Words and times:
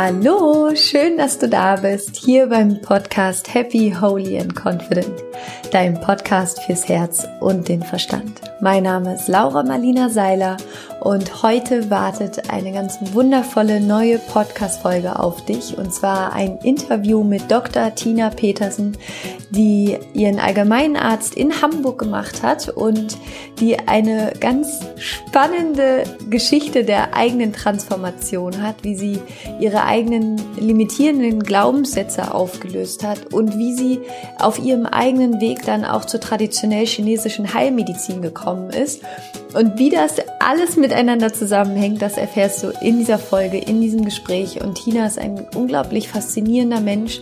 Hallo, 0.00 0.76
schön, 0.76 1.16
dass 1.16 1.40
du 1.40 1.48
da 1.48 1.74
bist, 1.74 2.14
hier 2.14 2.46
beim 2.46 2.80
Podcast 2.80 3.52
Happy, 3.52 3.92
Holy 4.00 4.38
and 4.38 4.54
Confident, 4.54 5.24
deinem 5.70 6.00
Podcast 6.00 6.62
fürs 6.62 6.88
Herz 6.88 7.26
und 7.40 7.68
den 7.68 7.82
Verstand. 7.82 8.40
Mein 8.60 8.82
Name 8.82 9.14
ist 9.14 9.28
Laura 9.28 9.62
Marlina 9.62 10.08
Seiler 10.08 10.56
und 11.00 11.42
heute 11.42 11.90
wartet 11.90 12.50
eine 12.50 12.72
ganz 12.72 12.98
wundervolle 13.12 13.80
neue 13.80 14.18
Podcast-Folge 14.18 15.18
auf 15.18 15.44
dich 15.44 15.78
und 15.78 15.94
zwar 15.94 16.32
ein 16.32 16.58
Interview 16.64 17.22
mit 17.22 17.50
Dr. 17.50 17.94
Tina 17.94 18.30
Petersen, 18.30 18.96
die 19.50 19.96
ihren 20.12 20.40
Allgemeinarzt 20.40 21.34
in 21.34 21.62
Hamburg 21.62 21.98
gemacht 21.98 22.42
hat 22.42 22.68
und 22.68 23.16
die 23.60 23.78
eine 23.78 24.32
ganz 24.40 24.80
spannende 24.96 26.04
Geschichte 26.28 26.84
der 26.84 27.14
eigenen 27.14 27.52
Transformation 27.52 28.62
hat, 28.62 28.82
wie 28.82 28.96
sie 28.96 29.20
ihre 29.60 29.84
eigenen 29.84 30.40
limitierenden 30.58 31.42
Glaubenssätze 31.42 32.34
aufgelöst 32.34 33.04
hat 33.04 33.32
und 33.32 33.56
wie 33.56 33.74
sie 33.74 34.00
auf 34.38 34.58
ihrem 34.58 34.86
eigenen 34.86 35.27
Weg 35.40 35.64
dann 35.64 35.84
auch 35.84 36.04
zur 36.04 36.20
traditionell 36.20 36.86
chinesischen 36.86 37.54
Heilmedizin 37.54 38.22
gekommen 38.22 38.70
ist 38.70 39.02
und 39.54 39.78
wie 39.78 39.88
das 39.88 40.16
alles 40.40 40.76
miteinander 40.76 41.32
zusammenhängt, 41.32 42.02
das 42.02 42.18
erfährst 42.18 42.62
du 42.62 42.68
in 42.82 42.98
dieser 42.98 43.18
Folge, 43.18 43.56
in 43.56 43.80
diesem 43.80 44.04
Gespräch. 44.04 44.62
Und 44.62 44.74
Tina 44.74 45.06
ist 45.06 45.18
ein 45.18 45.46
unglaublich 45.54 46.08
faszinierender 46.08 46.80
Mensch, 46.80 47.20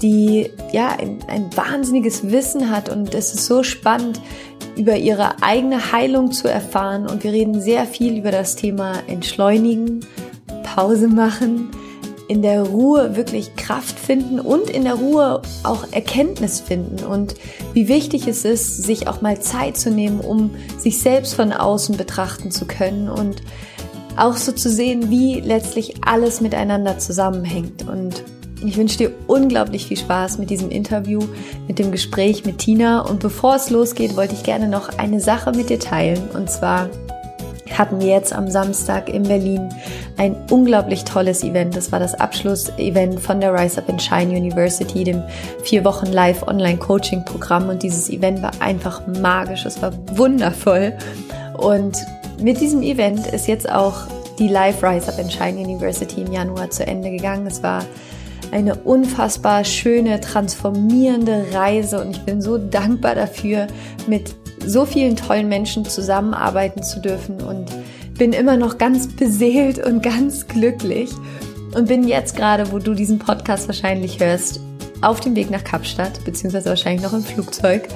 die 0.00 0.50
ja 0.72 0.96
ein, 0.98 1.18
ein 1.28 1.54
wahnsinniges 1.54 2.30
Wissen 2.30 2.70
hat. 2.70 2.88
Und 2.88 3.14
es 3.14 3.34
ist 3.34 3.46
so 3.46 3.62
spannend, 3.62 4.20
über 4.76 4.96
ihre 4.96 5.42
eigene 5.42 5.92
Heilung 5.92 6.32
zu 6.32 6.48
erfahren. 6.48 7.06
Und 7.06 7.24
wir 7.24 7.32
reden 7.32 7.60
sehr 7.60 7.84
viel 7.84 8.16
über 8.16 8.30
das 8.30 8.56
Thema 8.56 8.94
Entschleunigen, 9.06 10.00
Pause 10.62 11.08
machen, 11.08 11.70
in 12.28 12.42
der 12.42 12.62
Ruhe 12.62 13.16
wirklich 13.16 13.54
Kraft 13.56 13.98
finden 13.98 14.40
und 14.40 14.68
in 14.70 14.84
der 14.84 14.94
Ruhe 14.94 15.42
auch 15.62 15.86
Erkenntnis 15.92 16.60
finden 16.60 17.04
und 17.04 17.34
wie 17.72 17.88
wichtig 17.88 18.26
es 18.26 18.44
ist, 18.44 18.82
sich 18.82 19.08
auch 19.08 19.20
mal 19.20 19.40
Zeit 19.40 19.76
zu 19.76 19.90
nehmen, 19.90 20.20
um 20.20 20.50
sich 20.78 21.00
selbst 21.00 21.34
von 21.34 21.52
außen 21.52 21.96
betrachten 21.96 22.50
zu 22.50 22.66
können 22.66 23.08
und 23.08 23.42
auch 24.16 24.36
so 24.36 24.52
zu 24.52 24.70
sehen, 24.70 25.10
wie 25.10 25.40
letztlich 25.40 25.96
alles 26.04 26.40
miteinander 26.40 26.98
zusammenhängt. 26.98 27.86
Und 27.86 28.24
ich 28.64 28.76
wünsche 28.76 28.98
dir 28.98 29.12
unglaublich 29.26 29.86
viel 29.86 29.98
Spaß 29.98 30.38
mit 30.38 30.50
diesem 30.50 30.70
Interview, 30.70 31.20
mit 31.68 31.78
dem 31.78 31.92
Gespräch 31.92 32.44
mit 32.44 32.58
Tina. 32.58 33.00
Und 33.00 33.20
bevor 33.20 33.56
es 33.56 33.70
losgeht, 33.70 34.16
wollte 34.16 34.34
ich 34.34 34.42
gerne 34.42 34.68
noch 34.68 34.98
eine 34.98 35.20
Sache 35.20 35.52
mit 35.52 35.68
dir 35.68 35.78
teilen. 35.78 36.30
Und 36.32 36.50
zwar 36.50 36.88
hatten 37.72 38.00
wir 38.00 38.08
jetzt 38.08 38.32
am 38.32 38.50
Samstag 38.50 39.08
in 39.08 39.24
Berlin 39.24 39.68
ein 40.16 40.36
unglaublich 40.50 41.04
tolles 41.04 41.42
Event. 41.42 41.76
Das 41.76 41.92
war 41.92 41.98
das 41.98 42.14
Abschlussevent 42.14 43.20
von 43.20 43.40
der 43.40 43.52
Rise 43.52 43.78
Up 43.78 43.88
and 43.88 44.00
Shine 44.00 44.36
University, 44.36 45.04
dem 45.04 45.22
vier 45.62 45.84
Wochen 45.84 46.06
Live 46.06 46.46
Online 46.46 46.78
Coaching 46.78 47.24
Programm. 47.24 47.68
Und 47.68 47.82
dieses 47.82 48.08
Event 48.08 48.42
war 48.42 48.52
einfach 48.60 49.06
magisch. 49.06 49.66
Es 49.66 49.80
war 49.82 49.92
wundervoll. 50.16 50.92
Und 51.58 51.98
mit 52.40 52.60
diesem 52.60 52.82
Event 52.82 53.26
ist 53.28 53.48
jetzt 53.48 53.70
auch 53.70 53.94
die 54.38 54.48
Live 54.48 54.82
Rise 54.82 55.08
Up 55.08 55.18
and 55.18 55.32
Shine 55.32 55.58
University 55.58 56.22
im 56.22 56.32
Januar 56.32 56.70
zu 56.70 56.86
Ende 56.86 57.10
gegangen. 57.10 57.46
Es 57.46 57.62
war 57.62 57.84
eine 58.52 58.76
unfassbar 58.76 59.64
schöne, 59.64 60.20
transformierende 60.20 61.46
Reise 61.52 62.00
und 62.00 62.16
ich 62.16 62.22
bin 62.22 62.40
so 62.40 62.58
dankbar 62.58 63.14
dafür, 63.14 63.66
mit 64.06 64.34
so 64.66 64.84
vielen 64.84 65.16
tollen 65.16 65.48
Menschen 65.48 65.84
zusammenarbeiten 65.84 66.82
zu 66.82 67.00
dürfen 67.00 67.40
und 67.40 67.66
bin 68.18 68.32
immer 68.32 68.56
noch 68.56 68.78
ganz 68.78 69.08
beseelt 69.08 69.84
und 69.84 70.02
ganz 70.02 70.46
glücklich 70.46 71.10
und 71.74 71.88
bin 71.88 72.06
jetzt 72.08 72.36
gerade, 72.36 72.72
wo 72.72 72.78
du 72.78 72.94
diesen 72.94 73.18
Podcast 73.18 73.68
wahrscheinlich 73.68 74.20
hörst, 74.20 74.60
auf 75.02 75.20
dem 75.20 75.36
Weg 75.36 75.50
nach 75.50 75.62
Kapstadt, 75.62 76.24
beziehungsweise 76.24 76.70
wahrscheinlich 76.70 77.02
noch 77.02 77.12
im 77.12 77.22
Flugzeug 77.22 77.88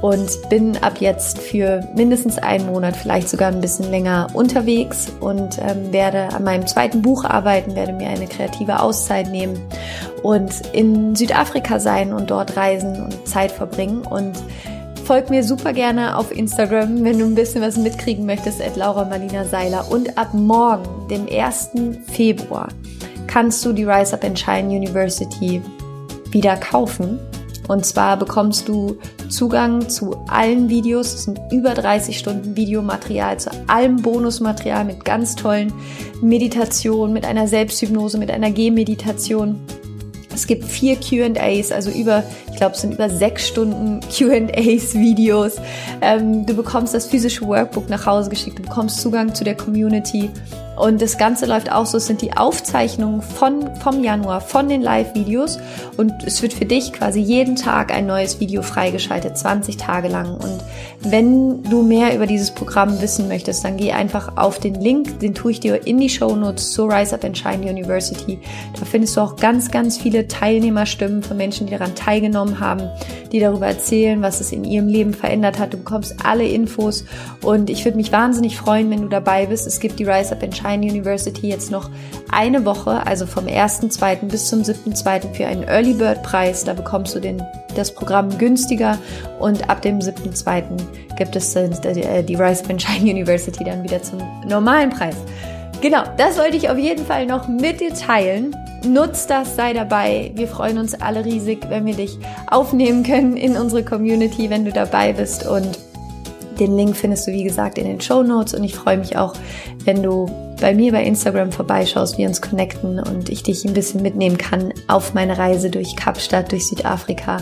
und 0.00 0.48
bin 0.48 0.76
ab 0.78 1.00
jetzt 1.00 1.38
für 1.38 1.86
mindestens 1.94 2.38
einen 2.38 2.66
Monat, 2.66 2.96
vielleicht 2.96 3.28
sogar 3.28 3.48
ein 3.52 3.60
bisschen 3.60 3.90
länger 3.90 4.28
unterwegs 4.32 5.12
und 5.20 5.58
ähm, 5.58 5.92
werde 5.92 6.28
an 6.34 6.44
meinem 6.44 6.66
zweiten 6.66 7.02
Buch 7.02 7.24
arbeiten, 7.24 7.74
werde 7.74 7.92
mir 7.92 8.08
eine 8.08 8.26
kreative 8.26 8.80
Auszeit 8.80 9.30
nehmen 9.30 9.60
und 10.22 10.50
in 10.72 11.14
Südafrika 11.14 11.78
sein 11.78 12.12
und 12.12 12.30
dort 12.30 12.56
reisen 12.56 13.02
und 13.04 13.28
Zeit 13.28 13.52
verbringen 13.52 14.02
und 14.02 14.34
Folg 15.06 15.30
mir 15.30 15.44
super 15.44 15.72
gerne 15.72 16.18
auf 16.18 16.32
Instagram, 16.36 17.04
wenn 17.04 17.20
du 17.20 17.26
ein 17.26 17.36
bisschen 17.36 17.62
was 17.62 17.76
mitkriegen 17.76 18.26
möchtest, 18.26 18.60
at 18.60 18.74
Laura 18.74 19.04
Marlina 19.04 19.44
Seiler. 19.44 19.88
Und 19.88 20.18
ab 20.18 20.34
morgen, 20.34 21.06
dem 21.06 21.28
1. 21.30 21.70
Februar, 22.10 22.70
kannst 23.28 23.64
du 23.64 23.72
die 23.72 23.84
Rise 23.84 24.14
Up 24.14 24.24
and 24.24 24.36
Shine 24.36 24.66
University 24.66 25.62
wieder 26.32 26.56
kaufen. 26.56 27.20
Und 27.68 27.86
zwar 27.86 28.16
bekommst 28.16 28.66
du 28.66 28.98
Zugang 29.28 29.88
zu 29.88 30.16
allen 30.26 30.68
Videos. 30.68 31.14
Es 31.14 31.22
sind 31.22 31.40
über 31.52 31.74
30 31.74 32.18
Stunden 32.18 32.56
Videomaterial, 32.56 33.38
zu 33.38 33.50
allem 33.68 34.02
Bonusmaterial 34.02 34.84
mit 34.84 35.04
ganz 35.04 35.36
tollen 35.36 35.72
Meditationen, 36.20 37.12
mit 37.12 37.24
einer 37.24 37.46
Selbsthypnose, 37.46 38.18
mit 38.18 38.32
einer 38.32 38.50
Gehmeditation 38.50 39.60
es 40.36 40.46
gibt 40.46 40.64
vier 40.64 40.96
QAs, 40.96 41.72
also 41.72 41.90
über, 41.90 42.22
ich 42.50 42.56
glaube, 42.56 42.74
es 42.74 42.82
sind 42.82 42.92
über 42.92 43.08
sechs 43.08 43.48
Stunden 43.48 44.00
QAs, 44.14 44.94
Videos. 44.94 45.56
Ähm, 46.02 46.44
du 46.46 46.54
bekommst 46.54 46.94
das 46.94 47.06
physische 47.06 47.46
Workbook 47.46 47.88
nach 47.88 48.06
Hause 48.06 48.30
geschickt, 48.30 48.58
du 48.58 48.62
bekommst 48.62 49.00
Zugang 49.00 49.34
zu 49.34 49.44
der 49.44 49.56
Community. 49.56 50.30
Und 50.76 51.00
das 51.00 51.16
Ganze 51.16 51.46
läuft 51.46 51.72
auch 51.72 51.86
so, 51.86 51.96
es 51.96 52.06
sind 52.06 52.20
die 52.20 52.36
Aufzeichnungen 52.36 53.22
von, 53.22 53.74
vom 53.76 54.04
Januar, 54.04 54.40
von 54.42 54.68
den 54.68 54.82
Live-Videos. 54.82 55.58
Und 55.96 56.12
es 56.24 56.42
wird 56.42 56.52
für 56.52 56.66
dich 56.66 56.92
quasi 56.92 57.20
jeden 57.20 57.56
Tag 57.56 57.92
ein 57.92 58.06
neues 58.06 58.40
Video 58.40 58.62
freigeschaltet, 58.62 59.38
20 59.38 59.78
Tage 59.78 60.08
lang. 60.08 60.34
Und 60.34 60.62
wenn 61.00 61.62
du 61.62 61.82
mehr 61.82 62.14
über 62.14 62.26
dieses 62.26 62.50
Programm 62.50 63.00
wissen 63.00 63.26
möchtest, 63.28 63.64
dann 63.64 63.78
geh 63.78 63.92
einfach 63.92 64.36
auf 64.36 64.58
den 64.58 64.74
Link, 64.74 65.20
den 65.20 65.34
tue 65.34 65.52
ich 65.52 65.60
dir 65.60 65.86
in 65.86 65.98
die 65.98 66.10
Show 66.10 66.36
Notes 66.36 66.72
zur 66.72 66.92
Rise 66.92 67.14
Up 67.14 67.24
and 67.24 67.38
Shine 67.38 67.70
University. 67.70 68.38
Da 68.78 68.84
findest 68.84 69.16
du 69.16 69.22
auch 69.22 69.36
ganz, 69.36 69.70
ganz 69.70 69.96
viele 69.96 70.28
Teilnehmerstimmen 70.28 71.22
von 71.22 71.38
Menschen, 71.38 71.66
die 71.66 71.72
daran 71.72 71.94
teilgenommen 71.94 72.60
haben, 72.60 72.82
die 73.32 73.40
darüber 73.40 73.66
erzählen, 73.66 74.20
was 74.20 74.40
es 74.40 74.52
in 74.52 74.64
ihrem 74.64 74.88
Leben 74.88 75.14
verändert 75.14 75.58
hat. 75.58 75.72
Du 75.72 75.78
bekommst 75.78 76.16
alle 76.24 76.46
Infos 76.46 77.04
und 77.42 77.70
ich 77.70 77.84
würde 77.84 77.96
mich 77.96 78.12
wahnsinnig 78.12 78.56
freuen, 78.58 78.90
wenn 78.90 79.02
du 79.02 79.08
dabei 79.08 79.46
bist. 79.46 79.66
Es 79.66 79.80
gibt 79.80 79.98
die 79.98 80.04
Rise 80.04 80.32
Up 80.32 80.42
and 80.42 80.56
Shine 80.56 80.65
Shine 80.66 80.86
University 80.86 81.48
jetzt 81.48 81.70
noch 81.70 81.90
eine 82.30 82.64
Woche, 82.64 83.06
also 83.06 83.26
vom 83.26 83.46
1.2. 83.46 84.26
bis 84.26 84.48
zum 84.48 84.62
7.2. 84.62 85.32
für 85.32 85.46
einen 85.46 85.62
Early 85.64 85.94
Bird 85.94 86.22
Preis. 86.22 86.64
Da 86.64 86.72
bekommst 86.72 87.14
du 87.14 87.20
den, 87.20 87.42
das 87.74 87.94
Programm 87.94 88.36
günstiger 88.36 88.98
und 89.38 89.68
ab 89.70 89.82
dem 89.82 90.00
7.2. 90.00 90.62
gibt 91.16 91.36
es 91.36 91.54
äh, 91.54 92.22
die 92.22 92.34
Rise 92.34 92.64
of 92.64 92.80
Shine 92.80 93.10
University 93.10 93.64
dann 93.64 93.82
wieder 93.82 94.02
zum 94.02 94.18
normalen 94.48 94.90
Preis. 94.90 95.16
Genau, 95.80 96.02
das 96.16 96.38
wollte 96.38 96.56
ich 96.56 96.70
auf 96.70 96.78
jeden 96.78 97.04
Fall 97.04 97.26
noch 97.26 97.48
mit 97.48 97.80
dir 97.80 97.94
teilen. 97.94 98.56
Nutz 98.86 99.26
das, 99.26 99.56
sei 99.56 99.72
dabei. 99.72 100.32
Wir 100.34 100.48
freuen 100.48 100.78
uns 100.78 100.94
alle 100.94 101.24
riesig, 101.24 101.68
wenn 101.68 101.86
wir 101.86 101.94
dich 101.94 102.18
aufnehmen 102.46 103.02
können 103.02 103.36
in 103.36 103.56
unsere 103.56 103.84
Community, 103.84 104.48
wenn 104.48 104.64
du 104.64 104.72
dabei 104.72 105.12
bist. 105.12 105.46
Und 105.46 105.78
den 106.58 106.76
Link 106.76 106.96
findest 106.96 107.26
du, 107.26 107.32
wie 107.32 107.44
gesagt, 107.44 107.78
in 107.78 107.84
den 107.84 108.00
Show 108.00 108.22
Notes. 108.22 108.54
Und 108.54 108.64
ich 108.64 108.74
freue 108.74 108.96
mich 108.96 109.16
auch, 109.16 109.34
wenn 109.84 110.02
du 110.02 110.26
bei 110.60 110.74
mir 110.74 110.92
bei 110.92 111.04
Instagram 111.04 111.52
vorbeischaust, 111.52 112.18
wir 112.18 112.28
uns 112.28 112.40
connecten 112.40 112.98
und 112.98 113.28
ich 113.28 113.42
dich 113.42 113.64
ein 113.64 113.74
bisschen 113.74 114.02
mitnehmen 114.02 114.38
kann 114.38 114.72
auf 114.88 115.14
meine 115.14 115.38
Reise 115.38 115.70
durch 115.70 115.96
Kapstadt, 115.96 116.52
durch 116.52 116.66
Südafrika. 116.66 117.38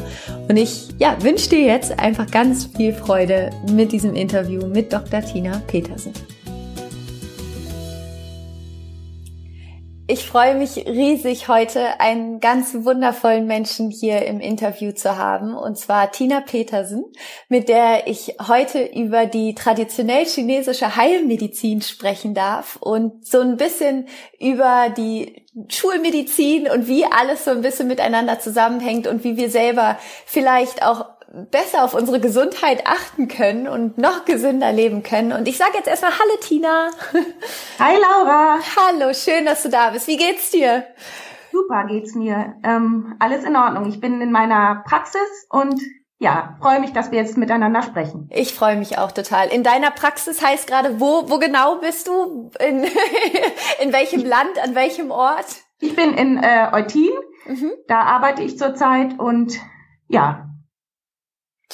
Und 0.48 0.56
ich 0.56 0.88
ja, 0.98 1.16
wünsche 1.22 1.50
dir 1.50 1.60
jetzt 1.60 1.98
einfach 1.98 2.30
ganz 2.30 2.68
viel 2.76 2.92
Freude 2.92 3.50
mit 3.70 3.92
diesem 3.92 4.14
Interview 4.14 4.66
mit 4.66 4.92
Dr. 4.92 5.20
Tina 5.20 5.62
Petersen. 5.66 6.12
Ich 10.06 10.26
freue 10.26 10.54
mich 10.54 10.76
riesig, 10.76 11.48
heute 11.48 11.98
einen 11.98 12.38
ganz 12.38 12.74
wundervollen 12.74 13.46
Menschen 13.46 13.90
hier 13.90 14.26
im 14.26 14.38
Interview 14.38 14.92
zu 14.92 15.16
haben, 15.16 15.56
und 15.56 15.78
zwar 15.78 16.12
Tina 16.12 16.42
Petersen, 16.42 17.06
mit 17.48 17.70
der 17.70 18.06
ich 18.06 18.36
heute 18.46 18.84
über 18.84 19.24
die 19.24 19.54
traditionell 19.54 20.26
chinesische 20.26 20.96
Heilmedizin 20.96 21.80
sprechen 21.80 22.34
darf 22.34 22.76
und 22.76 23.26
so 23.26 23.40
ein 23.40 23.56
bisschen 23.56 24.06
über 24.38 24.92
die 24.94 25.46
Schulmedizin 25.68 26.68
und 26.68 26.86
wie 26.86 27.06
alles 27.06 27.46
so 27.46 27.52
ein 27.52 27.62
bisschen 27.62 27.88
miteinander 27.88 28.38
zusammenhängt 28.38 29.06
und 29.06 29.24
wie 29.24 29.38
wir 29.38 29.48
selber 29.48 29.98
vielleicht 30.26 30.84
auch 30.84 31.06
besser 31.50 31.84
auf 31.84 31.94
unsere 31.94 32.20
Gesundheit 32.20 32.86
achten 32.86 33.28
können 33.28 33.66
und 33.66 33.98
noch 33.98 34.24
gesünder 34.24 34.72
leben 34.72 35.02
können. 35.02 35.32
Und 35.32 35.48
ich 35.48 35.56
sage 35.56 35.72
jetzt 35.74 35.88
erstmal 35.88 36.12
Hallo 36.12 36.36
Tina. 36.40 36.90
Hi 37.78 37.96
Laura. 37.96 38.58
Hallo, 38.76 39.12
schön, 39.12 39.44
dass 39.44 39.62
du 39.62 39.68
da 39.68 39.90
bist. 39.90 40.06
Wie 40.06 40.16
geht's 40.16 40.50
dir? 40.50 40.84
Super 41.52 41.86
geht's 41.86 42.14
mir. 42.14 42.54
Ähm, 42.62 43.16
alles 43.18 43.44
in 43.44 43.56
Ordnung. 43.56 43.88
Ich 43.88 44.00
bin 44.00 44.20
in 44.20 44.32
meiner 44.32 44.82
Praxis 44.86 45.46
und 45.50 45.80
ja, 46.18 46.56
freue 46.60 46.80
mich, 46.80 46.92
dass 46.92 47.10
wir 47.10 47.18
jetzt 47.18 47.36
miteinander 47.36 47.82
sprechen. 47.82 48.28
Ich 48.32 48.54
freue 48.54 48.76
mich 48.76 48.98
auch 48.98 49.12
total. 49.12 49.48
In 49.48 49.62
deiner 49.62 49.90
Praxis 49.90 50.42
heißt 50.42 50.66
gerade, 50.66 51.00
wo, 51.00 51.28
wo 51.28 51.38
genau 51.38 51.80
bist 51.80 52.08
du? 52.08 52.50
In, 52.60 52.84
in 53.82 53.92
welchem 53.92 54.24
Land, 54.24 54.62
an 54.62 54.74
welchem 54.74 55.10
Ort? 55.10 55.46
Ich 55.80 55.96
bin 55.96 56.14
in 56.14 56.42
äh, 56.42 56.68
Eutin, 56.72 57.10
mhm. 57.46 57.72
da 57.88 58.02
arbeite 58.02 58.42
ich 58.42 58.56
zurzeit 58.56 59.18
und 59.18 59.58
ja, 60.08 60.48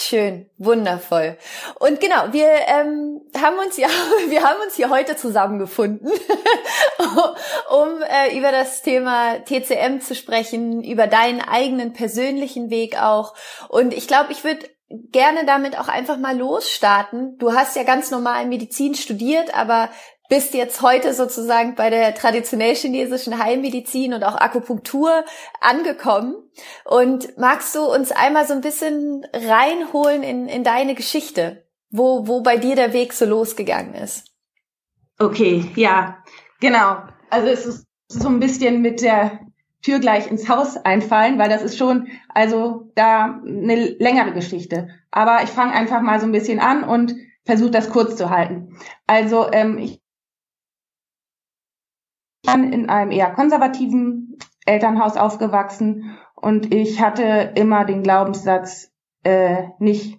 Schön, 0.00 0.48
wundervoll. 0.56 1.36
Und 1.78 2.00
genau, 2.00 2.32
wir 2.32 2.48
ähm, 2.66 3.20
haben 3.36 3.58
uns 3.58 3.76
ja, 3.76 3.88
wir 4.28 4.42
haben 4.42 4.60
uns 4.64 4.76
hier 4.76 4.88
heute 4.88 5.14
zusammengefunden, 5.14 6.10
um 7.70 8.02
äh, 8.02 8.36
über 8.36 8.50
das 8.50 8.80
Thema 8.80 9.44
TCM 9.44 10.00
zu 10.00 10.14
sprechen, 10.14 10.82
über 10.82 11.06
deinen 11.06 11.42
eigenen 11.42 11.92
persönlichen 11.92 12.70
Weg 12.70 13.00
auch. 13.00 13.34
Und 13.68 13.92
ich 13.92 14.08
glaube, 14.08 14.32
ich 14.32 14.42
würde 14.42 14.70
gerne 14.88 15.44
damit 15.44 15.78
auch 15.78 15.88
einfach 15.88 16.16
mal 16.16 16.36
losstarten. 16.36 17.36
Du 17.38 17.52
hast 17.52 17.76
ja 17.76 17.82
ganz 17.82 18.10
normal 18.10 18.46
Medizin 18.46 18.94
studiert, 18.94 19.54
aber 19.54 19.90
bist 20.30 20.54
jetzt 20.54 20.80
heute 20.80 21.12
sozusagen 21.12 21.74
bei 21.74 21.90
der 21.90 22.14
traditionell 22.14 22.74
chinesischen 22.74 23.42
Heilmedizin 23.42 24.14
und 24.14 24.22
auch 24.22 24.36
Akupunktur 24.36 25.24
angekommen. 25.60 26.36
Und 26.84 27.36
magst 27.36 27.74
du 27.74 27.80
uns 27.80 28.12
einmal 28.12 28.46
so 28.46 28.54
ein 28.54 28.60
bisschen 28.60 29.26
reinholen 29.34 30.22
in, 30.22 30.46
in 30.46 30.62
deine 30.62 30.94
Geschichte, 30.94 31.66
wo, 31.90 32.28
wo 32.28 32.42
bei 32.42 32.56
dir 32.56 32.76
der 32.76 32.92
Weg 32.92 33.12
so 33.12 33.26
losgegangen 33.26 33.94
ist? 33.94 34.28
Okay, 35.18 35.68
ja, 35.74 36.22
genau. 36.60 36.98
Also 37.28 37.48
es 37.48 37.66
ist 37.66 37.86
so 38.08 38.28
ein 38.28 38.38
bisschen 38.38 38.82
mit 38.82 39.02
der 39.02 39.40
Tür 39.82 39.98
gleich 39.98 40.30
ins 40.30 40.48
Haus 40.48 40.76
einfallen, 40.76 41.38
weil 41.38 41.48
das 41.48 41.62
ist 41.62 41.76
schon, 41.76 42.06
also 42.28 42.92
da 42.94 43.40
eine 43.44 43.96
längere 43.98 44.32
Geschichte. 44.32 44.88
Aber 45.10 45.42
ich 45.42 45.50
fange 45.50 45.72
einfach 45.72 46.02
mal 46.02 46.20
so 46.20 46.26
ein 46.26 46.32
bisschen 46.32 46.60
an 46.60 46.84
und 46.84 47.16
versuche 47.44 47.72
das 47.72 47.90
kurz 47.90 48.16
zu 48.16 48.30
halten. 48.30 48.76
Also 49.08 49.50
ähm, 49.50 49.78
ich 49.78 50.00
in 52.46 52.88
einem 52.88 53.10
eher 53.10 53.30
konservativen 53.30 54.38
Elternhaus 54.66 55.16
aufgewachsen 55.16 56.18
und 56.34 56.72
ich 56.72 57.00
hatte 57.00 57.52
immer 57.54 57.84
den 57.84 58.02
Glaubenssatz, 58.02 58.90
äh, 59.24 59.64
nicht 59.78 60.18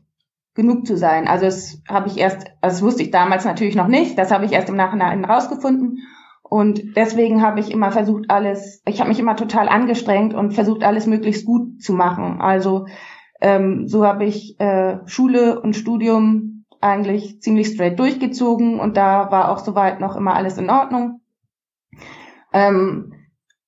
genug 0.54 0.86
zu 0.86 0.98
sein. 0.98 1.28
Also 1.28 1.46
das 1.46 1.82
habe 1.88 2.08
ich 2.08 2.18
erst, 2.18 2.48
also 2.62 2.76
das 2.76 2.82
wusste 2.82 3.04
ich 3.04 3.12
damals 3.12 3.46
natürlich 3.46 3.76
noch 3.76 3.88
nicht, 3.88 4.18
das 4.18 4.32
habe 4.32 4.46
ich 4.46 4.52
erst 4.52 4.70
im 4.70 4.76
Nachhinein 4.76 5.26
rausgefunden. 5.26 6.00
Und 6.44 6.98
deswegen 6.98 7.42
habe 7.42 7.62
ich 7.62 7.72
immer 7.72 7.92
versucht, 7.92 8.30
alles, 8.30 8.82
ich 8.86 9.00
habe 9.00 9.10
mich 9.10 9.20
immer 9.20 9.38
total 9.38 9.70
angestrengt 9.70 10.34
und 10.34 10.52
versucht, 10.52 10.84
alles 10.84 11.08
möglichst 11.08 11.46
gut 11.46 11.82
zu 11.82 11.94
machen. 11.94 12.42
Also 12.42 12.88
ähm, 13.40 13.88
so 13.88 14.06
habe 14.06 14.26
ich 14.26 14.60
äh, 14.60 14.98
Schule 15.06 15.62
und 15.62 15.78
Studium 15.78 16.66
eigentlich 16.82 17.42
ziemlich 17.42 17.68
straight 17.68 17.98
durchgezogen 17.98 18.80
und 18.80 18.98
da 18.98 19.32
war 19.32 19.50
auch 19.50 19.60
soweit 19.60 20.02
noch 20.02 20.18
immer 20.18 20.36
alles 20.36 20.58
in 20.58 20.70
Ordnung. 20.70 21.21
Ähm, 22.54 23.14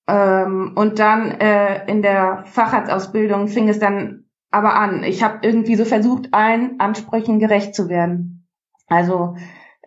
ähm, 0.07 0.73
und 0.75 0.99
dann 0.99 1.31
äh, 1.31 1.89
in 1.89 2.01
der 2.01 2.43
Facharztausbildung 2.45 3.47
fing 3.47 3.69
es 3.69 3.79
dann 3.79 4.25
aber 4.51 4.75
an. 4.75 5.03
Ich 5.03 5.23
habe 5.23 5.39
irgendwie 5.41 5.75
so 5.75 5.85
versucht, 5.85 6.33
allen 6.33 6.79
Ansprüchen 6.79 7.39
gerecht 7.39 7.73
zu 7.73 7.89
werden. 7.89 8.47
Also 8.87 9.35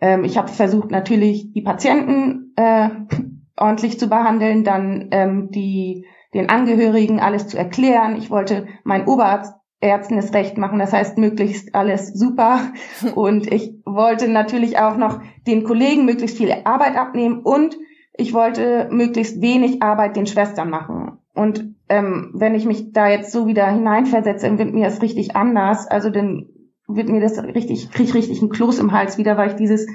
ähm, 0.01 0.23
ich 0.23 0.37
habe 0.37 0.49
versucht 0.49 0.91
natürlich 0.91 1.53
die 1.53 1.61
Patienten 1.61 2.53
äh, 2.55 2.89
ordentlich 3.57 3.99
zu 3.99 4.09
behandeln, 4.09 4.63
dann 4.63 5.07
ähm, 5.11 5.49
die 5.51 6.05
den 6.33 6.49
Angehörigen 6.49 7.19
alles 7.19 7.47
zu 7.47 7.57
erklären. 7.57 8.17
Ich 8.17 8.29
wollte 8.29 8.67
mein 8.83 9.07
Oberarzt 9.07 9.53
Ärzten 9.79 10.17
es 10.17 10.33
recht 10.33 10.57
machen, 10.57 10.79
das 10.79 10.91
heißt 10.91 11.19
möglichst 11.19 11.75
alles 11.75 12.11
super. 12.13 12.59
Und 13.15 13.51
ich 13.51 13.75
wollte 13.85 14.27
natürlich 14.27 14.79
auch 14.79 14.97
noch 14.97 15.21
den 15.45 15.63
Kollegen 15.63 16.05
möglichst 16.05 16.37
viel 16.37 16.51
Arbeit 16.63 16.95
abnehmen 16.95 17.39
und 17.39 17.77
ich 18.17 18.33
wollte 18.33 18.89
möglichst 18.91 19.41
wenig 19.41 19.81
Arbeit 19.81 20.15
den 20.15 20.25
Schwestern 20.25 20.69
machen. 20.69 21.19
Und 21.33 21.75
ähm, 21.87 22.31
wenn 22.33 22.55
ich 22.55 22.65
mich 22.65 22.91
da 22.91 23.07
jetzt 23.07 23.31
so 23.31 23.47
wieder 23.47 23.67
hineinversetze, 23.67 24.57
wird 24.57 24.73
mir 24.73 24.85
das 24.85 25.01
richtig 25.01 25.35
anders. 25.35 25.87
Also 25.87 26.09
dann 26.09 26.47
wird 26.87 27.09
mir 27.09 27.21
das 27.21 27.41
richtig, 27.43 27.91
krieg 27.91 28.07
ich 28.07 28.13
richtig 28.15 28.41
ein 28.41 28.49
Kloß 28.49 28.79
im 28.79 28.91
Hals 28.91 29.17
wieder, 29.17 29.37
weil 29.37 29.49
ich 29.49 29.55
dieses 29.55 29.87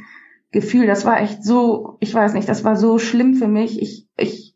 Gefühl, 0.53 0.87
das 0.87 1.05
war 1.05 1.21
echt 1.21 1.43
so, 1.43 1.97
ich 2.01 2.15
weiß 2.15 2.35
nicht, 2.35 2.49
das 2.49 2.65
war 2.65 2.77
so 2.77 2.99
schlimm 2.99 3.35
für 3.35 3.49
mich. 3.49 3.83
Ich, 3.83 4.07
ich 4.17 4.55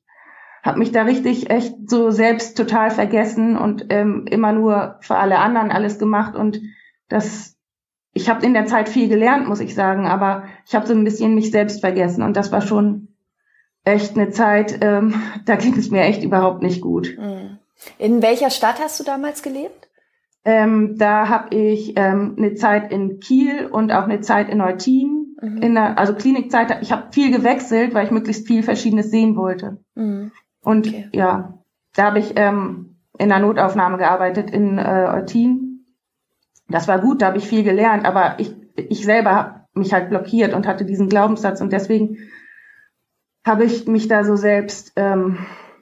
habe 0.62 0.78
mich 0.78 0.92
da 0.92 1.02
richtig 1.02 1.50
echt 1.50 1.74
so 1.88 2.10
selbst 2.10 2.56
total 2.56 2.90
vergessen 2.90 3.56
und 3.56 3.86
ähm, 3.88 4.26
immer 4.30 4.52
nur 4.52 4.96
für 5.00 5.16
alle 5.16 5.38
anderen 5.38 5.70
alles 5.70 5.98
gemacht 5.98 6.36
und 6.36 6.60
das 7.08 7.54
ich 8.12 8.30
habe 8.30 8.46
in 8.46 8.54
der 8.54 8.64
Zeit 8.64 8.88
viel 8.88 9.08
gelernt, 9.08 9.46
muss 9.46 9.60
ich 9.60 9.74
sagen, 9.74 10.06
aber 10.06 10.44
ich 10.66 10.74
habe 10.74 10.86
so 10.86 10.94
ein 10.94 11.04
bisschen 11.04 11.34
mich 11.34 11.50
selbst 11.50 11.82
vergessen 11.82 12.22
und 12.22 12.34
das 12.34 12.50
war 12.50 12.62
schon 12.62 13.15
echt 13.86 14.16
eine 14.16 14.30
Zeit, 14.30 14.78
ähm, 14.82 15.14
da 15.46 15.56
ging 15.56 15.76
es 15.78 15.90
mir 15.90 16.02
echt 16.02 16.22
überhaupt 16.22 16.62
nicht 16.62 16.82
gut. 16.82 17.16
Mhm. 17.18 17.58
In 17.98 18.20
welcher 18.20 18.50
Stadt 18.50 18.80
hast 18.80 18.98
du 18.98 19.04
damals 19.04 19.42
gelebt? 19.42 19.88
Ähm, 20.44 20.96
da 20.98 21.28
habe 21.28 21.54
ich 21.54 21.94
ähm, 21.96 22.34
eine 22.36 22.54
Zeit 22.54 22.92
in 22.92 23.20
Kiel 23.20 23.66
und 23.66 23.92
auch 23.92 24.04
eine 24.04 24.20
Zeit 24.20 24.48
in 24.48 24.60
Eutin. 24.60 25.36
Mhm. 25.40 25.58
In 25.58 25.74
der, 25.74 25.98
also 25.98 26.14
Klinikzeit, 26.14 26.82
ich 26.82 26.92
habe 26.92 27.12
viel 27.12 27.30
gewechselt, 27.30 27.94
weil 27.94 28.04
ich 28.04 28.10
möglichst 28.10 28.46
viel 28.46 28.62
Verschiedenes 28.62 29.10
sehen 29.10 29.36
wollte. 29.36 29.78
Mhm. 29.94 30.32
Und 30.62 30.88
okay. 30.88 31.08
ja, 31.12 31.54
da 31.94 32.04
habe 32.04 32.18
ich 32.18 32.32
ähm, 32.36 32.96
in 33.18 33.28
der 33.28 33.38
Notaufnahme 33.38 33.98
gearbeitet 33.98 34.50
in 34.50 34.78
äh, 34.78 35.08
Eutin. 35.12 35.84
Das 36.68 36.88
war 36.88 36.98
gut, 36.98 37.22
da 37.22 37.26
habe 37.26 37.38
ich 37.38 37.46
viel 37.46 37.62
gelernt, 37.62 38.04
aber 38.04 38.38
ich, 38.38 38.52
ich 38.76 39.04
selber 39.04 39.34
habe 39.34 39.60
mich 39.74 39.92
halt 39.92 40.10
blockiert 40.10 40.54
und 40.54 40.66
hatte 40.66 40.84
diesen 40.84 41.08
Glaubenssatz 41.08 41.60
und 41.60 41.72
deswegen 41.72 42.18
habe 43.46 43.64
ich 43.64 43.86
mich 43.86 44.08
da 44.08 44.24
so 44.24 44.34
selbst, 44.34 44.92
ähm, 44.96 45.38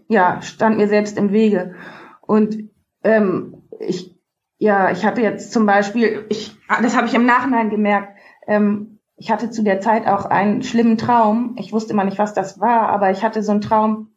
ja, 0.08 0.42
stand 0.42 0.76
mir 0.76 0.86
selbst 0.86 1.16
im 1.16 1.32
Wege. 1.32 1.74
Und 2.20 2.70
ähm, 3.02 3.62
ich, 3.80 4.14
ja, 4.58 4.90
ich 4.90 5.04
hatte 5.04 5.22
jetzt 5.22 5.50
zum 5.50 5.64
Beispiel, 5.64 6.26
ich, 6.28 6.56
das 6.68 6.94
habe 6.94 7.06
ich 7.06 7.14
im 7.14 7.24
Nachhinein 7.24 7.70
gemerkt, 7.70 8.18
ähm, 8.46 9.00
ich 9.16 9.30
hatte 9.30 9.50
zu 9.50 9.62
der 9.62 9.80
Zeit 9.80 10.06
auch 10.06 10.26
einen 10.26 10.62
schlimmen 10.62 10.98
Traum. 10.98 11.56
Ich 11.58 11.72
wusste 11.72 11.92
immer 11.92 12.04
nicht, 12.04 12.18
was 12.18 12.34
das 12.34 12.60
war, 12.60 12.88
aber 12.88 13.10
ich 13.10 13.22
hatte 13.22 13.42
so 13.42 13.52
einen 13.52 13.60
Traum, 13.60 14.10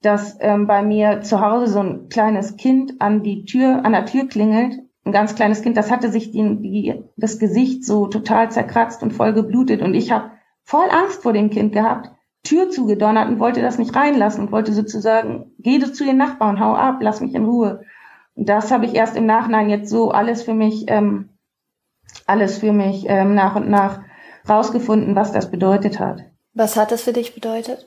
dass 0.00 0.38
ähm, 0.40 0.66
bei 0.66 0.82
mir 0.82 1.20
zu 1.20 1.40
Hause 1.40 1.66
so 1.66 1.80
ein 1.80 2.08
kleines 2.08 2.56
Kind 2.56 3.00
an 3.00 3.22
die 3.22 3.44
Tür, 3.44 3.84
an 3.84 3.92
der 3.92 4.06
Tür 4.06 4.26
klingelt. 4.28 4.78
Ein 5.04 5.12
ganz 5.12 5.34
kleines 5.34 5.62
Kind, 5.62 5.76
das 5.76 5.90
hatte 5.90 6.10
sich 6.10 6.30
die, 6.30 6.42
die, 6.62 7.04
das 7.16 7.38
Gesicht 7.38 7.84
so 7.84 8.06
total 8.06 8.50
zerkratzt 8.50 9.02
und 9.02 9.12
voll 9.12 9.34
geblutet. 9.34 9.82
Und 9.82 9.94
ich 9.94 10.12
habe 10.12 10.30
voll 10.62 10.88
Angst 10.90 11.22
vor 11.22 11.32
dem 11.32 11.50
Kind 11.50 11.72
gehabt 11.72 12.15
Tür 12.46 12.70
zugedonnert 12.70 13.28
und 13.28 13.40
wollte 13.40 13.60
das 13.60 13.78
nicht 13.78 13.94
reinlassen 13.94 14.44
und 14.44 14.52
wollte 14.52 14.72
sozusagen, 14.72 15.52
geh 15.58 15.78
du 15.78 15.92
zu 15.92 16.04
den 16.04 16.16
Nachbarn, 16.16 16.60
hau 16.60 16.74
ab, 16.74 16.98
lass 17.00 17.20
mich 17.20 17.34
in 17.34 17.44
Ruhe. 17.44 17.82
Und 18.34 18.48
das 18.48 18.70
habe 18.70 18.86
ich 18.86 18.94
erst 18.94 19.16
im 19.16 19.26
Nachhinein 19.26 19.68
jetzt 19.68 19.90
so 19.90 20.10
alles 20.10 20.42
für 20.42 20.54
mich, 20.54 20.84
ähm, 20.88 21.30
alles 22.26 22.58
für 22.58 22.72
mich 22.72 23.06
ähm, 23.08 23.34
nach 23.34 23.56
und 23.56 23.68
nach 23.68 24.00
rausgefunden, 24.48 25.16
was 25.16 25.32
das 25.32 25.50
bedeutet 25.50 25.98
hat. 25.98 26.24
Was 26.54 26.76
hat 26.76 26.92
das 26.92 27.02
für 27.02 27.12
dich 27.12 27.34
bedeutet? 27.34 27.86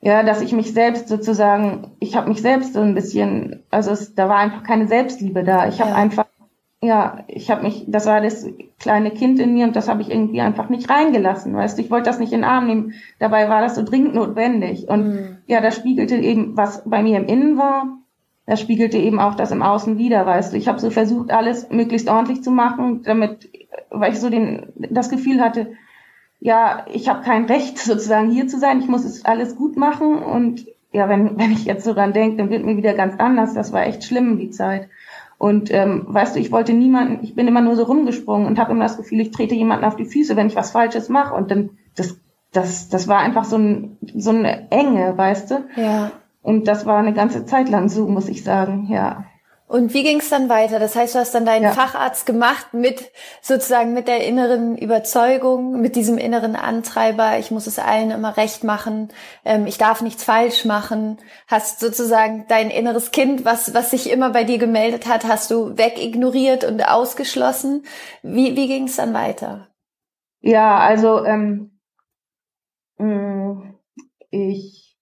Ja, 0.00 0.22
dass 0.22 0.42
ich 0.42 0.52
mich 0.52 0.74
selbst 0.74 1.08
sozusagen, 1.08 1.96
ich 1.98 2.14
habe 2.14 2.28
mich 2.28 2.42
selbst 2.42 2.74
so 2.74 2.80
ein 2.80 2.94
bisschen, 2.94 3.64
also 3.70 3.90
es, 3.92 4.14
da 4.14 4.28
war 4.28 4.36
einfach 4.36 4.62
keine 4.62 4.86
Selbstliebe 4.86 5.44
da. 5.44 5.66
Ich 5.66 5.80
habe 5.80 5.90
ja. 5.90 5.96
einfach 5.96 6.26
ja, 6.84 7.24
ich 7.26 7.50
habe 7.50 7.62
mich, 7.62 7.84
das 7.88 8.06
war 8.06 8.20
das 8.20 8.46
kleine 8.78 9.10
Kind 9.10 9.38
in 9.38 9.54
mir 9.54 9.66
und 9.66 9.76
das 9.76 9.88
habe 9.88 10.02
ich 10.02 10.10
irgendwie 10.10 10.40
einfach 10.40 10.68
nicht 10.68 10.90
reingelassen, 10.90 11.54
weißt 11.54 11.78
du, 11.78 11.82
ich 11.82 11.90
wollte 11.90 12.06
das 12.06 12.18
nicht 12.18 12.32
in 12.32 12.40
den 12.40 12.48
Arm 12.48 12.66
nehmen. 12.66 12.94
Dabei 13.18 13.48
war 13.48 13.60
das 13.60 13.74
so 13.74 13.82
dringend 13.82 14.14
notwendig. 14.14 14.88
Und 14.88 15.06
mhm. 15.06 15.36
ja, 15.46 15.60
das 15.60 15.76
spiegelte 15.76 16.16
eben, 16.16 16.56
was 16.56 16.82
bei 16.84 17.02
mir 17.02 17.18
im 17.18 17.26
Innen 17.26 17.58
war, 17.58 17.98
das 18.46 18.60
spiegelte 18.60 18.98
eben 18.98 19.20
auch 19.20 19.34
das 19.34 19.52
im 19.52 19.62
Außen 19.62 19.96
wieder, 19.96 20.26
weißt 20.26 20.52
du. 20.52 20.56
Ich 20.56 20.68
habe 20.68 20.78
so 20.78 20.90
versucht, 20.90 21.30
alles 21.30 21.70
möglichst 21.70 22.08
ordentlich 22.08 22.42
zu 22.42 22.50
machen, 22.50 23.02
damit, 23.02 23.48
weil 23.90 24.12
ich 24.12 24.20
so 24.20 24.28
den, 24.28 24.66
das 24.76 25.08
Gefühl 25.08 25.40
hatte, 25.40 25.72
ja, 26.40 26.84
ich 26.92 27.08
habe 27.08 27.22
kein 27.22 27.46
Recht 27.46 27.78
sozusagen 27.78 28.30
hier 28.30 28.46
zu 28.46 28.58
sein, 28.58 28.80
ich 28.80 28.88
muss 28.88 29.04
es 29.04 29.24
alles 29.24 29.56
gut 29.56 29.76
machen 29.76 30.18
und 30.18 30.66
ja, 30.92 31.08
wenn, 31.08 31.38
wenn 31.38 31.50
ich 31.50 31.64
jetzt 31.64 31.84
so 31.84 31.92
dran 31.92 32.12
denke, 32.12 32.36
dann 32.36 32.50
wird 32.50 32.64
mir 32.64 32.76
wieder 32.76 32.94
ganz 32.94 33.18
anders. 33.18 33.52
Das 33.52 33.72
war 33.72 33.84
echt 33.84 34.04
schlimm, 34.04 34.38
die 34.38 34.50
Zeit. 34.50 34.88
Und 35.38 35.72
ähm, 35.72 36.04
weißt 36.06 36.36
du, 36.36 36.40
ich 36.40 36.52
wollte 36.52 36.72
niemanden, 36.72 37.22
ich 37.22 37.34
bin 37.34 37.48
immer 37.48 37.60
nur 37.60 37.76
so 37.76 37.84
rumgesprungen 37.84 38.46
und 38.46 38.58
habe 38.58 38.72
immer 38.72 38.84
das 38.84 38.96
Gefühl, 38.96 39.20
ich 39.20 39.30
trete 39.30 39.54
jemanden 39.54 39.84
auf 39.84 39.96
die 39.96 40.06
Füße, 40.06 40.36
wenn 40.36 40.46
ich 40.46 40.56
was 40.56 40.70
Falsches 40.70 41.08
mache. 41.08 41.34
Und 41.34 41.50
dann, 41.50 41.70
das, 41.96 42.18
das, 42.52 42.88
das 42.88 43.08
war 43.08 43.18
einfach 43.18 43.44
so, 43.44 43.56
ein, 43.56 43.98
so 44.14 44.30
eine 44.30 44.70
Enge, 44.70 45.16
weißt 45.16 45.50
du? 45.50 45.64
Ja. 45.76 46.12
Und 46.42 46.68
das 46.68 46.86
war 46.86 46.98
eine 46.98 47.14
ganze 47.14 47.46
Zeit 47.46 47.68
lang 47.68 47.88
so, 47.88 48.06
muss 48.06 48.28
ich 48.28 48.44
sagen, 48.44 48.86
ja. 48.90 49.24
Und 49.66 49.94
wie 49.94 50.02
ging 50.02 50.20
es 50.20 50.28
dann 50.28 50.50
weiter? 50.50 50.78
Das 50.78 50.94
heißt, 50.94 51.14
du 51.14 51.18
hast 51.18 51.34
dann 51.34 51.46
deinen 51.46 51.62
ja. 51.62 51.72
Facharzt 51.72 52.26
gemacht 52.26 52.74
mit 52.74 53.10
sozusagen 53.40 53.94
mit 53.94 54.08
der 54.08 54.26
inneren 54.26 54.76
Überzeugung, 54.76 55.80
mit 55.80 55.96
diesem 55.96 56.18
inneren 56.18 56.54
Antreiber, 56.54 57.38
ich 57.38 57.50
muss 57.50 57.66
es 57.66 57.78
allen 57.78 58.10
immer 58.10 58.36
recht 58.36 58.62
machen, 58.62 59.08
ähm, 59.44 59.66
ich 59.66 59.78
darf 59.78 60.02
nichts 60.02 60.22
falsch 60.22 60.66
machen. 60.66 61.16
Hast 61.46 61.80
sozusagen 61.80 62.44
dein 62.48 62.70
inneres 62.70 63.10
Kind, 63.10 63.46
was, 63.46 63.72
was 63.72 63.90
sich 63.90 64.10
immer 64.10 64.30
bei 64.30 64.44
dir 64.44 64.58
gemeldet 64.58 65.06
hat, 65.06 65.24
hast 65.24 65.50
du 65.50 65.78
wegignoriert 65.78 66.64
und 66.64 66.82
ausgeschlossen. 66.86 67.84
Wie, 68.22 68.56
wie 68.56 68.68
ging 68.68 68.84
es 68.84 68.96
dann 68.96 69.14
weiter? 69.14 69.68
Ja, 70.40 70.78
also 70.78 71.24
ähm, 71.24 71.80
mm, 72.98 73.76
ich 74.30 74.98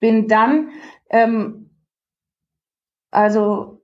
bin 0.00 0.26
dann 0.26 0.70
ähm, 1.10 1.70
also 3.10 3.79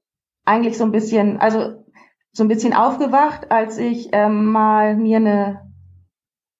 eigentlich 0.46 0.78
so 0.78 0.84
ein 0.84 0.92
bisschen, 0.92 1.38
also 1.38 1.84
so 2.32 2.44
ein 2.44 2.48
bisschen 2.48 2.72
aufgewacht, 2.72 3.50
als 3.50 3.78
ich 3.78 4.10
ähm, 4.12 4.46
mal 4.46 4.96
mir 4.96 5.18
eine 5.18 5.66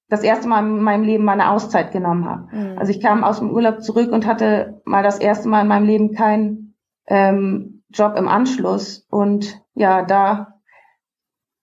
das 0.09 0.23
erste 0.23 0.47
Mal 0.47 0.61
in 0.61 0.83
meinem 0.83 1.03
Leben 1.03 1.25
mal 1.25 1.33
eine 1.33 1.51
Auszeit 1.51 1.93
genommen 1.93 2.27
habe. 2.27 2.57
Mhm. 2.57 2.79
Also 2.79 2.91
ich 2.91 3.01
kam 3.01 3.25
aus 3.25 3.41
dem 3.41 3.51
Urlaub 3.51 3.83
zurück 3.83 4.13
und 4.13 4.27
hatte 4.27 4.81
mal 4.85 5.03
das 5.03 5.19
erste 5.19 5.49
Mal 5.49 5.63
in 5.63 5.69
meinem 5.69 5.87
Leben 5.87 6.15
keinen 6.15 6.75
ähm, 7.07 7.83
Job 7.91 8.15
im 8.17 8.29
Anschluss. 8.29 9.07
Und 9.11 9.61
ja, 9.75 10.03
da 10.03 10.61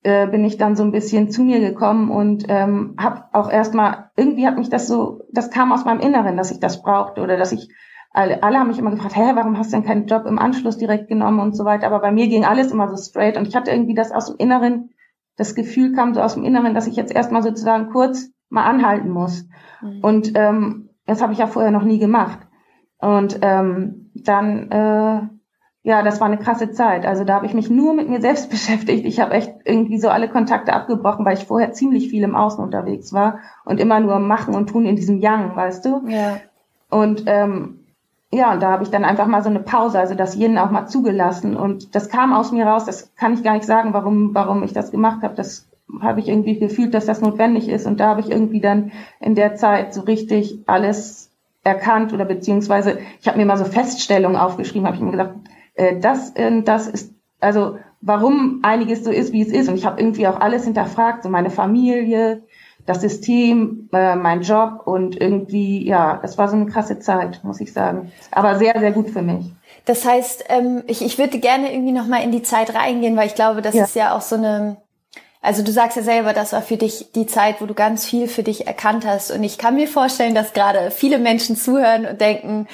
äh, 0.03 0.27
bin 0.27 0.43
ich 0.43 0.57
dann 0.57 0.75
so 0.75 0.83
ein 0.83 0.91
bisschen 0.91 1.31
zu 1.31 1.43
mir 1.43 1.61
gekommen 1.61 2.11
und 2.11 2.45
ähm, 2.49 2.95
habe 2.99 3.23
auch 3.31 3.49
erstmal, 3.49 4.09
irgendwie 4.17 4.45
hat 4.45 4.57
mich 4.57 4.69
das 4.69 4.87
so, 4.87 5.21
das 5.31 5.49
kam 5.49 5.71
aus 5.71 5.85
meinem 5.85 6.01
Inneren, 6.01 6.35
dass 6.35 6.51
ich 6.51 6.59
das 6.59 6.81
brauchte 6.81 7.21
oder 7.21 7.37
dass 7.37 7.53
ich, 7.53 7.69
alle, 8.13 8.43
alle 8.43 8.59
haben 8.59 8.67
mich 8.67 8.77
immer 8.77 8.91
gefragt, 8.91 9.15
hä, 9.15 9.31
warum 9.33 9.57
hast 9.57 9.73
du 9.73 9.77
denn 9.77 9.85
keinen 9.85 10.05
Job 10.05 10.25
im 10.27 10.37
Anschluss 10.37 10.77
direkt 10.77 11.07
genommen 11.07 11.39
und 11.39 11.57
so 11.57 11.65
weiter. 11.65 11.87
Aber 11.87 11.99
bei 11.99 12.11
mir 12.11 12.27
ging 12.27 12.45
alles 12.45 12.71
immer 12.71 12.87
so 12.87 12.95
straight 12.95 13.37
und 13.37 13.47
ich 13.47 13.55
hatte 13.55 13.71
irgendwie 13.71 13.95
das 13.95 14.11
aus 14.11 14.27
dem 14.27 14.37
Inneren, 14.37 14.91
das 15.35 15.55
Gefühl 15.55 15.93
kam 15.93 16.13
so 16.13 16.21
aus 16.21 16.35
dem 16.35 16.43
Inneren, 16.43 16.75
dass 16.75 16.85
ich 16.85 16.95
jetzt 16.95 17.13
erstmal 17.13 17.41
sozusagen 17.41 17.89
kurz 17.91 18.29
mal 18.49 18.65
anhalten 18.65 19.09
muss. 19.09 19.47
Mhm. 19.81 19.99
Und 20.01 20.31
ähm, 20.35 20.89
das 21.07 21.23
habe 21.23 21.33
ich 21.33 21.39
ja 21.39 21.47
vorher 21.47 21.71
noch 21.71 21.83
nie 21.83 21.97
gemacht. 21.97 22.39
Und 22.99 23.39
ähm, 23.41 24.11
dann, 24.13 24.71
äh, 24.71 25.21
ja, 25.81 26.03
das 26.03 26.21
war 26.21 26.27
eine 26.27 26.37
krasse 26.37 26.69
Zeit. 26.71 27.07
Also 27.07 27.23
da 27.23 27.33
habe 27.33 27.47
ich 27.47 27.55
mich 27.55 27.71
nur 27.71 27.95
mit 27.95 28.09
mir 28.09 28.21
selbst 28.21 28.49
beschäftigt. 28.51 29.05
Ich 29.05 29.19
habe 29.19 29.33
echt 29.33 29.55
irgendwie 29.65 29.97
so 29.97 30.09
alle 30.09 30.29
Kontakte 30.29 30.73
abgebrochen, 30.73 31.25
weil 31.25 31.35
ich 31.35 31.45
vorher 31.45 31.71
ziemlich 31.71 32.09
viel 32.09 32.21
im 32.21 32.35
Außen 32.35 32.63
unterwegs 32.63 33.11
war 33.11 33.39
und 33.65 33.79
immer 33.79 33.99
nur 33.99 34.19
machen 34.19 34.53
und 34.53 34.69
tun 34.69 34.85
in 34.85 34.95
diesem 34.95 35.17
Yang, 35.17 35.55
weißt 35.55 35.83
du? 35.83 36.03
Ja. 36.07 36.37
Und 36.91 37.23
ähm, 37.25 37.82
ja, 38.33 38.53
und 38.53 38.63
da 38.63 38.71
habe 38.71 38.83
ich 38.83 38.89
dann 38.89 39.05
einfach 39.05 39.27
mal 39.27 39.43
so 39.43 39.49
eine 39.49 39.59
Pause, 39.59 39.99
also 39.99 40.15
das 40.15 40.35
Yin 40.35 40.57
auch 40.57 40.71
mal 40.71 40.87
zugelassen. 40.87 41.55
Und 41.55 41.95
das 41.95 42.09
kam 42.09 42.33
aus 42.33 42.51
mir 42.51 42.65
raus. 42.65 42.85
Das 42.85 43.15
kann 43.15 43.33
ich 43.33 43.43
gar 43.43 43.53
nicht 43.53 43.65
sagen, 43.65 43.93
warum, 43.93 44.33
warum 44.33 44.63
ich 44.63 44.73
das 44.73 44.91
gemacht 44.91 45.21
habe. 45.21 45.35
Das 45.35 45.67
habe 46.01 46.19
ich 46.19 46.27
irgendwie 46.27 46.57
gefühlt, 46.57 46.93
dass 46.93 47.05
das 47.05 47.21
notwendig 47.21 47.69
ist. 47.69 47.85
Und 47.85 47.99
da 47.99 48.07
habe 48.07 48.21
ich 48.21 48.31
irgendwie 48.31 48.59
dann 48.59 48.91
in 49.19 49.35
der 49.35 49.55
Zeit 49.55 49.93
so 49.93 50.01
richtig 50.01 50.59
alles 50.65 51.31
erkannt 51.63 52.11
oder 52.11 52.25
beziehungsweise 52.25 52.99
ich 53.21 53.27
habe 53.27 53.37
mir 53.37 53.45
mal 53.45 53.57
so 53.57 53.65
Feststellungen 53.65 54.37
aufgeschrieben, 54.37 54.85
habe 54.85 54.97
ich 54.97 55.01
mir 55.01 55.11
gedacht, 55.11 55.35
äh, 55.75 55.99
das, 55.99 56.31
äh, 56.31 56.61
das 56.63 56.87
ist, 56.87 57.13
also 57.39 57.77
warum 58.01 58.59
einiges 58.63 59.03
so 59.03 59.11
ist, 59.11 59.31
wie 59.31 59.41
es 59.41 59.51
ist. 59.51 59.69
Und 59.69 59.75
ich 59.75 59.85
habe 59.85 60.01
irgendwie 60.01 60.27
auch 60.27 60.39
alles 60.39 60.65
hinterfragt, 60.65 61.23
so 61.23 61.29
meine 61.29 61.49
Familie, 61.49 62.41
das 62.85 63.01
System, 63.01 63.89
äh, 63.93 64.15
mein 64.15 64.41
Job 64.41 64.81
und 64.85 65.19
irgendwie, 65.19 65.87
ja, 65.87 66.19
das 66.21 66.37
war 66.37 66.49
so 66.49 66.55
eine 66.55 66.65
krasse 66.65 66.99
Zeit, 66.99 67.41
muss 67.43 67.61
ich 67.61 67.71
sagen. 67.71 68.11
Aber 68.31 68.57
sehr, 68.57 68.77
sehr 68.77 68.91
gut 68.91 69.09
für 69.09 69.21
mich. 69.21 69.45
Das 69.85 70.05
heißt, 70.05 70.45
ähm, 70.49 70.83
ich, 70.87 71.01
ich 71.01 71.17
würde 71.17 71.39
gerne 71.39 71.73
irgendwie 71.73 71.91
nochmal 71.93 72.23
in 72.23 72.31
die 72.31 72.43
Zeit 72.43 72.73
reingehen, 72.73 73.15
weil 73.15 73.27
ich 73.27 73.35
glaube, 73.35 73.61
das 73.61 73.75
ja. 73.75 73.83
ist 73.83 73.95
ja 73.95 74.15
auch 74.15 74.21
so 74.21 74.35
eine, 74.35 74.77
also 75.41 75.63
du 75.63 75.71
sagst 75.71 75.97
ja 75.97 76.03
selber, 76.03 76.33
das 76.33 76.53
war 76.53 76.61
für 76.61 76.77
dich 76.77 77.11
die 77.13 77.25
Zeit, 77.25 77.61
wo 77.61 77.65
du 77.65 77.73
ganz 77.73 78.05
viel 78.05 78.27
für 78.27 78.43
dich 78.43 78.67
erkannt 78.67 79.05
hast. 79.05 79.31
Und 79.31 79.43
ich 79.43 79.57
kann 79.57 79.75
mir 79.75 79.87
vorstellen, 79.87 80.35
dass 80.35 80.53
gerade 80.53 80.91
viele 80.91 81.19
Menschen 81.19 81.55
zuhören 81.55 82.05
und 82.05 82.21
denken, 82.21 82.67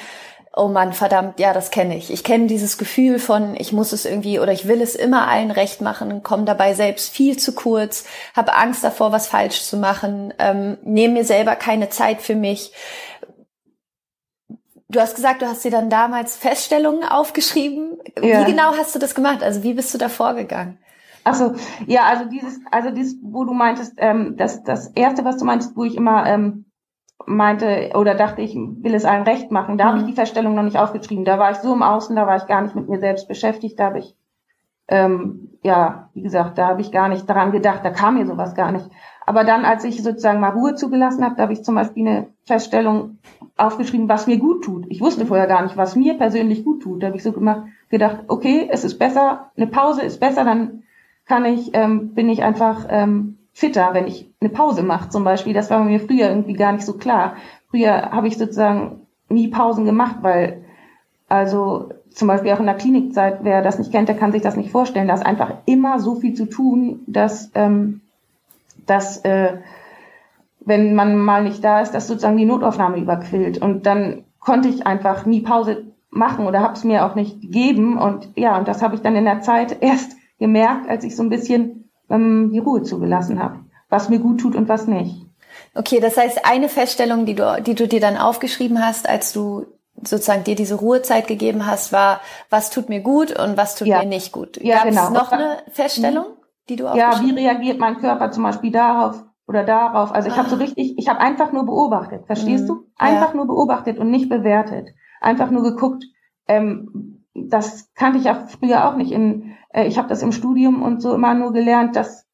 oh 0.54 0.68
Mann, 0.68 0.92
verdammt, 0.92 1.38
ja, 1.38 1.52
das 1.52 1.70
kenne 1.70 1.96
ich. 1.96 2.12
Ich 2.12 2.24
kenne 2.24 2.46
dieses 2.46 2.76
Gefühl 2.76 3.18
von, 3.18 3.54
ich 3.56 3.72
muss 3.72 3.92
es 3.92 4.04
irgendwie 4.04 4.40
oder 4.40 4.52
ich 4.52 4.66
will 4.66 4.82
es 4.82 4.96
immer 4.96 5.28
allen 5.28 5.50
recht 5.50 5.80
machen, 5.80 6.22
komme 6.22 6.44
dabei 6.44 6.74
selbst 6.74 7.10
viel 7.14 7.38
zu 7.38 7.54
kurz, 7.54 8.04
habe 8.34 8.54
Angst 8.54 8.82
davor, 8.82 9.12
was 9.12 9.28
falsch 9.28 9.62
zu 9.62 9.76
machen, 9.76 10.34
ähm, 10.38 10.78
nehme 10.82 11.14
mir 11.14 11.24
selber 11.24 11.54
keine 11.56 11.88
Zeit 11.88 12.20
für 12.20 12.34
mich. 12.34 12.72
Du 14.88 14.98
hast 15.00 15.14
gesagt, 15.14 15.40
du 15.40 15.46
hast 15.46 15.64
dir 15.64 15.70
dann 15.70 15.88
damals 15.88 16.34
Feststellungen 16.34 17.04
aufgeschrieben. 17.04 17.98
Ja. 18.20 18.40
Wie 18.40 18.50
genau 18.50 18.76
hast 18.76 18.92
du 18.92 18.98
das 18.98 19.14
gemacht? 19.14 19.44
Also 19.44 19.62
wie 19.62 19.74
bist 19.74 19.94
du 19.94 19.98
da 19.98 20.08
vorgegangen? 20.08 20.78
Achso, 21.22 21.54
ja, 21.86 22.04
also 22.06 22.24
dieses, 22.24 22.58
also 22.72 22.90
dieses, 22.90 23.16
wo 23.22 23.44
du 23.44 23.52
meintest, 23.52 23.92
ähm, 23.98 24.36
das, 24.36 24.64
das 24.64 24.88
erste, 24.88 25.24
was 25.24 25.36
du 25.36 25.44
meintest, 25.44 25.76
wo 25.76 25.84
ich 25.84 25.94
immer 25.94 26.26
ähm, 26.26 26.64
meinte 27.26 27.90
oder 27.94 28.14
dachte, 28.14 28.42
ich 28.42 28.54
will 28.54 28.94
es 28.94 29.04
allen 29.04 29.24
recht 29.24 29.50
machen, 29.50 29.78
da 29.78 29.84
mhm. 29.84 29.88
habe 29.88 29.98
ich 30.00 30.06
die 30.06 30.12
Feststellung 30.14 30.54
noch 30.54 30.62
nicht 30.62 30.78
aufgeschrieben. 30.78 31.24
Da 31.24 31.38
war 31.38 31.50
ich 31.50 31.58
so 31.58 31.72
im 31.72 31.82
Außen, 31.82 32.16
da 32.16 32.26
war 32.26 32.36
ich 32.36 32.46
gar 32.46 32.62
nicht 32.62 32.74
mit 32.74 32.88
mir 32.88 32.98
selbst 32.98 33.28
beschäftigt, 33.28 33.78
da 33.78 33.86
habe 33.86 33.98
ich, 33.98 34.16
ähm, 34.88 35.50
ja, 35.62 36.08
wie 36.14 36.22
gesagt, 36.22 36.58
da 36.58 36.68
habe 36.68 36.80
ich 36.80 36.92
gar 36.92 37.08
nicht 37.08 37.28
daran 37.28 37.52
gedacht, 37.52 37.80
da 37.84 37.90
kam 37.90 38.14
mir 38.14 38.26
sowas 38.26 38.54
gar 38.54 38.72
nicht. 38.72 38.88
Aber 39.26 39.44
dann, 39.44 39.64
als 39.64 39.84
ich 39.84 40.02
sozusagen 40.02 40.40
mal 40.40 40.50
Ruhe 40.50 40.74
zugelassen 40.74 41.24
habe, 41.24 41.36
da 41.36 41.42
habe 41.44 41.52
ich 41.52 41.62
zum 41.62 41.74
Beispiel 41.74 42.06
eine 42.06 42.26
Feststellung 42.44 43.18
aufgeschrieben, 43.56 44.08
was 44.08 44.26
mir 44.26 44.38
gut 44.38 44.64
tut. 44.64 44.86
Ich 44.88 45.00
wusste 45.00 45.26
vorher 45.26 45.46
gar 45.46 45.62
nicht, 45.62 45.76
was 45.76 45.94
mir 45.94 46.14
persönlich 46.14 46.64
gut 46.64 46.82
tut. 46.82 47.02
Da 47.02 47.08
habe 47.08 47.16
ich 47.16 47.22
so 47.22 47.32
gemacht, 47.32 47.64
gedacht, 47.90 48.24
okay, 48.28 48.68
es 48.70 48.82
ist 48.82 48.98
besser, 48.98 49.50
eine 49.56 49.66
Pause 49.66 50.02
ist 50.02 50.18
besser, 50.18 50.44
dann 50.44 50.82
kann 51.26 51.44
ich, 51.44 51.70
ähm, 51.74 52.14
bin 52.14 52.28
ich 52.28 52.42
einfach 52.42 52.86
ähm, 52.88 53.38
fitter, 53.52 53.90
wenn 53.92 54.06
ich 54.06 54.30
eine 54.40 54.50
Pause 54.50 54.82
mache 54.82 55.08
zum 55.08 55.24
Beispiel. 55.24 55.52
Das 55.52 55.70
war 55.70 55.82
mir 55.82 56.00
früher 56.00 56.28
irgendwie 56.28 56.54
gar 56.54 56.72
nicht 56.72 56.84
so 56.84 56.94
klar. 56.94 57.36
Früher 57.70 58.10
habe 58.10 58.28
ich 58.28 58.38
sozusagen 58.38 59.06
nie 59.28 59.48
Pausen 59.48 59.84
gemacht, 59.84 60.16
weil 60.22 60.64
also 61.28 61.90
zum 62.10 62.28
Beispiel 62.28 62.52
auch 62.52 62.60
in 62.60 62.66
der 62.66 62.76
Klinikzeit, 62.76 63.38
wer 63.42 63.62
das 63.62 63.78
nicht 63.78 63.92
kennt, 63.92 64.08
der 64.08 64.16
kann 64.16 64.32
sich 64.32 64.42
das 64.42 64.56
nicht 64.56 64.70
vorstellen. 64.70 65.08
Da 65.08 65.14
ist 65.14 65.26
einfach 65.26 65.52
immer 65.66 66.00
so 66.00 66.16
viel 66.16 66.34
zu 66.34 66.46
tun, 66.46 67.00
dass, 67.06 67.50
ähm, 67.54 68.00
dass 68.86 69.24
äh, 69.24 69.58
wenn 70.60 70.94
man 70.94 71.16
mal 71.16 71.44
nicht 71.44 71.62
da 71.62 71.80
ist, 71.80 71.92
dass 71.92 72.08
sozusagen 72.08 72.36
die 72.36 72.44
Notaufnahme 72.44 72.98
überquillt. 72.98 73.58
Und 73.58 73.86
dann 73.86 74.24
konnte 74.40 74.68
ich 74.68 74.86
einfach 74.86 75.24
nie 75.24 75.40
Pause 75.40 75.84
machen 76.10 76.46
oder 76.46 76.60
habe 76.60 76.74
es 76.74 76.84
mir 76.84 77.06
auch 77.06 77.14
nicht 77.14 77.40
gegeben. 77.40 77.96
Und 77.96 78.30
ja, 78.34 78.58
und 78.58 78.66
das 78.66 78.82
habe 78.82 78.96
ich 78.96 79.02
dann 79.02 79.16
in 79.16 79.24
der 79.24 79.40
Zeit 79.40 79.76
erst 79.80 80.16
gemerkt, 80.38 80.88
als 80.88 81.04
ich 81.04 81.14
so 81.14 81.22
ein 81.22 81.30
bisschen 81.30 81.79
ähm, 82.10 82.50
die 82.52 82.58
Ruhe 82.58 82.82
zugelassen 82.82 83.42
habe, 83.42 83.60
was 83.88 84.08
mir 84.08 84.18
gut 84.18 84.40
tut 84.40 84.56
und 84.56 84.68
was 84.68 84.86
nicht. 84.86 85.26
Okay, 85.74 86.00
das 86.00 86.16
heißt, 86.16 86.44
eine 86.44 86.68
Feststellung, 86.68 87.26
die 87.26 87.34
du, 87.34 87.62
die 87.64 87.74
du 87.74 87.86
dir 87.86 88.00
dann 88.00 88.16
aufgeschrieben 88.16 88.84
hast, 88.84 89.08
als 89.08 89.32
du 89.32 89.66
sozusagen 90.02 90.44
dir 90.44 90.54
diese 90.54 90.76
Ruhezeit 90.76 91.26
gegeben 91.26 91.66
hast, 91.66 91.92
war, 91.92 92.20
was 92.48 92.70
tut 92.70 92.88
mir 92.88 93.00
gut 93.00 93.38
und 93.38 93.56
was 93.56 93.76
tut 93.76 93.88
ja. 93.88 94.00
mir 94.00 94.06
nicht 94.06 94.32
gut. 94.32 94.58
Ja, 94.62 94.76
Gab 94.76 94.84
genau. 94.88 95.04
es 95.04 95.10
noch 95.10 95.32
eine 95.32 95.58
Feststellung, 95.70 96.26
die 96.68 96.76
du 96.76 96.84
Ja, 96.84 97.20
wie 97.22 97.32
reagiert 97.32 97.78
mein 97.78 97.98
Körper 97.98 98.30
zum 98.30 98.42
Beispiel 98.42 98.72
darauf 98.72 99.22
oder 99.46 99.64
darauf? 99.64 100.12
Also 100.12 100.28
ich 100.28 100.34
ah. 100.34 100.38
habe 100.38 100.48
so 100.48 100.56
richtig, 100.56 100.98
ich 100.98 101.08
habe 101.08 101.20
einfach 101.20 101.52
nur 101.52 101.66
beobachtet, 101.66 102.26
verstehst 102.26 102.64
mhm. 102.64 102.68
du? 102.68 102.86
Einfach 102.96 103.30
ja. 103.30 103.36
nur 103.36 103.46
beobachtet 103.46 103.98
und 103.98 104.10
nicht 104.10 104.28
bewertet. 104.28 104.88
Einfach 105.20 105.50
nur 105.50 105.62
geguckt, 105.62 106.04
ähm, 106.48 107.19
das 107.34 107.92
kannte 107.94 108.18
ich 108.18 108.24
ja 108.24 108.46
früher 108.46 108.88
auch 108.88 108.96
nicht. 108.96 109.12
In, 109.12 109.54
äh, 109.70 109.86
ich 109.86 109.98
habe 109.98 110.08
das 110.08 110.22
im 110.22 110.32
Studium 110.32 110.82
und 110.82 111.00
so 111.00 111.14
immer 111.14 111.34
nur 111.34 111.52
gelernt, 111.52 111.96
dass 111.96 112.26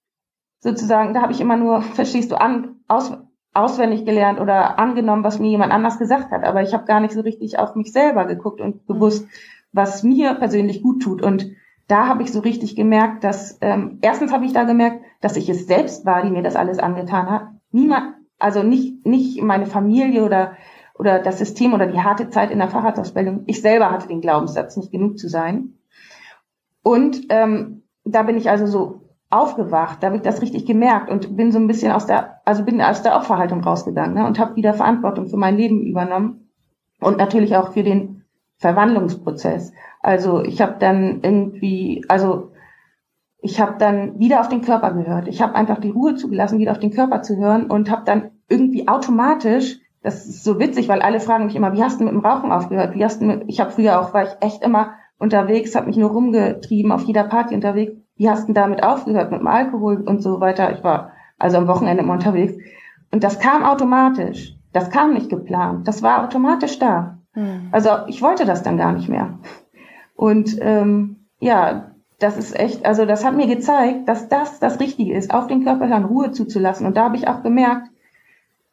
sozusagen, 0.61 1.15
da 1.15 1.23
habe 1.23 1.33
ich 1.33 1.41
immer 1.41 1.57
nur, 1.57 1.83
verstehst 1.83 2.31
du, 2.31 2.41
an, 2.41 2.77
aus, 2.89 3.13
auswendig 3.55 4.05
gelernt 4.05 4.41
oder 4.41 4.79
angenommen, 4.79 5.25
was 5.25 5.39
mir 5.39 5.49
jemand 5.49 5.73
anders 5.73 5.99
gesagt 5.99 6.31
hat. 6.31 6.45
Aber 6.45 6.63
ich 6.63 6.75
habe 6.75 6.85
gar 6.85 7.01
nicht 7.01 7.15
so 7.15 7.21
richtig 7.21 7.59
auf 7.59 7.75
mich 7.75 7.93
selber 7.93 8.27
geguckt 8.27 8.61
und 8.61 8.87
gewusst, 8.87 9.27
was 9.73 10.03
mir 10.03 10.35
persönlich 10.35 10.83
gut 10.83 11.03
tut. 11.03 11.23
Und 11.23 11.53
da 11.89 12.07
habe 12.09 12.23
ich 12.23 12.33
so 12.33 12.41
richtig 12.41 12.75
gemerkt, 12.75 13.23
dass 13.23 13.59
ähm, 13.61 13.99
erstens 14.03 14.33
habe 14.33 14.45
ich 14.45 14.53
da 14.53 14.65
gemerkt, 14.65 15.05
dass 15.21 15.37
ich 15.37 15.49
es 15.49 15.67
selbst 15.67 16.05
war, 16.05 16.23
die 16.23 16.31
mir 16.31 16.43
das 16.43 16.57
alles 16.57 16.79
angetan 16.79 17.31
hat. 17.31 17.49
Niemand, 17.71 18.15
also 18.39 18.63
nicht 18.63 19.07
nicht 19.07 19.41
meine 19.43 19.67
Familie 19.67 20.25
oder 20.25 20.57
oder 20.99 21.19
das 21.19 21.39
System 21.39 21.75
oder 21.75 21.87
die 21.87 22.01
harte 22.01 22.31
Zeit 22.31 22.51
in 22.51 22.59
der 22.59 22.69
Fahrradausbildung. 22.69 23.45
Ich 23.47 23.61
selber 23.61 23.91
hatte 23.91 24.09
den 24.09 24.21
Glaubenssatz, 24.21 24.77
nicht 24.77 24.93
genug 24.93 25.19
zu 25.19 25.29
sein. 25.29 25.75
Und 26.83 27.27
ähm, 27.31 27.83
da 28.05 28.23
bin 28.23 28.37
ich 28.37 28.49
also 28.49 28.67
so 28.67 29.01
aufgewacht, 29.29 30.03
da 30.03 30.07
habe 30.07 30.17
ich 30.17 30.23
das 30.23 30.41
richtig 30.41 30.67
gemerkt 30.67 31.11
und 31.11 31.37
bin 31.37 31.51
so 31.51 31.59
ein 31.59 31.67
bisschen 31.67 31.91
aus 31.91 32.07
der, 32.07 32.41
also 32.45 32.65
bin 32.65 32.81
aus 32.81 33.03
der 33.03 33.17
Opferhaltung 33.17 33.61
rausgegangen 33.61 34.15
ne, 34.15 34.27
und 34.27 34.39
habe 34.39 34.55
wieder 34.55 34.73
Verantwortung 34.73 35.27
für 35.27 35.37
mein 35.37 35.57
Leben 35.57 35.83
übernommen 35.83 36.49
und 37.01 37.19
natürlich 37.19 37.57
auch 37.57 37.73
für 37.73 37.83
den 37.83 38.23
Verwandlungsprozess. 38.59 39.73
Also 40.01 40.43
ich 40.45 40.61
habe 40.61 40.77
dann 40.79 41.21
irgendwie, 41.23 42.05
also 42.09 42.53
ich 43.41 43.61
habe 43.61 43.77
dann 43.79 44.19
wieder 44.19 44.41
auf 44.41 44.49
den 44.49 44.63
Körper 44.63 44.93
gehört. 44.93 45.29
Ich 45.29 45.43
habe 45.43 45.55
einfach 45.55 45.81
die 45.81 45.91
Ruhe 45.91 46.15
zugelassen, 46.15 46.59
wieder 46.59 46.73
auf 46.73 46.79
den 46.79 46.93
Körper 46.93 47.23
zu 47.23 47.37
hören 47.37 47.67
und 47.67 47.91
habe 47.91 48.03
dann 48.05 48.31
irgendwie 48.49 48.89
automatisch 48.89 49.81
das 50.07 50.25
ist 50.25 50.45
so 50.45 50.61
witzig, 50.61 50.89
weil 50.89 51.03
alle 51.03 51.19
fragen 51.19 51.47
mich 51.47 51.57
immer, 51.57 51.73
wie 51.73 51.83
hast 51.83 51.99
du 51.99 52.05
mit 52.05 52.13
dem 52.13 52.25
Rauchen 52.25 52.53
aufgehört? 52.53 52.95
Wie 52.95 53.05
hast 53.05 53.21
du 53.21 53.25
mit, 53.25 53.43
ich 53.49 53.59
habe 53.59 53.73
früher 53.73 54.01
auch, 54.01 54.15
war 54.15 54.23
ich 54.23 54.37
echt 54.41 54.63
immer 54.63 54.93
unterwegs, 55.19 55.75
habe 55.75 55.89
mich 55.89 55.97
nur 55.97 56.11
rumgetrieben, 56.11 56.93
auf 56.93 57.03
jeder 57.03 57.25
Party 57.25 57.57
unterwegs. 57.57 57.93
Wie 58.15 58.31
hast 58.31 58.49
du 58.49 58.53
damit 58.53 58.85
aufgehört 58.85 59.33
mit 59.33 59.41
dem 59.41 59.49
Alkohol 59.49 60.03
und 60.07 60.23
so 60.23 60.39
weiter? 60.39 60.73
Ich 60.73 60.85
war 60.85 61.11
also 61.41 61.57
am 61.57 61.67
Wochenende 61.67 62.05
immer 62.05 62.13
unterwegs. 62.13 62.55
Und 63.11 63.25
das 63.25 63.41
kam 63.41 63.65
automatisch. 63.65 64.55
Das 64.73 64.91
kam 64.91 65.13
nicht 65.13 65.29
geplant. 65.29 65.89
Das 65.89 66.05
war 66.05 66.23
automatisch 66.23 66.79
da. 66.79 67.19
Hm. 67.33 67.71
Also 67.73 67.91
ich 68.07 68.23
wollte 68.23 68.45
das 68.45 68.63
dann 68.63 68.77
gar 68.77 68.93
nicht 68.93 69.09
mehr. 69.09 69.41
Und 70.15 70.57
ähm, 70.61 71.17
ja, 71.41 71.91
das 72.21 72.37
ist 72.37 72.57
echt, 72.57 72.87
also 72.87 73.07
das 73.07 73.25
hat 73.25 73.35
mir 73.35 73.49
gezeigt, 73.49 74.09
dass 74.09 74.29
das 74.29 74.61
das 74.61 74.79
Richtige 74.79 75.17
ist, 75.17 75.35
auf 75.35 75.49
den 75.49 75.65
Körper 75.65 75.89
hören, 75.89 76.05
Ruhe 76.05 76.31
zuzulassen. 76.31 76.87
Und 76.87 76.97
da 76.97 77.07
habe 77.07 77.17
ich 77.17 77.27
auch 77.27 77.43
gemerkt, 77.43 77.89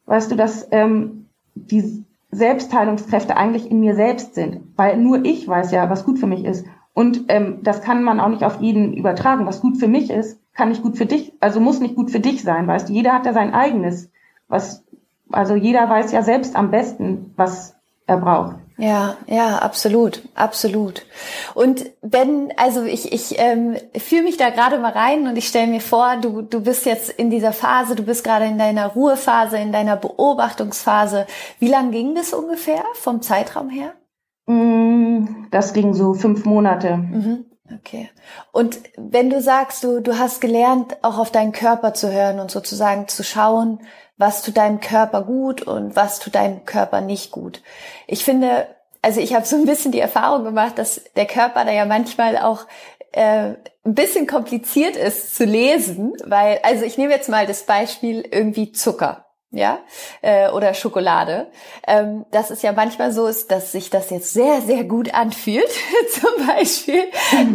weißt 0.06 0.30
du, 0.30 0.36
dass 0.36 0.68
ähm, 0.70 1.23
die 1.54 2.04
Selbstheilungskräfte 2.30 3.36
eigentlich 3.36 3.70
in 3.70 3.80
mir 3.80 3.94
selbst 3.94 4.34
sind, 4.34 4.60
weil 4.76 4.96
nur 4.96 5.24
ich 5.24 5.46
weiß 5.46 5.70
ja, 5.70 5.88
was 5.88 6.04
gut 6.04 6.18
für 6.18 6.26
mich 6.26 6.44
ist. 6.44 6.66
Und 6.92 7.24
ähm, 7.28 7.58
das 7.62 7.82
kann 7.82 8.02
man 8.02 8.20
auch 8.20 8.28
nicht 8.28 8.44
auf 8.44 8.60
jeden 8.60 8.92
übertragen. 8.92 9.46
Was 9.46 9.60
gut 9.60 9.78
für 9.78 9.88
mich 9.88 10.10
ist, 10.10 10.40
kann 10.54 10.68
nicht 10.68 10.82
gut 10.82 10.96
für 10.96 11.06
dich, 11.06 11.32
also 11.40 11.60
muss 11.60 11.80
nicht 11.80 11.96
gut 11.96 12.10
für 12.10 12.20
dich 12.20 12.42
sein, 12.42 12.66
weißt 12.66 12.88
du. 12.88 12.92
Jeder 12.92 13.12
hat 13.12 13.26
ja 13.26 13.32
sein 13.32 13.52
eigenes, 13.52 14.10
was, 14.48 14.84
also 15.30 15.54
jeder 15.54 15.88
weiß 15.88 16.12
ja 16.12 16.22
selbst 16.22 16.54
am 16.56 16.70
besten, 16.70 17.32
was 17.36 17.76
er 18.06 18.18
braucht. 18.18 18.56
Ja, 18.76 19.16
ja, 19.28 19.58
absolut, 19.58 20.22
absolut. 20.34 21.06
Und 21.54 21.90
wenn, 22.02 22.52
also 22.56 22.82
ich, 22.82 23.12
ich 23.12 23.38
ähm, 23.38 23.76
fühle 23.96 24.24
mich 24.24 24.36
da 24.36 24.50
gerade 24.50 24.78
mal 24.78 24.90
rein 24.90 25.28
und 25.28 25.36
ich 25.36 25.46
stelle 25.46 25.68
mir 25.68 25.80
vor, 25.80 26.16
du, 26.20 26.42
du 26.42 26.60
bist 26.60 26.84
jetzt 26.84 27.10
in 27.10 27.30
dieser 27.30 27.52
Phase, 27.52 27.94
du 27.94 28.02
bist 28.02 28.24
gerade 28.24 28.46
in 28.46 28.58
deiner 28.58 28.88
Ruhephase, 28.88 29.58
in 29.58 29.70
deiner 29.70 29.96
Beobachtungsphase. 29.96 31.26
Wie 31.60 31.68
lang 31.68 31.92
ging 31.92 32.16
das 32.16 32.32
ungefähr 32.32 32.82
vom 32.94 33.22
Zeitraum 33.22 33.70
her? 33.70 33.92
Mm, 34.46 35.46
das 35.52 35.72
ging 35.72 35.94
so 35.94 36.14
fünf 36.14 36.44
Monate. 36.44 36.96
Mhm. 36.96 37.44
Okay. 37.78 38.10
Und 38.52 38.78
wenn 38.96 39.30
du 39.30 39.40
sagst, 39.40 39.84
du, 39.84 40.00
du 40.00 40.18
hast 40.18 40.40
gelernt, 40.40 40.96
auch 41.02 41.18
auf 41.18 41.30
deinen 41.30 41.52
Körper 41.52 41.94
zu 41.94 42.12
hören 42.12 42.40
und 42.40 42.50
sozusagen 42.50 43.08
zu 43.08 43.22
schauen, 43.22 43.80
was 44.16 44.42
tut 44.42 44.56
deinem 44.56 44.80
Körper 44.80 45.22
gut 45.22 45.62
und 45.62 45.96
was 45.96 46.18
tut 46.18 46.34
deinem 46.34 46.64
Körper 46.64 47.00
nicht 47.00 47.30
gut. 47.30 47.62
Ich 48.06 48.24
finde, 48.24 48.68
also 49.02 49.20
ich 49.20 49.34
habe 49.34 49.46
so 49.46 49.56
ein 49.56 49.66
bisschen 49.66 49.92
die 49.92 50.00
Erfahrung 50.00 50.44
gemacht, 50.44 50.78
dass 50.78 51.02
der 51.16 51.26
Körper 51.26 51.64
da 51.64 51.72
ja 51.72 51.84
manchmal 51.84 52.38
auch 52.38 52.66
äh, 53.12 53.54
ein 53.84 53.94
bisschen 53.94 54.26
kompliziert 54.26 54.96
ist 54.96 55.36
zu 55.36 55.44
lesen, 55.44 56.14
weil, 56.24 56.60
also 56.62 56.84
ich 56.84 56.98
nehme 56.98 57.12
jetzt 57.12 57.28
mal 57.28 57.46
das 57.46 57.64
Beispiel 57.64 58.26
irgendwie 58.30 58.72
Zucker 58.72 59.23
ja, 59.56 59.78
äh, 60.22 60.50
oder 60.50 60.74
Schokolade, 60.74 61.50
ähm, 61.86 62.24
dass 62.30 62.50
es 62.50 62.62
ja 62.62 62.72
manchmal 62.72 63.12
so 63.12 63.26
ist, 63.26 63.50
dass 63.50 63.72
sich 63.72 63.90
das 63.90 64.10
jetzt 64.10 64.32
sehr, 64.32 64.60
sehr 64.60 64.84
gut 64.84 65.14
anfühlt, 65.14 65.70
zum 66.12 66.46
Beispiel 66.46 67.04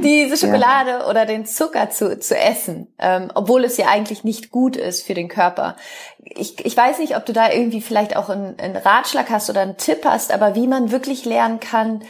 diese 0.02 0.38
Schokolade 0.38 0.92
ja. 0.92 1.10
oder 1.10 1.26
den 1.26 1.46
Zucker 1.46 1.90
zu, 1.90 2.20
zu 2.20 2.38
essen, 2.38 2.94
ähm, 3.00 3.32
obwohl 3.36 3.64
es 3.64 3.78
ja 3.78 3.88
eigentlich 3.88 4.24
nicht 4.24 4.52
gut 4.52 4.76
ist 4.76 5.06
für 5.06 5.14
den 5.14 5.28
Körper. 5.28 5.76
Ich, 6.24 6.66
ich 6.66 6.76
weiß 6.76 7.00
nicht, 7.00 7.16
ob 7.16 7.26
du 7.26 7.34
da 7.34 7.52
irgendwie 7.52 7.82
vielleicht 7.82 8.16
auch 8.16 8.30
einen, 8.30 8.60
einen 8.60 8.78
Ratschlag 8.78 9.30
hast 9.30 9.50
oder 9.50 9.62
einen 9.62 9.78
Tipp 9.78 10.06
hast, 10.06 10.32
aber 10.32 10.56
wie 10.56 10.68
man 10.68 10.92
wirklich 10.92 11.26
lernen 11.26 11.60
kann, 11.60 12.04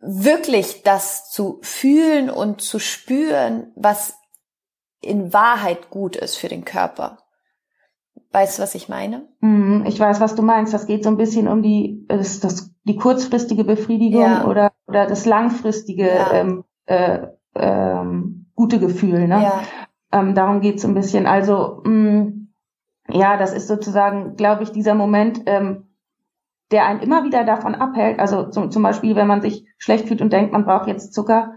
wirklich 0.00 0.82
das 0.82 1.30
zu 1.30 1.58
fühlen 1.62 2.30
und 2.30 2.60
zu 2.60 2.78
spüren, 2.78 3.72
was 3.74 4.14
in 5.00 5.32
Wahrheit 5.32 5.90
gut 5.90 6.16
ist 6.16 6.36
für 6.36 6.48
den 6.48 6.64
Körper. 6.64 7.18
Weißt 8.36 8.58
du, 8.58 8.62
was 8.62 8.74
ich 8.74 8.90
meine? 8.90 9.22
Mhm, 9.40 9.84
ich 9.86 9.98
weiß, 9.98 10.20
was 10.20 10.34
du 10.34 10.42
meinst. 10.42 10.74
Das 10.74 10.86
geht 10.86 11.04
so 11.04 11.08
ein 11.08 11.16
bisschen 11.16 11.48
um 11.48 11.62
die, 11.62 12.04
das, 12.06 12.38
das, 12.40 12.70
die 12.84 12.96
kurzfristige 12.96 13.64
Befriedigung 13.64 14.20
ja. 14.20 14.44
oder, 14.44 14.72
oder 14.86 15.06
das 15.06 15.24
langfristige 15.24 16.06
ja. 16.06 16.32
ähm, 16.34 16.64
äh, 16.84 17.28
ähm, 17.54 18.44
gute 18.54 18.78
Gefühl. 18.78 19.26
Ne? 19.26 19.42
Ja. 19.42 19.62
Ähm, 20.12 20.34
darum 20.34 20.60
geht's 20.60 20.84
ein 20.84 20.92
bisschen. 20.92 21.26
Also 21.26 21.80
mh, 21.86 21.90
mm, 21.90 22.48
ja, 23.08 23.38
das 23.38 23.54
ist 23.54 23.68
sozusagen, 23.68 24.36
glaube 24.36 24.64
ich, 24.64 24.70
dieser 24.70 24.94
Moment, 24.94 25.40
ähm, 25.46 25.86
der 26.72 26.84
einen 26.84 27.00
immer 27.00 27.24
wieder 27.24 27.42
davon 27.44 27.74
abhält. 27.74 28.20
Also 28.20 28.50
zum, 28.50 28.70
zum 28.70 28.82
Beispiel, 28.82 29.16
wenn 29.16 29.28
man 29.28 29.40
sich 29.40 29.64
schlecht 29.78 30.08
fühlt 30.08 30.20
und 30.20 30.34
denkt, 30.34 30.52
man 30.52 30.66
braucht 30.66 30.88
jetzt 30.88 31.14
Zucker 31.14 31.54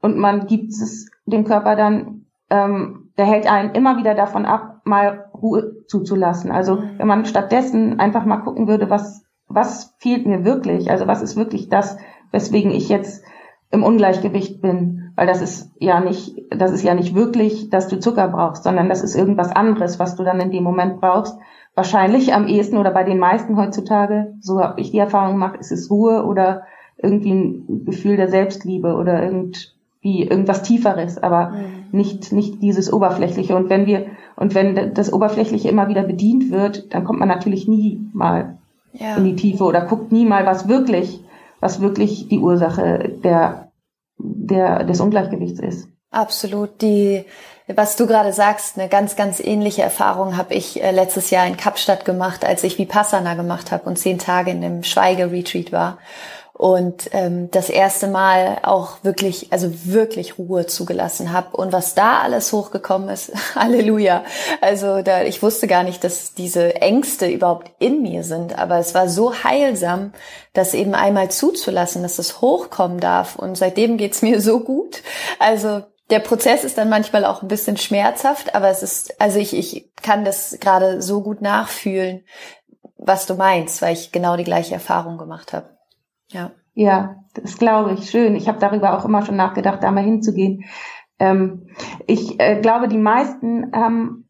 und 0.00 0.16
man 0.16 0.46
gibt 0.46 0.70
es 0.70 1.10
dem 1.26 1.42
Körper 1.42 1.74
dann, 1.74 2.26
ähm, 2.50 3.10
der 3.18 3.26
hält 3.26 3.50
einen 3.50 3.74
immer 3.74 3.96
wieder 3.96 4.14
davon 4.14 4.46
ab, 4.46 4.82
mal 4.84 5.29
Ruhe 5.40 5.84
zuzulassen. 5.86 6.50
Also 6.50 6.82
wenn 6.96 7.06
man 7.06 7.24
stattdessen 7.24 7.98
einfach 8.00 8.24
mal 8.24 8.38
gucken 8.38 8.68
würde, 8.68 8.90
was, 8.90 9.24
was 9.48 9.94
fehlt 9.98 10.26
mir 10.26 10.44
wirklich? 10.44 10.90
Also 10.90 11.06
was 11.06 11.22
ist 11.22 11.36
wirklich 11.36 11.68
das, 11.68 11.98
weswegen 12.32 12.70
ich 12.70 12.88
jetzt 12.88 13.24
im 13.70 13.82
Ungleichgewicht 13.82 14.60
bin? 14.60 15.12
Weil 15.16 15.26
das 15.26 15.42
ist 15.42 15.72
ja 15.78 16.00
nicht, 16.00 16.34
das 16.50 16.72
ist 16.72 16.82
ja 16.82 16.94
nicht 16.94 17.14
wirklich, 17.14 17.68
dass 17.70 17.88
du 17.88 17.98
Zucker 17.98 18.28
brauchst, 18.28 18.64
sondern 18.64 18.88
das 18.88 19.02
ist 19.02 19.16
irgendwas 19.16 19.54
anderes, 19.54 19.98
was 19.98 20.16
du 20.16 20.24
dann 20.24 20.40
in 20.40 20.50
dem 20.50 20.64
Moment 20.64 21.00
brauchst. 21.00 21.36
Wahrscheinlich 21.74 22.34
am 22.34 22.46
ehesten 22.46 22.78
oder 22.78 22.90
bei 22.90 23.04
den 23.04 23.18
meisten 23.18 23.56
heutzutage, 23.56 24.34
so 24.40 24.60
habe 24.60 24.80
ich 24.80 24.90
die 24.90 24.98
Erfahrung 24.98 25.32
gemacht, 25.32 25.56
ist 25.58 25.72
es 25.72 25.90
Ruhe 25.90 26.24
oder 26.24 26.62
irgendwie 27.02 27.32
ein 27.32 27.84
Gefühl 27.84 28.16
der 28.16 28.28
Selbstliebe 28.28 28.94
oder 28.94 29.22
irgend, 29.22 29.76
wie 30.00 30.22
irgendwas 30.22 30.62
Tieferes, 30.62 31.18
aber 31.18 31.50
mhm. 31.50 31.88
nicht, 31.92 32.32
nicht 32.32 32.62
dieses 32.62 32.92
Oberflächliche. 32.92 33.54
Und 33.54 33.68
wenn 33.68 33.86
wir, 33.86 34.06
und 34.36 34.54
wenn 34.54 34.94
das 34.94 35.12
Oberflächliche 35.12 35.68
immer 35.68 35.88
wieder 35.88 36.02
bedient 36.02 36.50
wird, 36.50 36.94
dann 36.94 37.04
kommt 37.04 37.18
man 37.18 37.28
natürlich 37.28 37.68
nie 37.68 38.00
mal 38.14 38.58
ja. 38.92 39.16
in 39.16 39.24
die 39.24 39.36
Tiefe 39.36 39.64
oder 39.64 39.82
guckt 39.82 40.10
nie 40.10 40.24
mal, 40.24 40.46
was 40.46 40.68
wirklich, 40.68 41.22
was 41.60 41.80
wirklich 41.80 42.28
die 42.28 42.38
Ursache 42.38 43.12
der, 43.22 43.72
der, 44.18 44.84
des 44.84 45.00
Ungleichgewichts 45.00 45.60
ist. 45.60 45.88
Absolut. 46.10 46.80
Die, 46.80 47.24
was 47.68 47.96
du 47.96 48.06
gerade 48.06 48.32
sagst, 48.32 48.78
eine 48.78 48.88
ganz, 48.88 49.16
ganz 49.16 49.38
ähnliche 49.38 49.82
Erfahrung 49.82 50.36
habe 50.36 50.54
ich 50.54 50.82
äh, 50.82 50.90
letztes 50.92 51.30
Jahr 51.30 51.46
in 51.46 51.58
Kapstadt 51.58 52.04
gemacht, 52.04 52.44
als 52.44 52.64
ich 52.64 52.78
Vipassana 52.78 53.34
gemacht 53.34 53.70
habe 53.70 53.84
und 53.84 53.98
zehn 53.98 54.18
Tage 54.18 54.50
in 54.50 54.64
einem 54.64 54.82
Schweigeretreat 54.82 55.72
war 55.72 55.98
und 56.60 57.08
ähm, 57.12 57.50
das 57.50 57.70
erste 57.70 58.06
Mal 58.06 58.58
auch 58.64 59.02
wirklich, 59.02 59.50
also 59.50 59.72
wirklich 59.86 60.36
Ruhe 60.36 60.66
zugelassen 60.66 61.32
habe. 61.32 61.56
Und 61.56 61.72
was 61.72 61.94
da 61.94 62.18
alles 62.18 62.52
hochgekommen 62.52 63.08
ist, 63.08 63.32
Halleluja. 63.54 64.24
Also 64.60 65.00
da, 65.00 65.22
ich 65.22 65.42
wusste 65.42 65.66
gar 65.66 65.84
nicht, 65.84 66.04
dass 66.04 66.34
diese 66.34 66.76
Ängste 66.82 67.28
überhaupt 67.28 67.70
in 67.78 68.02
mir 68.02 68.24
sind, 68.24 68.58
aber 68.58 68.76
es 68.76 68.92
war 68.92 69.08
so 69.08 69.42
heilsam, 69.42 70.12
das 70.52 70.74
eben 70.74 70.94
einmal 70.94 71.30
zuzulassen, 71.30 72.02
dass 72.02 72.18
es 72.18 72.42
hochkommen 72.42 73.00
darf. 73.00 73.36
Und 73.36 73.56
seitdem 73.56 73.96
geht's 73.96 74.20
mir 74.20 74.42
so 74.42 74.60
gut. 74.60 75.02
Also 75.38 75.80
der 76.10 76.20
Prozess 76.20 76.62
ist 76.62 76.76
dann 76.76 76.90
manchmal 76.90 77.24
auch 77.24 77.40
ein 77.40 77.48
bisschen 77.48 77.78
schmerzhaft, 77.78 78.54
aber 78.54 78.68
es 78.68 78.82
ist, 78.82 79.18
also 79.18 79.38
ich, 79.38 79.56
ich 79.56 79.94
kann 80.02 80.26
das 80.26 80.58
gerade 80.60 81.00
so 81.00 81.22
gut 81.22 81.40
nachfühlen, 81.40 82.26
was 82.98 83.24
du 83.24 83.32
meinst, 83.32 83.80
weil 83.80 83.94
ich 83.94 84.12
genau 84.12 84.36
die 84.36 84.44
gleiche 84.44 84.74
Erfahrung 84.74 85.16
gemacht 85.16 85.54
habe. 85.54 85.79
Ja. 86.32 86.52
Ja, 86.74 87.16
das 87.34 87.58
glaube 87.58 87.94
ich. 87.94 88.10
Schön. 88.10 88.34
Ich 88.36 88.48
habe 88.48 88.58
darüber 88.58 88.96
auch 88.96 89.04
immer 89.04 89.24
schon 89.24 89.36
nachgedacht, 89.36 89.82
da 89.82 89.90
mal 89.90 90.04
hinzugehen. 90.04 90.64
Ähm, 91.18 91.66
ich 92.06 92.40
äh, 92.40 92.60
glaube, 92.60 92.88
die 92.88 92.98
meisten 92.98 93.70
ähm, 93.74 94.28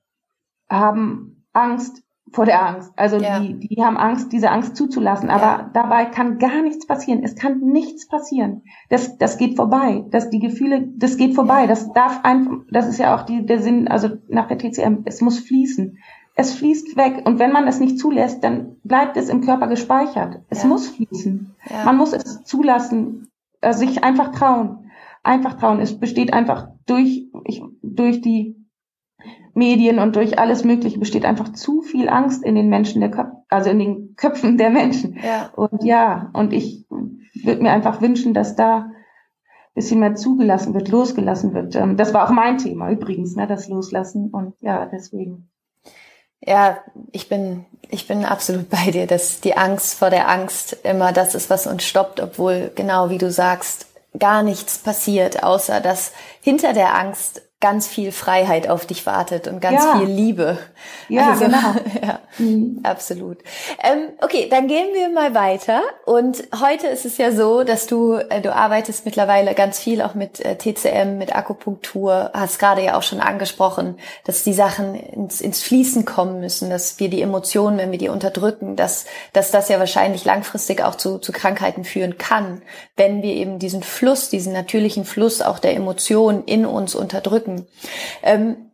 haben 0.68 1.44
Angst 1.52 2.02
vor 2.32 2.46
der 2.46 2.64
Angst. 2.64 2.92
Also 2.96 3.18
ja. 3.18 3.40
die, 3.40 3.58
die 3.58 3.82
haben 3.82 3.96
Angst, 3.96 4.32
diese 4.32 4.50
Angst 4.50 4.76
zuzulassen. 4.76 5.30
Aber 5.30 5.44
ja. 5.44 5.70
dabei 5.72 6.04
kann 6.06 6.38
gar 6.38 6.62
nichts 6.62 6.86
passieren. 6.86 7.22
Es 7.24 7.34
kann 7.34 7.60
nichts 7.60 8.06
passieren. 8.08 8.62
Das, 8.88 9.18
das 9.18 9.36
geht 9.36 9.56
vorbei. 9.56 10.04
Das, 10.10 10.30
die 10.30 10.38
Gefühle, 10.38 10.88
das 10.96 11.16
geht 11.16 11.34
vorbei. 11.34 11.62
Ja. 11.62 11.66
Das 11.66 11.92
darf 11.92 12.24
einfach, 12.24 12.58
das 12.70 12.88
ist 12.88 12.98
ja 12.98 13.14
auch 13.14 13.22
die, 13.22 13.44
der 13.44 13.60
Sinn, 13.60 13.88
also 13.88 14.10
nach 14.28 14.46
der 14.46 14.58
TCM, 14.58 15.02
es 15.04 15.20
muss 15.20 15.40
fließen 15.40 15.98
es 16.40 16.54
fließt 16.54 16.96
weg. 16.96 17.22
Und 17.24 17.38
wenn 17.38 17.52
man 17.52 17.68
es 17.68 17.80
nicht 17.80 17.98
zulässt, 17.98 18.42
dann 18.42 18.76
bleibt 18.82 19.16
es 19.16 19.28
im 19.28 19.42
Körper 19.42 19.68
gespeichert. 19.68 20.40
Es 20.48 20.62
ja. 20.62 20.68
muss 20.68 20.88
fließen. 20.88 21.54
Ja. 21.68 21.84
Man 21.84 21.96
muss 21.96 22.12
es 22.12 22.44
zulassen, 22.44 23.28
äh, 23.60 23.72
sich 23.72 24.02
einfach 24.02 24.32
trauen. 24.32 24.90
Einfach 25.22 25.54
trauen. 25.54 25.80
Es 25.80 25.98
besteht 25.98 26.32
einfach 26.32 26.68
durch, 26.86 27.26
ich, 27.44 27.62
durch 27.82 28.22
die 28.22 28.56
Medien 29.52 29.98
und 29.98 30.16
durch 30.16 30.38
alles 30.38 30.64
Mögliche 30.64 30.98
besteht 30.98 31.26
einfach 31.26 31.52
zu 31.52 31.82
viel 31.82 32.08
Angst 32.08 32.42
in 32.42 32.54
den 32.54 32.70
Menschen 32.70 33.00
der 33.00 33.10
Köpfe, 33.10 33.36
also 33.50 33.68
in 33.68 33.78
den 33.78 34.14
Köpfen 34.16 34.56
der 34.56 34.70
Menschen. 34.70 35.18
Ja. 35.22 35.50
Und 35.54 35.84
ja, 35.84 36.30
und 36.32 36.54
ich 36.54 36.86
würde 36.88 37.62
mir 37.62 37.70
einfach 37.70 38.00
wünschen, 38.00 38.32
dass 38.32 38.56
da 38.56 38.90
bisschen 39.74 40.00
mehr 40.00 40.14
zugelassen 40.14 40.74
wird, 40.74 40.88
losgelassen 40.88 41.54
wird. 41.54 41.76
Ähm, 41.76 41.96
das 41.96 42.12
war 42.12 42.26
auch 42.26 42.32
mein 42.32 42.58
Thema 42.58 42.90
übrigens, 42.90 43.36
ne, 43.36 43.46
das 43.46 43.68
Loslassen. 43.68 44.30
Und 44.30 44.54
ja, 44.60 44.86
deswegen. 44.86 45.50
Ja, 46.40 46.78
ich 47.12 47.28
bin, 47.28 47.66
ich 47.90 48.08
bin 48.08 48.24
absolut 48.24 48.70
bei 48.70 48.90
dir, 48.90 49.06
dass 49.06 49.40
die 49.40 49.56
Angst 49.56 49.98
vor 49.98 50.10
der 50.10 50.28
Angst 50.28 50.76
immer 50.84 51.12
das 51.12 51.34
ist, 51.34 51.50
was 51.50 51.66
uns 51.66 51.84
stoppt, 51.84 52.20
obwohl 52.20 52.72
genau 52.74 53.10
wie 53.10 53.18
du 53.18 53.30
sagst, 53.30 53.86
gar 54.18 54.42
nichts 54.42 54.78
passiert, 54.78 55.42
außer 55.42 55.80
dass 55.80 56.12
hinter 56.40 56.72
der 56.72 56.94
Angst 56.94 57.42
ganz 57.60 57.86
viel 57.86 58.10
Freiheit 58.10 58.70
auf 58.70 58.86
dich 58.86 59.04
wartet 59.04 59.46
und 59.46 59.60
ganz 59.60 59.84
ja. 59.84 59.98
viel 59.98 60.08
Liebe. 60.08 60.58
Ja, 61.10 61.30
also, 61.30 61.44
genau. 61.44 61.58
ja, 62.02 62.20
mhm. 62.38 62.80
absolut. 62.84 63.36
Ähm, 63.82 64.08
okay, 64.22 64.48
dann 64.50 64.66
gehen 64.66 64.94
wir 64.94 65.10
mal 65.10 65.34
weiter. 65.34 65.82
Und 66.06 66.42
heute 66.58 66.86
ist 66.86 67.04
es 67.04 67.18
ja 67.18 67.32
so, 67.32 67.62
dass 67.62 67.86
du, 67.86 68.14
äh, 68.14 68.40
du 68.40 68.54
arbeitest 68.54 69.04
mittlerweile 69.04 69.54
ganz 69.54 69.78
viel 69.78 70.00
auch 70.00 70.14
mit 70.14 70.40
äh, 70.40 70.56
TCM, 70.56 71.18
mit 71.18 71.36
Akupunktur, 71.36 72.30
hast 72.32 72.58
gerade 72.58 72.82
ja 72.82 72.96
auch 72.96 73.02
schon 73.02 73.20
angesprochen, 73.20 73.98
dass 74.24 74.42
die 74.42 74.54
Sachen 74.54 74.94
ins, 74.94 75.42
ins 75.42 75.62
Fließen 75.62 76.06
kommen 76.06 76.40
müssen, 76.40 76.70
dass 76.70 76.98
wir 76.98 77.10
die 77.10 77.20
Emotionen, 77.20 77.76
wenn 77.76 77.90
wir 77.90 77.98
die 77.98 78.08
unterdrücken, 78.08 78.74
dass, 78.74 79.04
dass 79.34 79.50
das 79.50 79.68
ja 79.68 79.78
wahrscheinlich 79.78 80.24
langfristig 80.24 80.82
auch 80.82 80.94
zu, 80.94 81.18
zu 81.18 81.30
Krankheiten 81.30 81.84
führen 81.84 82.16
kann, 82.16 82.62
wenn 82.96 83.22
wir 83.22 83.34
eben 83.34 83.58
diesen 83.58 83.82
Fluss, 83.82 84.30
diesen 84.30 84.54
natürlichen 84.54 85.04
Fluss 85.04 85.42
auch 85.42 85.58
der 85.58 85.74
Emotionen 85.74 86.44
in 86.44 86.64
uns 86.64 86.94
unterdrücken 86.94 87.49
wirken. 87.58 87.66
Ähm, 88.22 88.70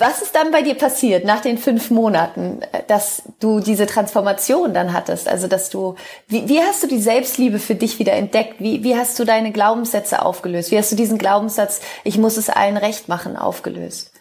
Was 0.00 0.22
ist 0.22 0.36
dann 0.36 0.52
bei 0.52 0.62
dir 0.62 0.74
passiert 0.74 1.24
nach 1.24 1.40
den 1.40 1.58
fünf 1.58 1.90
Monaten, 1.90 2.60
dass 2.86 3.24
du 3.40 3.58
diese 3.58 3.86
Transformation 3.86 4.72
dann 4.72 4.92
hattest? 4.92 5.28
Also, 5.28 5.48
dass 5.48 5.70
du, 5.70 5.96
wie, 6.28 6.48
wie 6.48 6.60
hast 6.60 6.84
du 6.84 6.86
die 6.86 7.00
Selbstliebe 7.00 7.58
für 7.58 7.74
dich 7.74 7.98
wieder 7.98 8.12
entdeckt? 8.12 8.60
Wie, 8.60 8.84
wie 8.84 8.96
hast 8.96 9.18
du 9.18 9.24
deine 9.24 9.50
Glaubenssätze 9.50 10.22
aufgelöst? 10.24 10.70
Wie 10.70 10.78
hast 10.78 10.92
du 10.92 10.96
diesen 10.96 11.18
Glaubenssatz, 11.18 11.80
ich 12.04 12.16
muss 12.16 12.36
es 12.36 12.48
allen 12.48 12.76
recht 12.76 13.08
machen, 13.08 13.36
aufgelöst? 13.36 14.12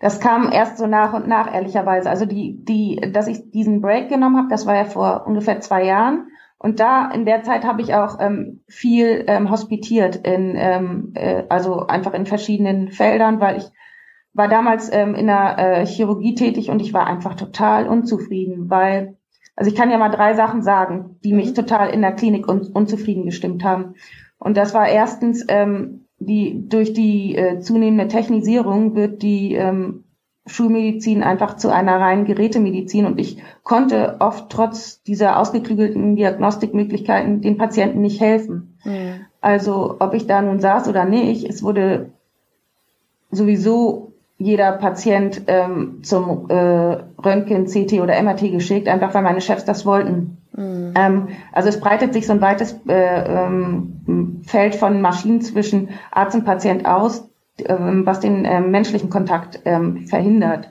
Das 0.00 0.18
kam 0.18 0.50
erst 0.50 0.78
so 0.78 0.88
nach 0.88 1.12
und 1.12 1.28
nach, 1.28 1.54
ehrlicherweise. 1.54 2.10
Also 2.10 2.26
die, 2.26 2.64
die, 2.64 3.12
dass 3.12 3.28
ich 3.28 3.52
diesen 3.52 3.80
Break 3.82 4.08
genommen 4.08 4.36
habe, 4.36 4.48
das 4.50 4.66
war 4.66 4.74
ja 4.74 4.84
vor 4.84 5.28
ungefähr 5.28 5.60
zwei 5.60 5.84
Jahren. 5.84 6.26
Und 6.62 6.78
da 6.78 7.10
in 7.10 7.26
der 7.26 7.42
Zeit 7.42 7.64
habe 7.64 7.82
ich 7.82 7.92
auch 7.92 8.20
ähm, 8.20 8.60
viel 8.68 9.24
ähm, 9.26 9.50
hospitiert, 9.50 10.14
in, 10.24 10.54
ähm, 10.56 11.12
äh, 11.14 11.42
also 11.48 11.88
einfach 11.88 12.14
in 12.14 12.24
verschiedenen 12.24 12.92
Feldern, 12.92 13.40
weil 13.40 13.56
ich 13.56 13.64
war 14.32 14.46
damals 14.46 14.88
ähm, 14.92 15.16
in 15.16 15.26
der 15.26 15.58
äh, 15.58 15.86
Chirurgie 15.86 16.36
tätig 16.36 16.70
und 16.70 16.80
ich 16.80 16.94
war 16.94 17.08
einfach 17.08 17.34
total 17.34 17.88
unzufrieden, 17.88 18.70
weil, 18.70 19.16
also 19.56 19.72
ich 19.72 19.76
kann 19.76 19.90
ja 19.90 19.98
mal 19.98 20.10
drei 20.10 20.34
Sachen 20.34 20.62
sagen, 20.62 21.18
die 21.24 21.32
mich 21.32 21.50
mhm. 21.50 21.54
total 21.54 21.90
in 21.90 22.00
der 22.00 22.12
Klinik 22.12 22.48
un 22.48 22.68
unzufrieden 22.72 23.24
gestimmt 23.24 23.64
haben. 23.64 23.94
Und 24.38 24.56
das 24.56 24.72
war 24.72 24.88
erstens, 24.88 25.44
ähm, 25.48 26.06
die 26.20 26.68
durch 26.68 26.92
die 26.92 27.34
äh, 27.34 27.58
zunehmende 27.58 28.06
Technisierung 28.06 28.94
wird 28.94 29.22
die 29.22 29.54
ähm, 29.54 30.01
Schulmedizin 30.46 31.22
einfach 31.22 31.56
zu 31.56 31.70
einer 31.70 32.00
reinen 32.00 32.24
Gerätemedizin 32.24 33.06
und 33.06 33.20
ich 33.20 33.40
konnte 33.62 34.16
oft 34.18 34.50
trotz 34.50 35.02
dieser 35.02 35.38
ausgeklügelten 35.38 36.16
Diagnostikmöglichkeiten 36.16 37.40
den 37.42 37.56
Patienten 37.56 38.00
nicht 38.00 38.20
helfen. 38.20 38.76
Mhm. 38.84 39.26
Also 39.40 39.96
ob 40.00 40.14
ich 40.14 40.26
da 40.26 40.42
nun 40.42 40.60
saß 40.60 40.88
oder 40.88 41.04
nicht, 41.04 41.48
es 41.48 41.62
wurde 41.62 42.10
sowieso 43.30 44.12
jeder 44.38 44.72
Patient 44.72 45.42
ähm, 45.46 46.02
zum 46.02 46.50
äh, 46.50 46.54
Röntgen, 47.24 47.66
CT 47.66 48.00
oder 48.00 48.20
MRT 48.20 48.50
geschickt, 48.50 48.88
einfach 48.88 49.14
weil 49.14 49.22
meine 49.22 49.40
Chefs 49.40 49.64
das 49.64 49.86
wollten. 49.86 50.38
Mhm. 50.52 50.94
Ähm, 50.96 51.28
also 51.52 51.68
es 51.68 51.78
breitet 51.78 52.12
sich 52.12 52.26
so 52.26 52.32
ein 52.32 52.40
weites 52.40 52.78
äh, 52.88 53.46
ähm, 53.46 54.42
Feld 54.44 54.74
von 54.74 55.00
Maschinen 55.00 55.40
zwischen 55.40 55.90
Arzt 56.10 56.34
und 56.34 56.44
Patient 56.44 56.86
aus, 56.86 57.28
was 57.58 58.20
den 58.20 58.44
ähm, 58.44 58.70
menschlichen 58.70 59.10
Kontakt 59.10 59.60
ähm, 59.64 60.06
verhindert. 60.06 60.68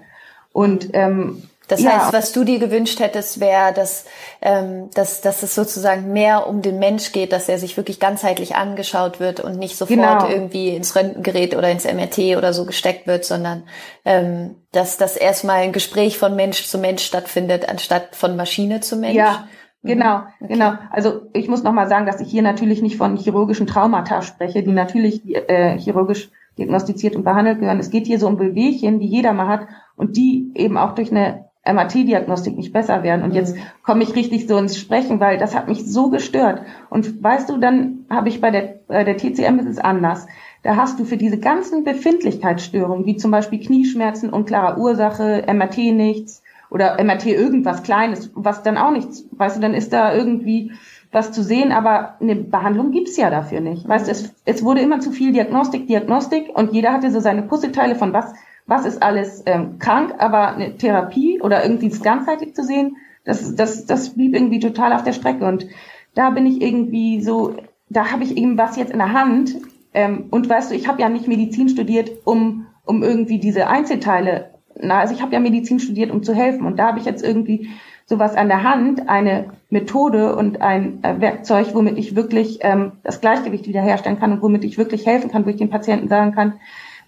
Und 0.51 0.89
ähm, 0.93 1.43
das 1.71 1.81
ja. 1.81 1.91
heißt, 1.91 2.13
was 2.13 2.33
du 2.33 2.43
dir 2.43 2.59
gewünscht 2.59 2.99
hättest, 2.99 3.39
wäre, 3.39 3.71
dass, 3.73 4.05
ähm, 4.41 4.89
dass, 4.93 5.21
dass 5.21 5.41
es 5.41 5.55
sozusagen 5.55 6.11
mehr 6.11 6.47
um 6.47 6.61
den 6.61 6.79
Mensch 6.79 7.13
geht, 7.13 7.31
dass 7.31 7.47
er 7.47 7.59
sich 7.59 7.77
wirklich 7.77 8.01
ganzheitlich 8.01 8.55
angeschaut 8.57 9.21
wird 9.21 9.39
und 9.39 9.57
nicht 9.57 9.77
sofort 9.77 9.97
genau. 9.97 10.27
irgendwie 10.27 10.75
ins 10.75 10.93
Röntgengerät 10.97 11.55
oder 11.55 11.71
ins 11.71 11.85
MRT 11.85 12.35
oder 12.37 12.51
so 12.51 12.65
gesteckt 12.65 13.07
wird, 13.07 13.23
sondern 13.23 13.63
ähm, 14.03 14.55
dass 14.73 14.97
das 14.97 15.15
erstmal 15.15 15.61
ein 15.61 15.71
Gespräch 15.71 16.17
von 16.17 16.35
Mensch 16.35 16.67
zu 16.67 16.77
Mensch 16.77 17.05
stattfindet, 17.05 17.69
anstatt 17.69 18.17
von 18.17 18.35
Maschine 18.35 18.81
zu 18.81 18.97
Mensch. 18.97 19.15
Ja. 19.15 19.47
Mhm. 19.81 19.87
Genau, 19.87 20.15
okay. 20.41 20.53
genau. 20.53 20.73
Also 20.91 21.21
ich 21.31 21.47
muss 21.47 21.63
nochmal 21.63 21.87
sagen, 21.87 22.05
dass 22.05 22.19
ich 22.19 22.29
hier 22.29 22.41
natürlich 22.41 22.81
nicht 22.81 22.97
von 22.97 23.15
chirurgischen 23.15 23.65
Traumata 23.65 24.23
spreche, 24.23 24.61
die 24.61 24.73
natürlich 24.73 25.21
äh, 25.25 25.79
chirurgisch 25.79 26.31
diagnostiziert 26.57 27.15
und 27.15 27.23
behandelt 27.23 27.59
gehören. 27.59 27.79
Es 27.79 27.89
geht 27.89 28.07
hier 28.07 28.19
so 28.19 28.27
um 28.27 28.37
Bewegchen, 28.37 28.99
die 28.99 29.07
jeder 29.07 29.33
mal 29.33 29.47
hat 29.47 29.67
und 29.95 30.17
die 30.17 30.51
eben 30.55 30.77
auch 30.77 30.95
durch 30.95 31.11
eine 31.11 31.45
MRT-Diagnostik 31.65 32.57
nicht 32.57 32.73
besser 32.73 33.03
werden. 33.03 33.23
Und 33.23 33.29
mhm. 33.29 33.35
jetzt 33.35 33.55
komme 33.83 34.03
ich 34.03 34.15
richtig 34.15 34.47
so 34.47 34.57
ins 34.57 34.77
Sprechen, 34.77 35.19
weil 35.19 35.37
das 35.37 35.55
hat 35.55 35.67
mich 35.67 35.85
so 35.85 36.09
gestört. 36.09 36.61
Und 36.89 37.23
weißt 37.23 37.49
du, 37.49 37.57
dann 37.57 38.05
habe 38.09 38.29
ich 38.29 38.41
bei 38.41 38.51
der, 38.51 38.79
bei 38.87 39.03
der 39.03 39.17
TCM 39.17 39.59
ist 39.59 39.67
es 39.67 39.79
anders. 39.79 40.27
Da 40.63 40.75
hast 40.75 40.99
du 40.99 41.05
für 41.05 41.17
diese 41.17 41.39
ganzen 41.39 41.83
Befindlichkeitsstörungen, 41.83 43.05
wie 43.05 43.17
zum 43.17 43.31
Beispiel 43.31 43.59
Knieschmerzen, 43.59 44.29
unklarer 44.29 44.77
Ursache, 44.77 45.45
MRT 45.47 45.77
nichts 45.93 46.43
oder 46.69 47.03
MRT 47.03 47.27
irgendwas 47.27 47.83
Kleines, 47.83 48.31
was 48.33 48.63
dann 48.63 48.77
auch 48.77 48.91
nichts, 48.91 49.25
weißt 49.31 49.57
du, 49.57 49.61
dann 49.61 49.73
ist 49.73 49.91
da 49.91 50.15
irgendwie 50.15 50.71
was 51.11 51.31
zu 51.31 51.43
sehen, 51.43 51.71
aber 51.71 52.15
eine 52.21 52.35
Behandlung 52.35 52.91
gibt's 52.91 53.17
ja 53.17 53.29
dafür 53.29 53.59
nicht. 53.59 53.87
Weißt 53.87 54.07
du, 54.07 54.11
es, 54.11 54.33
es 54.45 54.63
wurde 54.63 54.81
immer 54.81 54.99
zu 54.99 55.11
viel 55.11 55.33
Diagnostik, 55.33 55.87
Diagnostik 55.87 56.49
und 56.53 56.73
jeder 56.73 56.93
hatte 56.93 57.11
so 57.11 57.19
seine 57.19 57.43
Puzzleteile 57.43 57.95
von 57.95 58.13
was 58.13 58.33
was 58.71 58.85
ist 58.85 59.03
alles 59.03 59.43
ähm, 59.47 59.79
krank, 59.79 60.15
aber 60.19 60.55
eine 60.55 60.77
Therapie 60.77 61.41
oder 61.41 61.63
irgendwie 61.63 61.87
es 61.87 62.01
ganzheitlich 62.01 62.55
zu 62.55 62.63
sehen, 62.63 62.97
das, 63.25 63.55
das, 63.55 63.85
das 63.85 64.11
blieb 64.11 64.33
irgendwie 64.33 64.59
total 64.59 64.93
auf 64.93 65.03
der 65.03 65.13
Strecke. 65.13 65.45
Und 65.45 65.67
da 66.15 66.29
bin 66.29 66.45
ich 66.45 66.61
irgendwie 66.61 67.21
so, 67.21 67.55
da 67.89 68.11
habe 68.11 68.23
ich 68.23 68.37
eben 68.37 68.57
was 68.57 68.77
jetzt 68.77 68.91
in 68.91 68.99
der 68.99 69.13
Hand. 69.13 69.57
Ähm, 69.93 70.27
und 70.31 70.47
weißt 70.47 70.71
du, 70.71 70.75
ich 70.75 70.87
habe 70.87 71.01
ja 71.01 71.09
nicht 71.09 71.27
Medizin 71.27 71.69
studiert, 71.69 72.11
um, 72.23 72.67
um 72.85 73.03
irgendwie 73.03 73.39
diese 73.39 73.67
Einzelteile, 73.67 74.51
na, 74.79 74.99
also 74.99 75.13
ich 75.13 75.21
habe 75.21 75.33
ja 75.33 75.39
Medizin 75.39 75.79
studiert, 75.79 76.09
um 76.09 76.23
zu 76.23 76.33
helfen. 76.33 76.65
Und 76.65 76.77
da 76.77 76.87
habe 76.87 76.99
ich 76.99 77.05
jetzt 77.05 77.23
irgendwie 77.23 77.69
sowas 78.05 78.35
an 78.35 78.47
der 78.47 78.63
Hand, 78.63 79.07
eine 79.09 79.51
Methode 79.69 80.35
und 80.35 80.61
ein 80.61 81.03
äh, 81.03 81.21
Werkzeug, 81.21 81.73
womit 81.73 81.97
ich 81.97 82.15
wirklich 82.15 82.59
ähm, 82.61 82.93
das 83.03 83.21
Gleichgewicht 83.21 83.67
wiederherstellen 83.67 84.19
kann 84.19 84.33
und 84.33 84.41
womit 84.41 84.63
ich 84.63 84.77
wirklich 84.77 85.05
helfen 85.05 85.31
kann, 85.31 85.45
wo 85.45 85.49
ich 85.49 85.57
den 85.57 85.69
Patienten 85.69 86.09
sagen 86.09 86.33
kann, 86.33 86.59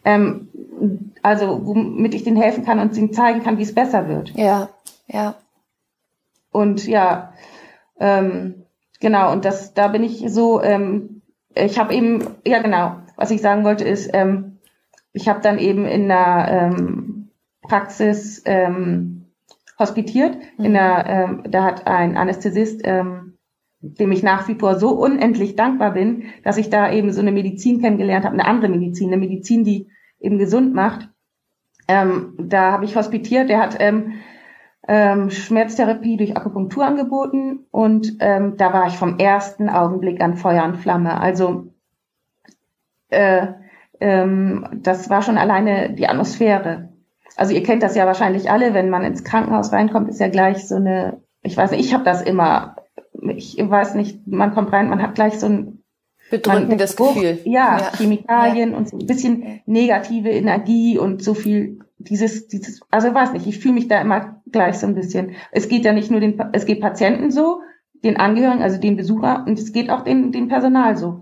ähm, 0.05 0.49
also 1.21 1.65
womit 1.65 2.13
ich 2.13 2.23
denen 2.23 2.37
helfen 2.37 2.65
kann 2.65 2.79
und 2.79 2.95
ihnen 2.97 3.13
zeigen 3.13 3.43
kann, 3.43 3.57
wie 3.57 3.63
es 3.63 3.75
besser 3.75 4.07
wird. 4.07 4.31
Ja, 4.35 4.69
ja. 5.07 5.35
Und 6.51 6.87
ja, 6.87 7.33
ähm, 7.99 8.63
genau, 8.99 9.31
und 9.31 9.45
das, 9.45 9.73
da 9.73 9.87
bin 9.87 10.03
ich 10.03 10.23
so, 10.27 10.61
ähm, 10.61 11.21
ich 11.55 11.79
habe 11.79 11.93
eben, 11.93 12.27
ja 12.45 12.61
genau, 12.61 12.97
was 13.15 13.31
ich 13.31 13.41
sagen 13.41 13.63
wollte 13.63 13.83
ist, 13.83 14.09
ähm, 14.13 14.57
ich 15.13 15.27
habe 15.27 15.41
dann 15.41 15.59
eben 15.59 15.85
in 15.85 16.07
der 16.07 16.47
ähm, 16.49 17.29
Praxis 17.61 18.41
ähm, 18.45 19.22
hospitiert, 19.83 20.37
mhm. 20.57 20.65
in 20.65 20.73
der, 20.73 21.05
ähm, 21.07 21.43
da 21.49 21.63
hat 21.63 21.87
ein 21.87 22.17
Anästhesist, 22.17 22.81
ähm, 22.83 23.37
dem 23.79 24.11
ich 24.11 24.23
nach 24.23 24.47
wie 24.47 24.55
vor 24.55 24.79
so 24.79 24.91
unendlich 24.91 25.55
dankbar 25.55 25.91
bin, 25.91 26.23
dass 26.43 26.57
ich 26.57 26.69
da 26.69 26.91
eben 26.91 27.11
so 27.11 27.21
eine 27.21 27.33
Medizin 27.33 27.81
kennengelernt 27.81 28.25
habe, 28.25 28.33
eine 28.33 28.45
andere 28.45 28.71
Medizin, 28.71 29.09
eine 29.09 29.17
Medizin, 29.17 29.63
die 29.63 29.89
eben 30.19 30.37
gesund 30.37 30.73
macht. 30.73 31.09
Ähm, 31.87 32.33
da 32.39 32.71
habe 32.71 32.85
ich 32.85 32.95
hospitiert, 32.95 33.49
der 33.49 33.59
hat 33.59 33.75
ähm, 33.79 34.13
ähm, 34.87 35.29
Schmerztherapie 35.29 36.15
durch 36.15 36.35
Akupunktur 36.35 36.85
angeboten 36.85 37.65
und 37.71 38.17
ähm, 38.19 38.55
da 38.57 38.71
war 38.71 38.87
ich 38.87 38.97
vom 38.97 39.19
ersten 39.19 39.69
Augenblick 39.69 40.21
an 40.21 40.37
Feuer 40.37 40.63
und 40.63 40.77
Flamme. 40.77 41.19
Also 41.19 41.73
äh, 43.09 43.47
ähm, 43.99 44.65
das 44.73 45.09
war 45.09 45.21
schon 45.21 45.37
alleine 45.37 45.93
die 45.93 46.07
Atmosphäre. 46.07 46.92
Also 47.35 47.53
ihr 47.53 47.63
kennt 47.63 47.83
das 47.83 47.95
ja 47.95 48.05
wahrscheinlich 48.05 48.49
alle, 48.49 48.73
wenn 48.73 48.89
man 48.89 49.03
ins 49.03 49.23
Krankenhaus 49.23 49.71
reinkommt, 49.71 50.09
ist 50.09 50.19
ja 50.19 50.27
gleich 50.27 50.67
so 50.67 50.75
eine, 50.75 51.21
ich 51.41 51.57
weiß 51.57 51.71
nicht, 51.71 51.85
ich 51.85 51.93
habe 51.93 52.03
das 52.03 52.21
immer, 52.21 52.75
ich 53.35 53.57
weiß 53.57 53.95
nicht, 53.95 54.27
man 54.27 54.53
kommt 54.53 54.71
rein, 54.71 54.89
man 54.89 55.01
hat 55.01 55.15
gleich 55.15 55.39
so 55.39 55.47
ein 55.47 55.83
bedrückendes 56.29 56.95
Gefühl. 56.95 57.39
Ja, 57.45 57.77
ja, 57.77 57.91
Chemikalien 57.97 58.71
ja. 58.71 58.77
und 58.77 58.89
so 58.89 58.97
ein 58.97 59.05
bisschen 59.05 59.61
negative 59.65 60.29
Energie 60.29 60.97
und 60.97 61.23
so 61.23 61.33
viel 61.33 61.79
dieses, 61.97 62.47
dieses, 62.47 62.81
also 62.89 63.07
ich 63.07 63.13
weiß 63.13 63.33
nicht, 63.33 63.47
ich 63.47 63.59
fühle 63.59 63.75
mich 63.75 63.87
da 63.87 64.01
immer 64.01 64.41
gleich 64.51 64.77
so 64.77 64.87
ein 64.87 64.95
bisschen. 64.95 65.35
Es 65.51 65.69
geht 65.69 65.85
ja 65.85 65.93
nicht 65.93 66.11
nur 66.11 66.19
den, 66.19 66.41
es 66.53 66.65
geht 66.65 66.81
Patienten 66.81 67.31
so, 67.31 67.61
den 68.03 68.17
Angehörigen, 68.17 68.61
also 68.61 68.79
den 68.79 68.97
Besucher, 68.97 69.45
und 69.47 69.57
es 69.57 69.71
geht 69.71 69.89
auch 69.89 70.01
den, 70.01 70.31
den 70.31 70.47
Personal 70.47 70.97
so. 70.97 71.21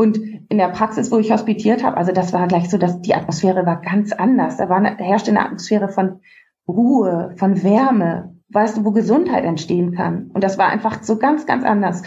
Und 0.00 0.16
in 0.16 0.56
der 0.56 0.68
Praxis, 0.68 1.12
wo 1.12 1.18
ich 1.18 1.30
hospitiert 1.30 1.84
habe, 1.84 1.98
also 1.98 2.10
das 2.10 2.32
war 2.32 2.48
gleich 2.48 2.70
so, 2.70 2.78
dass 2.78 3.02
die 3.02 3.14
Atmosphäre 3.14 3.66
war 3.66 3.82
ganz 3.82 4.12
anders. 4.12 4.56
Da 4.56 4.70
war 4.70 4.82
herrschte 4.82 5.30
eine 5.30 5.44
Atmosphäre 5.44 5.90
von 5.90 6.20
Ruhe, 6.66 7.34
von 7.36 7.62
Wärme, 7.62 8.34
weißt 8.48 8.78
du, 8.78 8.86
wo 8.86 8.92
Gesundheit 8.92 9.44
entstehen 9.44 9.92
kann. 9.92 10.30
Und 10.32 10.42
das 10.42 10.56
war 10.56 10.68
einfach 10.68 11.02
so 11.02 11.18
ganz, 11.18 11.44
ganz 11.44 11.64
anders. 11.64 12.02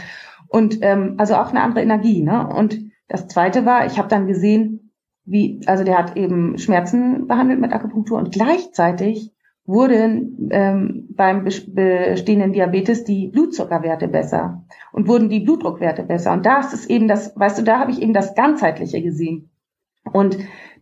Und 0.48 0.80
ähm, 0.82 1.18
also 1.20 1.36
auch 1.36 1.52
eine 1.52 1.62
andere 1.62 1.84
Energie. 1.84 2.24
Ne? 2.24 2.48
Und 2.48 2.80
das 3.10 3.28
Zweite 3.28 3.64
war, 3.64 3.86
ich 3.86 4.00
habe 4.00 4.08
dann 4.08 4.26
gesehen, 4.26 4.92
wie, 5.24 5.62
also 5.68 5.84
der 5.84 6.00
hat 6.00 6.18
eben 6.18 6.58
Schmerzen 6.58 7.28
behandelt 7.28 7.60
mit 7.62 7.74
Akupunktur 7.74 8.18
und 8.18 8.32
gleichzeitig 8.32 9.36
wurden 9.66 10.50
ähm, 10.52 11.08
beim 11.12 11.44
bestehenden 11.44 12.52
Diabetes 12.52 13.06
die 13.06 13.28
Blutzuckerwerte 13.28 14.08
besser 14.08 14.64
und 14.92 15.08
wurden 15.08 15.30
die 15.30 15.40
Blutdruckwerte 15.40 16.04
besser. 16.04 16.34
Und 16.34 16.46
da 16.46 16.60
ist 16.60 16.74
es 16.74 16.86
eben 16.86 17.08
das, 17.08 17.34
weißt 17.36 17.60
du, 17.60 17.64
da 17.64 17.80
habe 17.80 17.92
ich 17.92 18.02
eben 18.02 18.14
das 18.14 18.36
Ganzheitliche 18.36 19.02
gesehen. 19.02 19.50
Und 20.12 20.38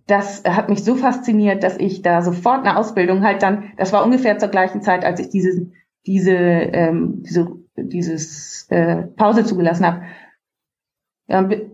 das 0.07 0.43
hat 0.43 0.69
mich 0.69 0.83
so 0.83 0.95
fasziniert, 0.95 1.63
dass 1.63 1.77
ich 1.77 2.01
da 2.01 2.21
sofort 2.23 2.65
eine 2.65 2.77
Ausbildung 2.77 3.23
halt 3.23 3.43
dann, 3.43 3.71
das 3.77 3.93
war 3.93 4.03
ungefähr 4.03 4.39
zur 4.39 4.49
gleichen 4.49 4.81
Zeit, 4.81 5.05
als 5.05 5.19
ich 5.19 5.29
diese, 5.29 5.71
diese, 6.05 6.31
ähm, 6.31 7.21
diese 7.23 7.61
dieses 7.75 8.67
äh, 8.69 9.03
Pause 9.03 9.45
zugelassen 9.45 9.85
habe. 9.85 10.03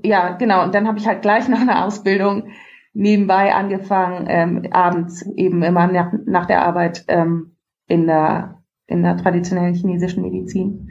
Ja, 0.03 0.33
genau. 0.33 0.63
Und 0.63 0.75
dann 0.75 0.87
habe 0.87 0.99
ich 0.99 1.07
halt 1.07 1.23
gleich 1.23 1.47
nach 1.47 1.61
einer 1.61 1.85
Ausbildung 1.85 2.49
nebenbei 2.97 3.53
angefangen, 3.53 4.25
ähm, 4.27 4.67
abends 4.71 5.21
eben 5.35 5.61
immer 5.61 5.87
nach, 5.87 6.11
nach 6.25 6.47
der 6.47 6.63
Arbeit 6.63 7.05
ähm, 7.07 7.55
in 7.87 8.07
der 8.07 8.57
in 8.87 9.03
der 9.03 9.17
traditionellen 9.17 9.75
chinesischen 9.75 10.23
Medizin. 10.23 10.89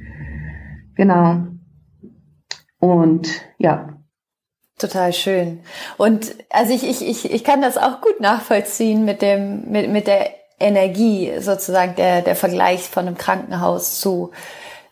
Genau. 0.94 1.46
Und 2.78 3.28
ja. 3.58 3.94
Total 4.78 5.14
schön. 5.14 5.60
Und 5.96 6.34
also 6.50 6.74
ich, 6.74 6.86
ich, 6.86 7.06
ich, 7.06 7.32
ich 7.32 7.42
kann 7.42 7.62
das 7.62 7.78
auch 7.78 8.02
gut 8.02 8.20
nachvollziehen 8.20 9.06
mit 9.06 9.22
dem, 9.22 9.70
mit, 9.70 9.90
mit 9.90 10.06
der 10.06 10.28
Energie, 10.60 11.32
sozusagen 11.40 11.96
der, 11.96 12.20
der 12.20 12.36
Vergleich 12.36 12.82
von 12.82 13.06
einem 13.06 13.16
Krankenhaus 13.16 13.98
zu, 13.98 14.32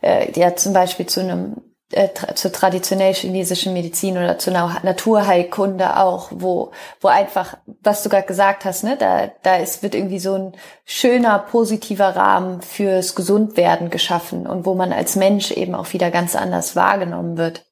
äh, 0.01 0.33
ja, 0.33 0.57
zum 0.57 0.73
Beispiel 0.73 1.05
zu 1.05 1.21
einem 1.21 1.57
äh, 1.97 2.09
zur 2.35 2.53
traditionell 2.53 3.15
chinesischen 3.15 3.73
Medizin 3.73 4.17
oder 4.17 4.39
zu 4.39 4.51
einer 4.51 4.81
Naturheilkunde 4.83 5.99
auch, 5.99 6.31
wo, 6.33 6.73
wo 7.01 7.09
einfach, 7.09 7.57
was 7.83 8.03
du 8.03 8.09
gerade 8.09 8.27
gesagt 8.27 8.65
hast, 8.65 8.85
ne, 8.85 8.97
da, 8.97 9.31
da 9.43 9.57
ist, 9.57 9.83
wird 9.83 9.95
irgendwie 9.95 10.19
so 10.19 10.35
ein 10.35 10.53
schöner, 10.85 11.39
positiver 11.39 12.17
Rahmen 12.17 12.63
fürs 12.63 13.15
Gesundwerden 13.15 13.91
geschaffen 13.91 14.47
und 14.47 14.67
wo 14.67 14.75
man 14.75 14.93
als 14.93 15.17
Mensch 15.17 15.51
eben 15.51 15.75
auch 15.75 15.93
wieder 15.93 16.11
ganz 16.11 16.37
anders 16.37 16.77
wahrgenommen 16.77 17.37
wird. 17.37 17.65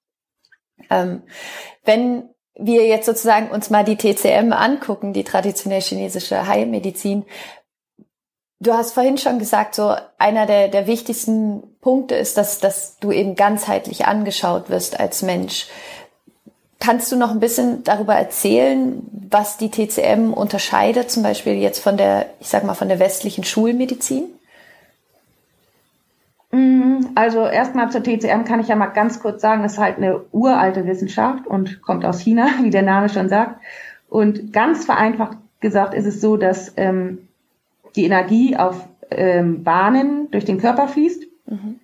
Ähm, 0.90 1.22
wenn 1.84 2.30
wir 2.54 2.86
jetzt 2.86 3.06
sozusagen 3.06 3.50
uns 3.50 3.70
mal 3.70 3.84
die 3.84 3.96
TCM 3.96 4.52
angucken, 4.52 5.12
die 5.12 5.24
traditionell 5.24 5.80
chinesische 5.80 6.46
Heilmedizin, 6.46 7.24
Du 8.62 8.74
hast 8.74 8.92
vorhin 8.92 9.18
schon 9.18 9.40
gesagt, 9.40 9.74
so 9.74 9.96
einer 10.18 10.46
der, 10.46 10.68
der 10.68 10.86
wichtigsten 10.86 11.71
Punkte 11.82 12.14
ist, 12.14 12.38
dass, 12.38 12.60
dass 12.60 12.96
du 13.00 13.12
eben 13.12 13.34
ganzheitlich 13.34 14.06
angeschaut 14.06 14.70
wirst 14.70 14.98
als 14.98 15.22
Mensch. 15.22 15.66
Kannst 16.80 17.12
du 17.12 17.16
noch 17.16 17.30
ein 17.30 17.40
bisschen 17.40 17.84
darüber 17.84 18.14
erzählen, 18.14 19.02
was 19.30 19.58
die 19.58 19.70
TCM 19.70 20.32
unterscheidet, 20.32 21.10
zum 21.10 21.22
Beispiel 21.22 21.54
jetzt 21.54 21.80
von 21.80 21.96
der, 21.96 22.26
ich 22.40 22.48
sag 22.48 22.64
mal, 22.64 22.74
von 22.74 22.88
der 22.88 23.00
westlichen 23.00 23.44
Schulmedizin? 23.44 24.24
Mm, 26.52 27.06
also 27.14 27.46
erstmal 27.46 27.90
zur 27.90 28.02
TCM 28.02 28.44
kann 28.44 28.60
ich 28.60 28.68
ja 28.68 28.76
mal 28.76 28.86
ganz 28.86 29.20
kurz 29.20 29.42
sagen, 29.42 29.64
es 29.64 29.72
ist 29.72 29.78
halt 29.78 29.96
eine 29.96 30.20
uralte 30.30 30.86
Wissenschaft 30.86 31.46
und 31.46 31.82
kommt 31.82 32.04
aus 32.04 32.20
China, 32.20 32.46
wie 32.62 32.70
der 32.70 32.82
Name 32.82 33.08
schon 33.08 33.28
sagt. 33.28 33.60
Und 34.08 34.52
ganz 34.52 34.84
vereinfacht 34.84 35.38
gesagt 35.60 35.94
ist 35.94 36.06
es 36.06 36.20
so, 36.20 36.36
dass 36.36 36.72
ähm, 36.76 37.28
die 37.96 38.04
Energie 38.04 38.56
auf 38.56 38.86
ähm, 39.10 39.64
Bahnen 39.64 40.30
durch 40.30 40.44
den 40.44 40.58
Körper 40.58 40.88
fließt. 40.88 41.31
Mhm. 41.46 41.80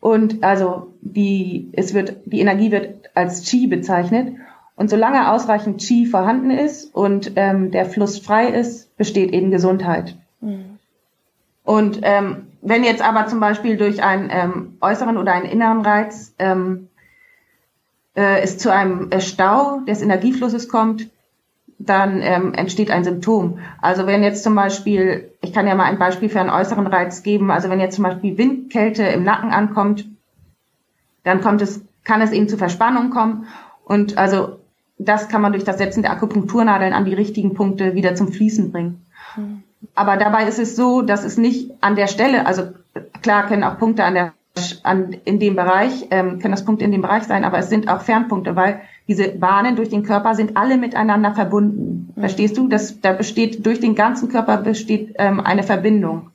Und 0.00 0.42
also 0.42 0.92
die, 1.00 1.70
es 1.72 1.94
wird, 1.94 2.16
die 2.24 2.40
Energie 2.40 2.72
wird 2.72 3.10
als 3.14 3.48
Qi 3.48 3.66
bezeichnet. 3.68 4.34
Und 4.74 4.90
solange 4.90 5.30
ausreichend 5.30 5.80
Qi 5.80 6.06
vorhanden 6.06 6.50
ist 6.50 6.94
und 6.94 7.32
ähm, 7.36 7.70
der 7.70 7.86
Fluss 7.86 8.18
frei 8.18 8.48
ist, 8.48 8.96
besteht 8.96 9.32
eben 9.32 9.50
Gesundheit. 9.50 10.16
Mhm. 10.40 10.78
Und 11.64 12.00
ähm, 12.02 12.48
wenn 12.62 12.84
jetzt 12.84 13.02
aber 13.02 13.26
zum 13.26 13.40
Beispiel 13.40 13.76
durch 13.76 14.02
einen 14.02 14.28
ähm, 14.30 14.76
äußeren 14.80 15.16
oder 15.18 15.32
einen 15.32 15.46
inneren 15.46 15.82
Reiz 15.82 16.34
ähm, 16.38 16.88
äh, 18.16 18.40
es 18.40 18.58
zu 18.58 18.72
einem 18.72 19.10
äh, 19.10 19.20
Stau 19.20 19.80
des 19.80 20.02
Energieflusses 20.02 20.68
kommt, 20.68 21.08
dann 21.86 22.20
ähm, 22.22 22.54
entsteht 22.54 22.90
ein 22.90 23.04
Symptom. 23.04 23.58
Also 23.80 24.06
wenn 24.06 24.22
jetzt 24.22 24.42
zum 24.42 24.54
Beispiel, 24.54 25.30
ich 25.40 25.52
kann 25.52 25.66
ja 25.66 25.74
mal 25.74 25.84
ein 25.84 25.98
Beispiel 25.98 26.28
für 26.28 26.40
einen 26.40 26.50
äußeren 26.50 26.86
Reiz 26.86 27.22
geben, 27.22 27.50
also 27.50 27.70
wenn 27.70 27.80
jetzt 27.80 27.96
zum 27.96 28.04
Beispiel 28.04 28.38
Windkälte 28.38 29.02
im 29.04 29.24
Nacken 29.24 29.50
ankommt, 29.50 30.06
dann 31.24 31.40
kommt 31.40 31.62
es, 31.62 31.84
kann 32.04 32.20
es 32.20 32.32
eben 32.32 32.48
zu 32.48 32.56
Verspannung 32.56 33.10
kommen 33.10 33.46
und 33.84 34.18
also 34.18 34.58
das 34.98 35.28
kann 35.28 35.42
man 35.42 35.52
durch 35.52 35.64
das 35.64 35.78
Setzen 35.78 36.02
der 36.02 36.12
Akupunkturnadeln 36.12 36.92
an 36.92 37.04
die 37.04 37.14
richtigen 37.14 37.54
Punkte 37.54 37.94
wieder 37.94 38.14
zum 38.14 38.32
Fließen 38.32 38.70
bringen. 38.70 39.04
Mhm. 39.36 39.62
Aber 39.94 40.16
dabei 40.16 40.46
ist 40.46 40.58
es 40.58 40.76
so, 40.76 41.02
dass 41.02 41.24
es 41.24 41.36
nicht 41.36 41.72
an 41.80 41.96
der 41.96 42.06
Stelle, 42.06 42.46
also 42.46 42.68
klar 43.20 43.46
können 43.46 43.64
auch 43.64 43.78
Punkte 43.78 44.04
an 44.04 44.14
der 44.14 44.32
an, 44.82 45.16
in 45.24 45.38
dem 45.38 45.56
Bereich, 45.56 46.08
ähm, 46.10 46.38
können 46.38 46.52
das 46.52 46.64
Punkte 46.64 46.84
in 46.84 46.92
dem 46.92 47.02
Bereich 47.02 47.24
sein, 47.24 47.44
aber 47.44 47.58
es 47.58 47.70
sind 47.70 47.88
auch 47.88 48.02
Fernpunkte, 48.02 48.54
weil 48.54 48.82
diese 49.08 49.28
Bahnen 49.28 49.76
durch 49.76 49.88
den 49.88 50.02
Körper 50.02 50.34
sind 50.34 50.56
alle 50.56 50.76
miteinander 50.76 51.34
verbunden. 51.34 52.12
Mhm. 52.14 52.20
Verstehst 52.20 52.56
du? 52.56 52.68
Das, 52.68 53.00
da 53.00 53.12
besteht 53.12 53.64
durch 53.64 53.80
den 53.80 53.94
ganzen 53.94 54.28
Körper 54.28 54.58
besteht 54.58 55.14
ähm, 55.18 55.40
eine 55.40 55.62
Verbindung. 55.62 56.30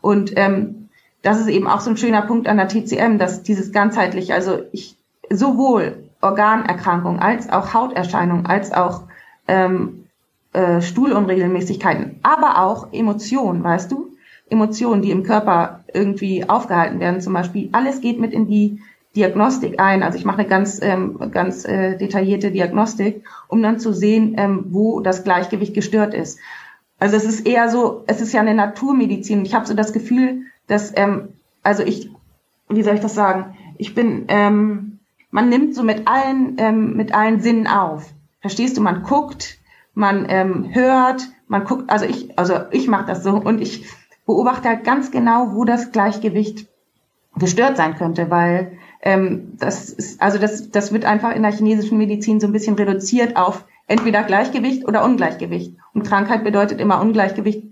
Und 0.00 0.32
ähm, 0.36 0.88
das 1.22 1.40
ist 1.40 1.48
eben 1.48 1.66
auch 1.66 1.80
so 1.80 1.90
ein 1.90 1.96
schöner 1.96 2.22
Punkt 2.22 2.46
an 2.46 2.56
der 2.56 2.68
TCM, 2.68 3.18
dass 3.18 3.42
dieses 3.42 3.72
ganzheitlich, 3.72 4.32
also 4.32 4.60
ich 4.70 4.96
sowohl 5.28 6.04
Organerkrankungen 6.20 7.20
als 7.20 7.50
auch 7.50 7.74
Hauterscheinungen, 7.74 8.46
als 8.46 8.72
auch 8.72 9.02
ähm, 9.48 10.06
äh, 10.52 10.80
Stuhlunregelmäßigkeiten, 10.80 12.20
aber 12.22 12.62
auch 12.62 12.92
Emotionen, 12.92 13.64
weißt 13.64 13.90
du? 13.90 14.15
Emotionen, 14.48 15.02
die 15.02 15.10
im 15.10 15.22
Körper 15.22 15.84
irgendwie 15.92 16.48
aufgehalten 16.48 17.00
werden, 17.00 17.20
zum 17.20 17.32
Beispiel. 17.32 17.68
Alles 17.72 18.00
geht 18.00 18.20
mit 18.20 18.32
in 18.32 18.46
die 18.46 18.80
Diagnostik 19.16 19.80
ein. 19.80 20.02
Also 20.02 20.18
ich 20.18 20.24
mache 20.24 20.38
eine 20.38 20.48
ganz, 20.48 20.80
ähm, 20.82 21.30
ganz 21.32 21.64
äh, 21.64 21.96
detaillierte 21.96 22.50
Diagnostik, 22.50 23.24
um 23.48 23.62
dann 23.62 23.80
zu 23.80 23.92
sehen, 23.92 24.34
ähm, 24.36 24.66
wo 24.68 25.00
das 25.00 25.24
Gleichgewicht 25.24 25.74
gestört 25.74 26.14
ist. 26.14 26.38
Also 26.98 27.16
es 27.16 27.24
ist 27.24 27.46
eher 27.46 27.68
so, 27.68 28.04
es 28.06 28.20
ist 28.20 28.32
ja 28.32 28.40
eine 28.40 28.54
Naturmedizin. 28.54 29.44
Ich 29.44 29.54
habe 29.54 29.66
so 29.66 29.74
das 29.74 29.92
Gefühl, 29.92 30.42
dass, 30.66 30.92
ähm, 30.96 31.28
also 31.62 31.82
ich, 31.82 32.10
wie 32.68 32.82
soll 32.82 32.94
ich 32.94 33.00
das 33.00 33.14
sagen? 33.14 33.56
Ich 33.78 33.94
bin, 33.94 34.26
ähm, 34.28 34.98
man 35.30 35.48
nimmt 35.48 35.74
so 35.74 35.82
mit 35.82 36.06
allen, 36.06 36.56
ähm, 36.58 36.96
mit 36.96 37.14
allen 37.14 37.40
Sinnen 37.40 37.66
auf. 37.66 38.12
Verstehst 38.40 38.76
du? 38.76 38.80
Man 38.80 39.02
guckt, 39.02 39.58
man 39.94 40.26
ähm, 40.28 40.68
hört, 40.72 41.28
man 41.48 41.64
guckt. 41.64 41.90
Also 41.90 42.04
ich, 42.04 42.38
also 42.38 42.60
ich 42.70 42.86
mache 42.86 43.06
das 43.06 43.22
so 43.22 43.34
und 43.34 43.60
ich 43.60 43.86
beobachte 44.26 44.68
halt 44.68 44.84
ganz 44.84 45.10
genau, 45.10 45.54
wo 45.54 45.64
das 45.64 45.92
Gleichgewicht 45.92 46.66
gestört 47.38 47.76
sein 47.76 47.96
könnte, 47.96 48.30
weil 48.30 48.78
ähm, 49.02 49.56
das 49.58 49.90
ist, 49.90 50.20
also 50.20 50.38
das, 50.38 50.70
das 50.70 50.92
wird 50.92 51.04
einfach 51.04 51.34
in 51.34 51.42
der 51.42 51.52
chinesischen 51.52 51.98
Medizin 51.98 52.40
so 52.40 52.46
ein 52.46 52.52
bisschen 52.52 52.76
reduziert 52.76 53.36
auf 53.36 53.64
entweder 53.86 54.22
Gleichgewicht 54.24 54.86
oder 54.86 55.04
Ungleichgewicht. 55.04 55.74
Und 55.94 56.04
Krankheit 56.04 56.44
bedeutet 56.44 56.80
immer 56.80 57.00
Ungleichgewicht. 57.00 57.62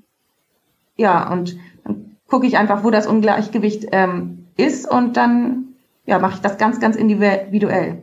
Ja, 0.96 1.30
und 1.32 1.56
dann 1.82 2.16
gucke 2.28 2.46
ich 2.46 2.56
einfach, 2.56 2.84
wo 2.84 2.90
das 2.90 3.06
Ungleichgewicht 3.06 3.88
ähm, 3.92 4.46
ist 4.56 4.88
und 4.88 5.16
dann 5.16 5.64
ja, 6.06 6.18
mache 6.18 6.34
ich 6.34 6.40
das 6.40 6.58
ganz, 6.58 6.78
ganz 6.78 6.96
individuell. 6.96 8.02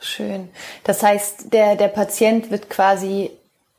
Schön. 0.00 0.48
Das 0.84 1.02
heißt, 1.02 1.52
der, 1.52 1.76
der 1.76 1.88
Patient 1.88 2.50
wird 2.50 2.70
quasi 2.70 3.30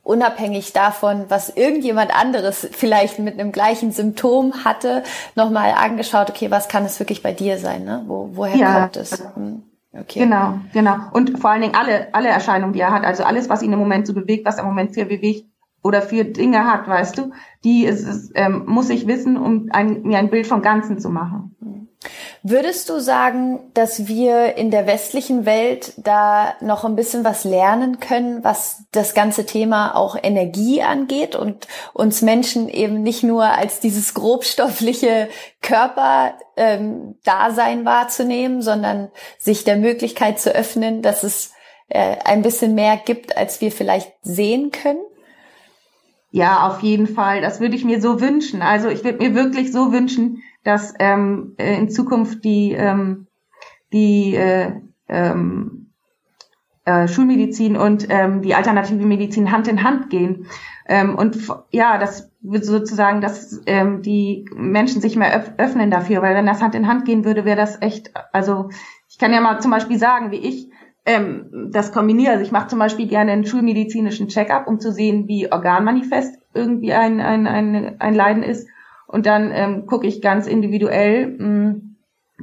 unabhängig 0.06 0.72
davon, 0.72 1.24
was 1.28 1.50
irgendjemand 1.50 2.14
anderes 2.16 2.68
vielleicht 2.70 3.18
mit 3.18 3.38
einem 3.38 3.50
gleichen 3.50 3.90
Symptom 3.90 4.64
hatte, 4.64 5.02
nochmal 5.34 5.72
angeschaut, 5.72 6.30
okay, 6.30 6.50
was 6.50 6.68
kann 6.68 6.84
es 6.84 7.00
wirklich 7.00 7.22
bei 7.22 7.32
dir 7.32 7.58
sein, 7.58 7.84
ne? 7.84 8.04
Wo, 8.06 8.30
woher 8.34 8.56
ja, 8.56 8.80
kommt 8.80 8.96
es? 8.96 9.24
Hm, 9.34 9.64
okay. 9.92 10.20
Genau, 10.20 10.60
genau. 10.72 10.96
Und 11.12 11.38
vor 11.40 11.50
allen 11.50 11.62
Dingen 11.62 11.74
alle, 11.74 12.14
alle 12.14 12.28
Erscheinungen, 12.28 12.72
die 12.72 12.80
er 12.80 12.92
hat, 12.92 13.04
also 13.04 13.24
alles, 13.24 13.48
was 13.48 13.62
ihn 13.62 13.72
im 13.72 13.80
Moment 13.80 14.06
so 14.06 14.14
bewegt, 14.14 14.46
was 14.46 14.56
er 14.56 14.62
im 14.62 14.68
Moment 14.68 14.94
für 14.94 15.04
bewegt 15.04 15.46
oder 15.82 16.02
für 16.02 16.24
Dinge 16.24 16.64
hat, 16.64 16.86
weißt 16.86 17.18
du, 17.18 17.32
die 17.64 17.84
ist, 17.84 18.06
ist, 18.06 18.32
ähm, 18.36 18.62
muss 18.66 18.90
ich 18.90 19.08
wissen, 19.08 19.36
um 19.36 19.68
ein, 19.70 20.02
mir 20.02 20.18
ein 20.18 20.30
Bild 20.30 20.46
vom 20.46 20.62
Ganzen 20.62 21.00
zu 21.00 21.10
machen. 21.10 21.56
Hm. 21.60 21.85
Würdest 22.42 22.88
du 22.88 23.00
sagen, 23.00 23.72
dass 23.74 24.06
wir 24.06 24.56
in 24.56 24.70
der 24.70 24.86
westlichen 24.86 25.46
Welt 25.46 25.94
da 25.96 26.54
noch 26.60 26.84
ein 26.84 26.94
bisschen 26.94 27.24
was 27.24 27.44
lernen 27.44 27.98
können, 27.98 28.44
was 28.44 28.84
das 28.92 29.14
ganze 29.14 29.46
Thema 29.46 29.96
auch 29.96 30.16
Energie 30.22 30.82
angeht 30.82 31.34
und 31.34 31.66
uns 31.92 32.22
Menschen 32.22 32.68
eben 32.68 33.02
nicht 33.02 33.22
nur 33.22 33.44
als 33.44 33.80
dieses 33.80 34.14
grobstoffliche 34.14 35.28
Körper-Dasein 35.62 37.78
ähm, 37.78 37.84
wahrzunehmen, 37.84 38.62
sondern 38.62 39.10
sich 39.38 39.64
der 39.64 39.76
Möglichkeit 39.76 40.38
zu 40.38 40.54
öffnen, 40.54 41.02
dass 41.02 41.24
es 41.24 41.52
äh, 41.88 42.16
ein 42.24 42.42
bisschen 42.42 42.74
mehr 42.74 42.96
gibt, 42.96 43.36
als 43.36 43.60
wir 43.60 43.72
vielleicht 43.72 44.12
sehen 44.22 44.70
können? 44.70 45.00
Ja, 46.36 46.66
auf 46.66 46.80
jeden 46.80 47.06
Fall. 47.06 47.40
Das 47.40 47.60
würde 47.60 47.76
ich 47.76 47.84
mir 47.86 47.98
so 47.98 48.20
wünschen. 48.20 48.60
Also 48.60 48.88
ich 48.90 49.02
würde 49.04 49.26
mir 49.26 49.34
wirklich 49.34 49.72
so 49.72 49.90
wünschen, 49.90 50.42
dass 50.64 50.92
ähm, 50.98 51.54
äh, 51.56 51.78
in 51.78 51.88
Zukunft 51.88 52.44
die, 52.44 52.72
ähm, 52.72 53.26
die 53.90 54.34
äh, 54.34 54.72
ähm, 55.08 55.92
äh, 56.84 57.08
Schulmedizin 57.08 57.78
und 57.78 58.08
ähm, 58.10 58.42
die 58.42 58.54
alternative 58.54 59.06
Medizin 59.06 59.50
Hand 59.50 59.66
in 59.66 59.82
Hand 59.82 60.10
gehen. 60.10 60.46
Ähm, 60.86 61.16
und 61.16 61.38
ja, 61.70 61.96
das 61.96 62.30
wird 62.42 62.66
sozusagen, 62.66 63.22
dass 63.22 63.62
ähm, 63.64 64.02
die 64.02 64.44
Menschen 64.54 65.00
sich 65.00 65.16
mehr 65.16 65.34
öff 65.34 65.52
öffnen 65.56 65.90
dafür, 65.90 66.20
weil 66.20 66.34
wenn 66.34 66.44
das 66.44 66.60
Hand 66.60 66.74
in 66.74 66.86
Hand 66.86 67.06
gehen 67.06 67.24
würde, 67.24 67.46
wäre 67.46 67.56
das 67.56 67.80
echt, 67.80 68.10
also 68.34 68.68
ich 69.08 69.16
kann 69.16 69.32
ja 69.32 69.40
mal 69.40 69.58
zum 69.62 69.70
Beispiel 69.70 69.98
sagen, 69.98 70.32
wie 70.32 70.36
ich 70.36 70.65
ähm, 71.06 71.70
das 71.72 71.92
kombiniere. 71.92 72.32
Also 72.32 72.44
ich 72.44 72.52
mache 72.52 72.68
zum 72.68 72.78
Beispiel 72.78 73.06
gerne 73.06 73.32
einen 73.32 73.46
schulmedizinischen 73.46 74.28
Check-up, 74.28 74.66
um 74.66 74.80
zu 74.80 74.92
sehen, 74.92 75.28
wie 75.28 75.50
organmanifest 75.50 76.38
irgendwie 76.52 76.92
ein, 76.92 77.20
ein, 77.20 77.46
ein, 77.46 78.00
ein 78.00 78.14
Leiden 78.14 78.42
ist. 78.42 78.68
Und 79.06 79.26
dann 79.26 79.52
ähm, 79.52 79.86
gucke 79.86 80.06
ich 80.06 80.20
ganz 80.20 80.46
individuell, 80.46 81.28
mh, 81.28 81.38
hm, 81.38 81.96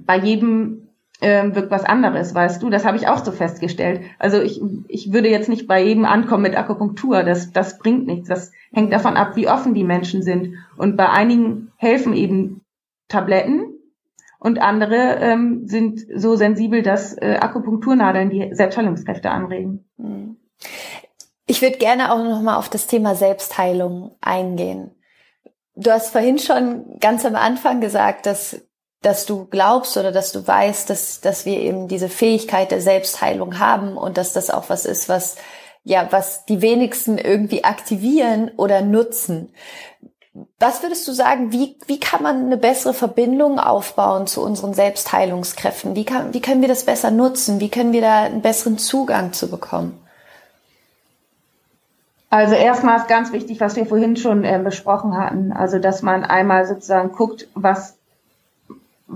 bei 0.06 0.18
jedem 0.18 0.88
ähm, 1.22 1.56
wirkt 1.56 1.72
was 1.72 1.86
anderes, 1.86 2.34
weißt 2.34 2.62
du? 2.62 2.70
Das 2.70 2.86
habe 2.86 2.98
ich 2.98 3.08
auch 3.08 3.24
so 3.24 3.32
festgestellt. 3.32 4.02
Also 4.20 4.42
ich, 4.42 4.62
ich 4.88 5.14
würde 5.14 5.30
jetzt 5.30 5.50
nicht 5.50 5.68
bei 5.68 5.82
jedem 5.84 6.06
ankommen 6.06 6.44
mit 6.44 6.58
Akupunktur. 6.58 7.24
Das, 7.24 7.52
das 7.52 7.78
bringt 7.80 8.08
nichts. 8.08 8.28
Das 8.28 8.52
hängt 8.72 8.92
davon 8.92 9.16
ab, 9.16 9.36
wie 9.36 9.48
offen 9.48 9.74
die 9.74 9.84
Menschen 9.84 10.22
sind. 10.22 10.56
Und 10.76 10.98
bei 10.98 11.10
einigen 11.10 11.72
helfen 11.78 12.14
eben 12.14 12.62
Tabletten. 13.08 13.74
Und 14.44 14.60
andere 14.60 15.20
ähm, 15.22 15.70
sind 15.70 16.02
so 16.14 16.36
sensibel, 16.36 16.84
dass 16.84 17.14
äh, 17.14 17.38
Akupunkturnadeln 17.40 18.30
die 18.30 18.50
Selbstheilungskräfte 18.52 19.32
anregen. 19.32 19.86
Hm. 19.98 20.36
Ich 21.48 21.62
würde 21.62 21.78
gerne 21.78 22.12
auch 22.12 22.22
noch 22.22 22.42
mal 22.42 22.58
auf 22.58 22.68
das 22.68 22.86
Thema 22.86 23.16
Selbstheilung 23.16 24.18
eingehen. 24.20 24.92
Du 25.78 25.92
hast 25.92 26.12
vorhin 26.12 26.40
schon 26.40 27.00
ganz 27.00 27.26
am 27.26 27.36
Anfang 27.36 27.80
gesagt, 27.80 28.26
dass 28.26 28.62
dass 29.02 29.26
du 29.26 29.46
glaubst 29.46 29.98
oder 29.98 30.12
dass 30.12 30.32
du 30.32 30.48
weißt, 30.48 30.90
dass, 30.90 31.20
dass 31.20 31.46
wir 31.46 31.60
eben 31.60 31.90
diese 31.90 32.08
Fähigkeit 32.08 32.72
der 32.72 32.82
Selbstheilung 32.82 33.60
haben 33.60 33.98
und 33.98 34.18
dass 34.18 34.32
das 34.32 34.50
auch 34.50 34.70
was 34.70 34.86
ist, 34.86 35.10
was, 35.10 35.36
ja, 35.84 36.08
was 36.12 36.46
die 36.46 36.62
wenigsten 36.62 37.18
irgendwie 37.18 37.66
aktivieren 37.66 38.52
oder 38.56 38.82
nutzen. 38.82 39.54
Was 40.60 40.82
würdest 40.82 41.08
du 41.08 41.12
sagen, 41.12 41.52
wie, 41.52 41.76
wie 41.86 42.00
kann 42.00 42.24
man 42.24 42.46
eine 42.46 42.58
bessere 42.58 42.94
Verbindung 42.94 43.60
aufbauen 43.60 44.26
zu 44.26 44.42
unseren 44.42 44.74
Selbstheilungskräften? 44.74 45.96
Wie, 45.96 46.06
kann, 46.06 46.34
wie 46.34 46.42
können 46.42 46.62
wir 46.62 46.68
das 46.68 46.86
besser 46.86 47.12
nutzen? 47.12 47.60
Wie 47.60 47.70
können 47.70 47.94
wir 47.94 48.02
da 48.02 48.24
einen 48.24 48.42
besseren 48.42 48.80
Zugang 48.80 49.34
zu 49.34 49.50
bekommen? 49.50 50.00
Also 52.32 52.56
erstmal 52.56 52.98
ist 52.98 53.08
ganz 53.08 53.32
wichtig, 53.32 53.60
was 53.60 53.76
wir 53.76 53.86
vorhin 53.86 54.16
schon 54.18 54.44
äh, 54.44 54.60
besprochen 54.64 55.16
hatten. 55.16 55.52
Also, 55.52 55.78
dass 55.78 56.02
man 56.02 56.24
einmal 56.24 56.66
sozusagen 56.66 57.12
guckt, 57.12 57.48
was 57.54 57.96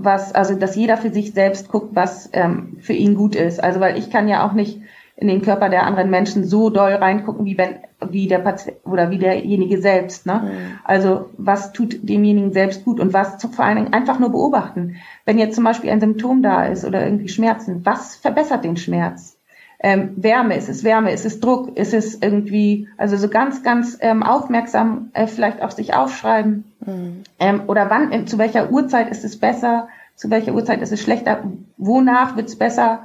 was, 0.04 0.34
also 0.34 0.54
dass 0.54 0.76
jeder 0.76 0.96
für 0.96 1.10
sich 1.10 1.32
selbst 1.32 1.68
guckt, 1.68 1.94
was 1.94 2.28
ähm, 2.32 2.78
für 2.80 2.92
ihn 2.92 3.14
gut 3.14 3.34
ist. 3.34 3.62
Also 3.62 3.80
weil 3.80 3.98
ich 3.98 4.10
kann 4.10 4.28
ja 4.28 4.46
auch 4.46 4.52
nicht 4.52 4.80
in 5.20 5.26
den 5.26 5.42
Körper 5.42 5.68
der 5.68 5.84
anderen 5.84 6.10
Menschen 6.10 6.44
so 6.44 6.70
doll 6.70 6.92
reingucken, 6.92 7.44
wie 7.44 7.58
wenn, 7.58 7.76
wie 8.08 8.28
der 8.28 8.38
Patient 8.38 8.76
oder 8.84 9.10
wie 9.10 9.18
derjenige 9.18 9.80
selbst. 9.80 10.26
Ne? 10.26 10.42
Mhm. 10.44 10.78
Also 10.84 11.30
was 11.36 11.72
tut 11.72 12.08
demjenigen 12.08 12.52
selbst 12.52 12.84
gut 12.84 13.00
und 13.00 13.12
was 13.12 13.42
vor 13.44 13.64
allen 13.64 13.76
Dingen 13.76 13.92
einfach 13.92 14.20
nur 14.20 14.30
beobachten. 14.30 14.96
Wenn 15.24 15.38
jetzt 15.38 15.56
zum 15.56 15.64
Beispiel 15.64 15.90
ein 15.90 16.00
Symptom 16.00 16.40
da 16.42 16.66
ist 16.66 16.84
oder 16.84 17.04
irgendwie 17.04 17.28
Schmerzen, 17.28 17.84
was 17.84 18.14
verbessert 18.14 18.64
den 18.64 18.76
Schmerz? 18.76 19.36
Ähm, 19.80 20.12
Wärme, 20.16 20.56
ist 20.56 20.68
es 20.68 20.84
Wärme, 20.84 21.12
ist 21.12 21.26
es 21.26 21.40
Druck, 21.40 21.76
ist 21.76 21.94
es 21.94 22.20
irgendwie, 22.20 22.88
also 22.96 23.16
so 23.16 23.28
ganz, 23.28 23.62
ganz 23.64 23.98
ähm, 24.00 24.22
aufmerksam 24.22 25.10
äh, 25.14 25.26
vielleicht 25.26 25.62
auch 25.62 25.70
sich 25.72 25.94
aufschreiben. 25.94 26.64
Mhm. 26.84 27.22
Ähm, 27.40 27.62
oder 27.66 27.90
wann, 27.90 28.12
in, 28.12 28.26
zu 28.28 28.38
welcher 28.38 28.70
Uhrzeit 28.70 29.10
ist 29.10 29.24
es 29.24 29.38
besser, 29.38 29.88
zu 30.14 30.30
welcher 30.30 30.54
Uhrzeit 30.54 30.80
ist 30.80 30.92
es 30.92 31.00
schlechter, 31.00 31.44
wonach 31.76 32.36
wird 32.36 32.48
es 32.48 32.56
besser. 32.56 33.04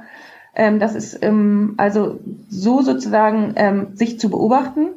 Ähm, 0.56 0.78
das 0.78 0.94
ist 0.94 1.18
ähm, 1.22 1.74
also 1.76 2.20
so 2.48 2.82
sozusagen 2.82 3.54
ähm, 3.56 3.88
sich 3.94 4.18
zu 4.18 4.30
beobachten 4.30 4.88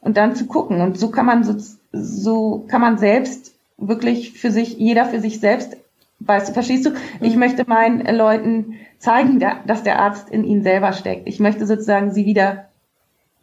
und 0.00 0.16
dann 0.16 0.34
zu 0.34 0.46
gucken. 0.46 0.80
Und 0.80 0.98
so 0.98 1.10
kann 1.10 1.26
man 1.26 1.44
so, 1.44 1.56
so 1.92 2.64
kann 2.68 2.80
man 2.80 2.98
selbst 2.98 3.54
wirklich 3.78 4.32
für 4.32 4.50
sich, 4.50 4.78
jeder 4.78 5.06
für 5.06 5.20
sich 5.20 5.40
selbst, 5.40 5.76
weißt 6.20 6.48
du, 6.48 6.52
verstehst 6.52 6.86
du? 6.86 6.90
Ich 7.20 7.34
mhm. 7.34 7.40
möchte 7.40 7.64
meinen 7.66 8.06
Leuten 8.14 8.74
zeigen, 8.98 9.42
dass 9.66 9.82
der 9.82 10.00
Arzt 10.00 10.30
in 10.30 10.44
ihnen 10.44 10.62
selber 10.62 10.92
steckt. 10.92 11.28
Ich 11.28 11.40
möchte 11.40 11.66
sozusagen 11.66 12.10
sie 12.12 12.26
wieder 12.26 12.66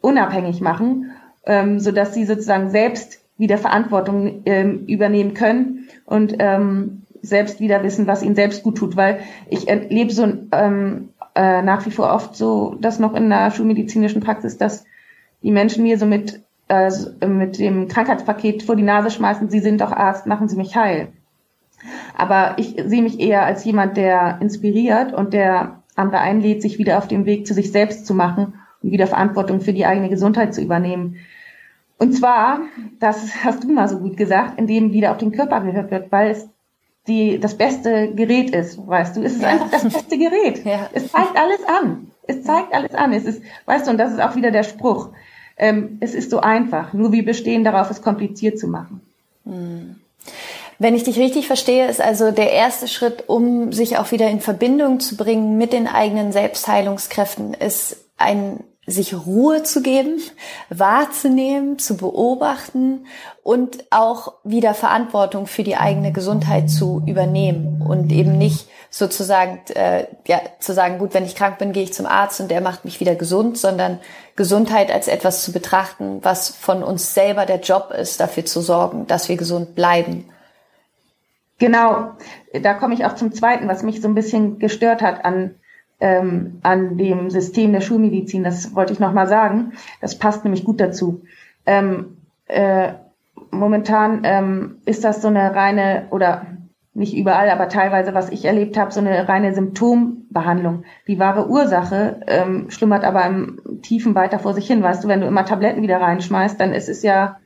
unabhängig 0.00 0.60
machen, 0.60 1.12
ähm, 1.46 1.80
so 1.80 1.92
dass 1.92 2.14
sie 2.14 2.24
sozusagen 2.24 2.70
selbst 2.70 3.20
wieder 3.36 3.58
Verantwortung 3.58 4.42
ähm, 4.44 4.84
übernehmen 4.86 5.34
können 5.34 5.88
und 6.04 6.36
ähm, 6.38 7.02
selbst 7.22 7.60
wieder 7.60 7.82
wissen, 7.82 8.06
was 8.06 8.22
ihnen 8.22 8.34
selbst 8.34 8.62
gut 8.62 8.76
tut, 8.76 8.96
weil 8.96 9.20
ich 9.48 9.68
erlebe 9.68 10.12
so 10.12 10.30
ähm, 10.52 11.08
äh, 11.34 11.62
nach 11.62 11.84
wie 11.86 11.90
vor 11.90 12.12
oft 12.12 12.36
so, 12.36 12.76
dass 12.80 12.98
noch 12.98 13.14
in 13.14 13.28
der 13.28 13.50
schulmedizinischen 13.50 14.22
Praxis, 14.22 14.56
dass 14.56 14.84
die 15.42 15.50
Menschen 15.50 15.82
mir 15.82 15.98
so 15.98 16.06
mit 16.06 16.42
äh, 16.68 16.90
mit 17.26 17.58
dem 17.58 17.88
Krankheitspaket 17.88 18.62
vor 18.62 18.76
die 18.76 18.82
Nase 18.82 19.10
schmeißen, 19.10 19.50
Sie 19.50 19.60
sind 19.60 19.80
doch 19.80 19.92
Arzt, 19.92 20.26
machen 20.26 20.48
Sie 20.48 20.56
mich 20.56 20.76
heil. 20.76 21.08
Aber 22.16 22.54
ich 22.56 22.76
sehe 22.86 23.02
mich 23.02 23.20
eher 23.20 23.44
als 23.44 23.64
jemand, 23.64 23.96
der 23.96 24.38
inspiriert 24.40 25.12
und 25.12 25.34
der 25.34 25.82
andere 25.96 26.20
einlädt, 26.20 26.62
sich 26.62 26.78
wieder 26.78 26.98
auf 26.98 27.08
dem 27.08 27.26
Weg 27.26 27.46
zu 27.46 27.54
sich 27.54 27.70
selbst 27.70 28.06
zu 28.06 28.14
machen 28.14 28.54
und 28.82 28.90
wieder 28.90 29.06
Verantwortung 29.06 29.60
für 29.60 29.72
die 29.72 29.86
eigene 29.86 30.08
Gesundheit 30.08 30.54
zu 30.54 30.62
übernehmen. 30.62 31.16
Und 31.98 32.12
zwar, 32.12 32.60
das 32.98 33.44
hast 33.44 33.64
du 33.64 33.72
mal 33.72 33.88
so 33.88 33.98
gut 33.98 34.16
gesagt, 34.16 34.58
indem 34.58 34.92
wieder 34.92 35.12
auf 35.12 35.18
den 35.18 35.32
Körper 35.32 35.60
gehört 35.60 35.90
wird, 35.90 36.10
weil 36.10 36.30
es 36.30 36.48
die, 37.06 37.38
das 37.38 37.56
beste 37.56 38.12
Gerät 38.14 38.50
ist, 38.50 38.86
weißt 38.86 39.16
du. 39.16 39.22
Es 39.22 39.34
ist 39.34 39.42
ja. 39.42 39.48
einfach 39.48 39.70
das 39.70 39.84
beste 39.84 40.18
Gerät. 40.18 40.64
Ja. 40.64 40.88
Es 40.92 41.10
zeigt 41.10 41.36
alles 41.36 41.60
an. 41.66 42.10
Es 42.26 42.42
zeigt 42.42 42.72
alles 42.72 42.94
an. 42.94 43.12
Es 43.12 43.24
ist, 43.24 43.42
weißt 43.66 43.86
du, 43.86 43.90
und 43.90 43.98
das 43.98 44.12
ist 44.12 44.20
auch 44.20 44.36
wieder 44.36 44.50
der 44.50 44.62
Spruch. 44.62 45.10
Ähm, 45.56 45.98
es 46.00 46.14
ist 46.14 46.30
so 46.30 46.40
einfach. 46.40 46.92
Nur 46.92 47.12
wir 47.12 47.24
bestehen 47.24 47.64
darauf, 47.64 47.90
es 47.90 48.02
kompliziert 48.02 48.58
zu 48.58 48.68
machen. 48.68 49.00
Hm. 49.44 49.96
Wenn 50.78 50.94
ich 50.94 51.04
dich 51.04 51.18
richtig 51.18 51.46
verstehe, 51.46 51.86
ist 51.86 52.00
also 52.00 52.30
der 52.32 52.50
erste 52.50 52.88
Schritt, 52.88 53.28
um 53.28 53.72
sich 53.72 53.96
auch 53.98 54.10
wieder 54.10 54.28
in 54.28 54.40
Verbindung 54.40 54.98
zu 54.98 55.16
bringen 55.16 55.56
mit 55.56 55.72
den 55.72 55.86
eigenen 55.86 56.32
Selbstheilungskräften, 56.32 57.54
ist 57.54 57.96
ein 58.16 58.60
sich 58.86 59.14
Ruhe 59.14 59.62
zu 59.62 59.82
geben, 59.82 60.20
wahrzunehmen, 60.68 61.78
zu 61.78 61.96
beobachten 61.96 63.06
und 63.42 63.84
auch 63.90 64.34
wieder 64.44 64.74
Verantwortung 64.74 65.46
für 65.46 65.62
die 65.62 65.76
eigene 65.76 66.12
Gesundheit 66.12 66.70
zu 66.70 67.02
übernehmen 67.06 67.82
und 67.86 68.12
eben 68.12 68.36
nicht 68.36 68.68
sozusagen 68.90 69.60
äh, 69.74 70.06
ja 70.28 70.40
zu 70.60 70.72
sagen, 70.72 70.98
gut, 70.98 71.14
wenn 71.14 71.24
ich 71.24 71.34
krank 71.34 71.58
bin, 71.58 71.72
gehe 71.72 71.82
ich 71.82 71.92
zum 71.92 72.06
Arzt 72.06 72.40
und 72.40 72.50
der 72.50 72.60
macht 72.60 72.84
mich 72.84 73.00
wieder 73.00 73.16
gesund, 73.16 73.58
sondern 73.58 73.98
Gesundheit 74.36 74.92
als 74.92 75.08
etwas 75.08 75.42
zu 75.42 75.52
betrachten, 75.52 76.20
was 76.22 76.50
von 76.50 76.82
uns 76.82 77.14
selber 77.14 77.46
der 77.46 77.60
Job 77.60 77.90
ist, 77.90 78.20
dafür 78.20 78.44
zu 78.44 78.60
sorgen, 78.60 79.06
dass 79.06 79.28
wir 79.28 79.36
gesund 79.36 79.74
bleiben. 79.74 80.28
Genau, 81.58 82.10
da 82.52 82.74
komme 82.74 82.94
ich 82.94 83.04
auch 83.04 83.14
zum 83.14 83.32
Zweiten, 83.32 83.66
was 83.68 83.82
mich 83.82 84.00
so 84.00 84.08
ein 84.08 84.14
bisschen 84.14 84.58
gestört 84.58 85.02
hat 85.02 85.24
an, 85.24 85.56
ähm, 86.04 86.58
an 86.62 86.98
dem 86.98 87.30
System 87.30 87.72
der 87.72 87.80
Schulmedizin. 87.80 88.44
Das 88.44 88.74
wollte 88.74 88.92
ich 88.92 89.00
nochmal 89.00 89.26
sagen. 89.26 89.72
Das 90.02 90.18
passt 90.18 90.44
nämlich 90.44 90.62
gut 90.62 90.78
dazu. 90.78 91.22
Ähm, 91.64 92.18
äh, 92.46 92.92
momentan 93.50 94.20
ähm, 94.24 94.76
ist 94.84 95.02
das 95.02 95.22
so 95.22 95.28
eine 95.28 95.54
reine, 95.54 96.08
oder 96.10 96.46
nicht 96.92 97.16
überall, 97.16 97.48
aber 97.48 97.70
teilweise, 97.70 98.12
was 98.12 98.28
ich 98.28 98.44
erlebt 98.44 98.76
habe, 98.76 98.92
so 98.92 99.00
eine 99.00 99.26
reine 99.26 99.54
Symptombehandlung. 99.54 100.84
Die 101.08 101.18
wahre 101.18 101.48
Ursache 101.48 102.20
ähm, 102.26 102.70
schlummert 102.70 103.02
aber 103.02 103.24
im 103.24 103.80
Tiefen 103.80 104.14
weiter 104.14 104.38
vor 104.38 104.52
sich 104.52 104.66
hin. 104.66 104.82
Weißt 104.82 105.02
du, 105.02 105.08
wenn 105.08 105.22
du 105.22 105.26
immer 105.26 105.46
Tabletten 105.46 105.80
wieder 105.80 106.02
reinschmeißt, 106.02 106.60
dann 106.60 106.74
ist 106.74 106.90
es 106.90 107.02
ja 107.02 107.38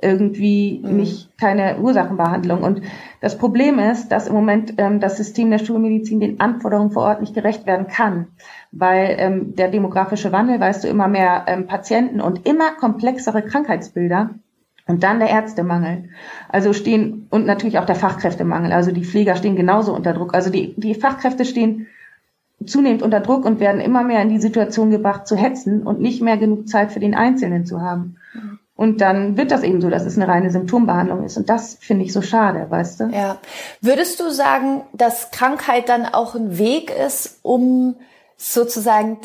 irgendwie 0.00 0.80
mhm. 0.82 0.96
nicht 0.96 1.38
keine 1.38 1.78
Ursachenbehandlung. 1.78 2.62
Und 2.62 2.82
das 3.20 3.38
Problem 3.38 3.78
ist, 3.78 4.08
dass 4.08 4.28
im 4.28 4.34
Moment 4.34 4.74
ähm, 4.78 5.00
das 5.00 5.16
System 5.16 5.50
der 5.50 5.58
Schulmedizin 5.58 6.20
den 6.20 6.40
Anforderungen 6.40 6.90
vor 6.90 7.04
Ort 7.04 7.20
nicht 7.20 7.34
gerecht 7.34 7.66
werden 7.66 7.86
kann, 7.86 8.28
weil 8.72 9.16
ähm, 9.18 9.54
der 9.56 9.68
demografische 9.68 10.32
Wandel, 10.32 10.60
weißt 10.60 10.84
du, 10.84 10.88
immer 10.88 11.08
mehr 11.08 11.44
ähm, 11.46 11.66
Patienten 11.66 12.20
und 12.20 12.46
immer 12.46 12.72
komplexere 12.72 13.42
Krankheitsbilder 13.42 14.30
und 14.86 15.02
dann 15.02 15.20
der 15.20 15.30
Ärztemangel. 15.30 16.10
Also 16.48 16.72
stehen 16.72 17.26
und 17.30 17.46
natürlich 17.46 17.78
auch 17.78 17.86
der 17.86 17.94
Fachkräftemangel. 17.94 18.72
Also 18.72 18.92
die 18.92 19.04
Pfleger 19.04 19.36
stehen 19.36 19.56
genauso 19.56 19.94
unter 19.94 20.12
Druck. 20.12 20.34
Also 20.34 20.50
die, 20.50 20.74
die 20.76 20.94
Fachkräfte 20.94 21.44
stehen 21.44 21.86
zunehmend 22.66 23.02
unter 23.02 23.20
Druck 23.20 23.44
und 23.44 23.60
werden 23.60 23.80
immer 23.80 24.02
mehr 24.02 24.22
in 24.22 24.28
die 24.28 24.38
Situation 24.38 24.90
gebracht 24.90 25.26
zu 25.26 25.36
hetzen 25.36 25.82
und 25.82 26.00
nicht 26.00 26.22
mehr 26.22 26.36
genug 26.36 26.68
Zeit 26.68 26.92
für 26.92 27.00
den 27.00 27.14
Einzelnen 27.14 27.64
zu 27.64 27.80
haben. 27.80 28.16
Mhm. 28.34 28.58
Und 28.76 29.00
dann 29.00 29.36
wird 29.36 29.52
das 29.52 29.62
eben 29.62 29.80
so, 29.80 29.88
dass 29.88 30.04
es 30.04 30.16
eine 30.16 30.26
reine 30.26 30.50
Symptombehandlung 30.50 31.24
ist. 31.24 31.36
Und 31.36 31.48
das 31.48 31.74
finde 31.74 32.04
ich 32.04 32.12
so 32.12 32.22
schade, 32.22 32.66
weißt 32.68 33.00
du? 33.00 33.04
Ja. 33.04 33.38
Würdest 33.80 34.18
du 34.18 34.30
sagen, 34.30 34.82
dass 34.92 35.30
Krankheit 35.30 35.88
dann 35.88 36.06
auch 36.06 36.34
ein 36.34 36.58
Weg 36.58 36.90
ist, 36.90 37.38
um 37.42 37.96
sozusagen 38.36 39.18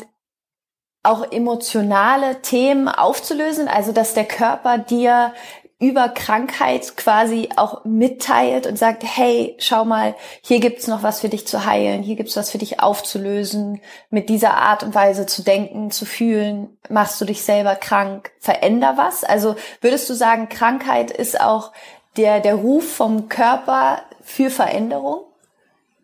auch 1.02 1.32
emotionale 1.32 2.42
Themen 2.42 2.88
aufzulösen? 2.88 3.66
Also, 3.66 3.90
dass 3.90 4.14
der 4.14 4.26
Körper 4.26 4.78
dir 4.78 5.32
über 5.80 6.10
Krankheit 6.10 6.96
quasi 6.98 7.48
auch 7.56 7.84
mitteilt 7.86 8.66
und 8.66 8.78
sagt, 8.78 9.02
hey, 9.02 9.56
schau 9.58 9.86
mal, 9.86 10.14
hier 10.42 10.60
gibt's 10.60 10.86
noch 10.86 11.02
was 11.02 11.20
für 11.20 11.30
dich 11.30 11.46
zu 11.46 11.64
heilen, 11.64 12.02
hier 12.02 12.16
gibt's 12.16 12.36
was 12.36 12.50
für 12.50 12.58
dich 12.58 12.80
aufzulösen, 12.80 13.80
mit 14.10 14.28
dieser 14.28 14.58
Art 14.58 14.82
und 14.82 14.94
Weise 14.94 15.24
zu 15.24 15.42
denken, 15.42 15.90
zu 15.90 16.04
fühlen, 16.04 16.76
machst 16.90 17.18
du 17.18 17.24
dich 17.24 17.42
selber 17.42 17.76
krank, 17.76 18.30
veränder 18.38 18.98
was? 18.98 19.24
Also 19.24 19.56
würdest 19.80 20.08
du 20.10 20.14
sagen, 20.14 20.50
Krankheit 20.50 21.10
ist 21.10 21.40
auch 21.40 21.72
der, 22.18 22.40
der 22.40 22.56
Ruf 22.56 22.96
vom 22.96 23.30
Körper 23.30 24.02
für 24.20 24.50
Veränderung? 24.50 25.20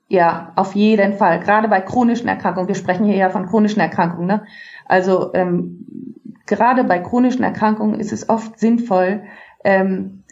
Ja, 0.08 0.52
auf 0.56 0.74
jeden 0.74 1.18
Fall. 1.18 1.40
Gerade 1.40 1.68
bei 1.68 1.80
chronischen 1.80 2.28
Erkrankungen. 2.28 2.68
Wir 2.68 2.76
sprechen 2.76 3.04
hier 3.04 3.16
ja 3.16 3.28
von 3.28 3.46
chronischen 3.46 3.80
Erkrankungen. 3.80 4.26
Ne? 4.26 4.46
Also 4.86 5.34
ähm, 5.34 6.14
gerade 6.46 6.84
bei 6.84 7.00
chronischen 7.00 7.42
Erkrankungen 7.42 7.98
ist 8.00 8.12
es 8.12 8.28
oft 8.28 8.58
sinnvoll, 8.58 9.24
ähm, 9.66 10.22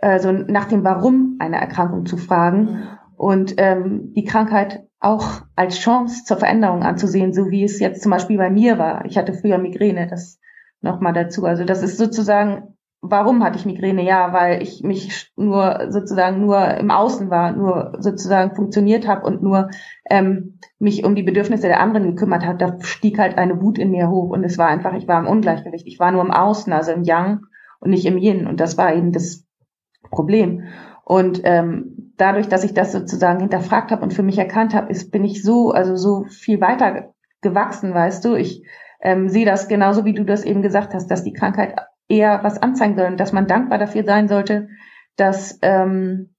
also 0.00 0.32
nach 0.32 0.66
dem 0.66 0.84
Warum 0.84 1.36
einer 1.38 1.58
Erkrankung 1.58 2.06
zu 2.06 2.16
fragen 2.16 2.60
mhm. 2.62 2.82
und 3.16 3.54
ähm, 3.58 4.12
die 4.14 4.24
Krankheit 4.24 4.84
auch 5.00 5.42
als 5.56 5.78
Chance 5.78 6.24
zur 6.24 6.36
Veränderung 6.36 6.82
anzusehen, 6.82 7.32
so 7.32 7.50
wie 7.50 7.64
es 7.64 7.80
jetzt 7.80 8.02
zum 8.02 8.10
Beispiel 8.10 8.38
bei 8.38 8.50
mir 8.50 8.78
war. 8.78 9.04
Ich 9.04 9.18
hatte 9.18 9.34
früher 9.34 9.58
Migräne, 9.58 10.06
das 10.06 10.38
nochmal 10.80 11.12
dazu. 11.12 11.44
Also 11.44 11.64
das 11.64 11.82
ist 11.82 11.98
sozusagen 11.98 12.72
warum 13.02 13.42
hatte 13.42 13.58
ich 13.58 13.66
Migräne? 13.66 14.04
Ja, 14.04 14.32
weil 14.32 14.62
ich 14.62 14.82
mich 14.82 15.32
nur 15.36 15.88
sozusagen 15.90 16.40
nur 16.40 16.74
im 16.74 16.90
Außen 16.90 17.28
war, 17.30 17.52
nur 17.52 17.96
sozusagen 17.98 18.54
funktioniert 18.54 19.06
habe 19.06 19.26
und 19.26 19.42
nur 19.42 19.70
ähm, 20.08 20.60
mich 20.78 21.04
um 21.04 21.14
die 21.14 21.24
Bedürfnisse 21.24 21.66
der 21.66 21.80
anderen 21.80 22.14
gekümmert 22.14 22.46
hat. 22.46 22.62
Da 22.62 22.76
stieg 22.80 23.18
halt 23.18 23.36
eine 23.36 23.60
Wut 23.60 23.78
in 23.78 23.90
mir 23.90 24.08
hoch 24.08 24.30
und 24.30 24.44
es 24.44 24.56
war 24.56 24.68
einfach, 24.68 24.94
ich 24.94 25.08
war 25.08 25.20
im 25.20 25.26
Ungleichgewicht. 25.26 25.86
Ich 25.86 25.98
war 25.98 26.12
nur 26.12 26.22
im 26.22 26.30
Außen, 26.30 26.72
also 26.72 26.92
im 26.92 27.02
Yang 27.02 27.40
und 27.82 27.90
nicht 27.90 28.06
im 28.06 28.16
Yin. 28.16 28.46
Und 28.46 28.60
das 28.60 28.78
war 28.78 28.94
eben 28.94 29.12
das 29.12 29.44
Problem. 30.10 30.64
Und 31.04 31.40
ähm, 31.44 32.12
dadurch, 32.16 32.48
dass 32.48 32.64
ich 32.64 32.74
das 32.74 32.92
sozusagen 32.92 33.40
hinterfragt 33.40 33.90
habe 33.90 34.02
und 34.02 34.14
für 34.14 34.22
mich 34.22 34.38
erkannt 34.38 34.72
habe, 34.72 34.90
ist, 34.90 35.10
bin 35.10 35.24
ich 35.24 35.42
so, 35.42 35.72
also 35.72 35.96
so 35.96 36.24
viel 36.24 36.60
weiter 36.60 37.12
gewachsen, 37.40 37.92
weißt 37.92 38.24
du. 38.24 38.36
Ich 38.36 38.64
ähm, 39.02 39.28
sehe 39.28 39.44
das 39.44 39.68
genauso, 39.68 40.04
wie 40.04 40.14
du 40.14 40.24
das 40.24 40.44
eben 40.44 40.62
gesagt 40.62 40.94
hast, 40.94 41.08
dass 41.08 41.24
die 41.24 41.32
Krankheit 41.32 41.74
eher 42.08 42.44
was 42.44 42.62
anzeigen 42.62 42.96
soll 42.96 43.06
und 43.06 43.18
dass 43.18 43.32
man 43.32 43.48
dankbar 43.48 43.78
dafür 43.78 44.04
sein 44.04 44.28
sollte, 44.28 44.68
dass, 45.16 45.58
ähm, 45.62 46.34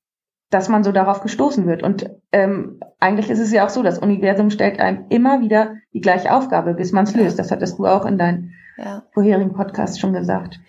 dass 0.49 0.69
man 0.69 0.83
so 0.85 0.93
darauf 0.93 1.21
gestoßen 1.21 1.67
wird. 1.67 1.83
Und 1.83 2.09
ähm, 2.31 2.79
eigentlich 2.99 3.29
ist 3.29 3.39
es 3.39 3.51
ja 3.51 3.65
auch 3.65 3.69
so, 3.69 3.83
das 3.83 3.99
Universum 3.99 4.49
stellt 4.49 4.79
einem 4.79 5.05
immer 5.09 5.41
wieder 5.41 5.75
die 5.93 6.01
gleiche 6.01 6.33
Aufgabe, 6.33 6.73
bis 6.73 6.93
man 6.93 7.03
es 7.03 7.15
löst. 7.15 7.37
Das 7.37 7.51
hattest 7.51 7.79
du 7.79 7.85
auch 7.85 8.05
in 8.05 8.17
deinem 8.17 8.51
ja. 8.77 9.03
vorherigen 9.11 9.53
Podcast 9.53 9.99
schon 9.99 10.13
gesagt. 10.13 10.59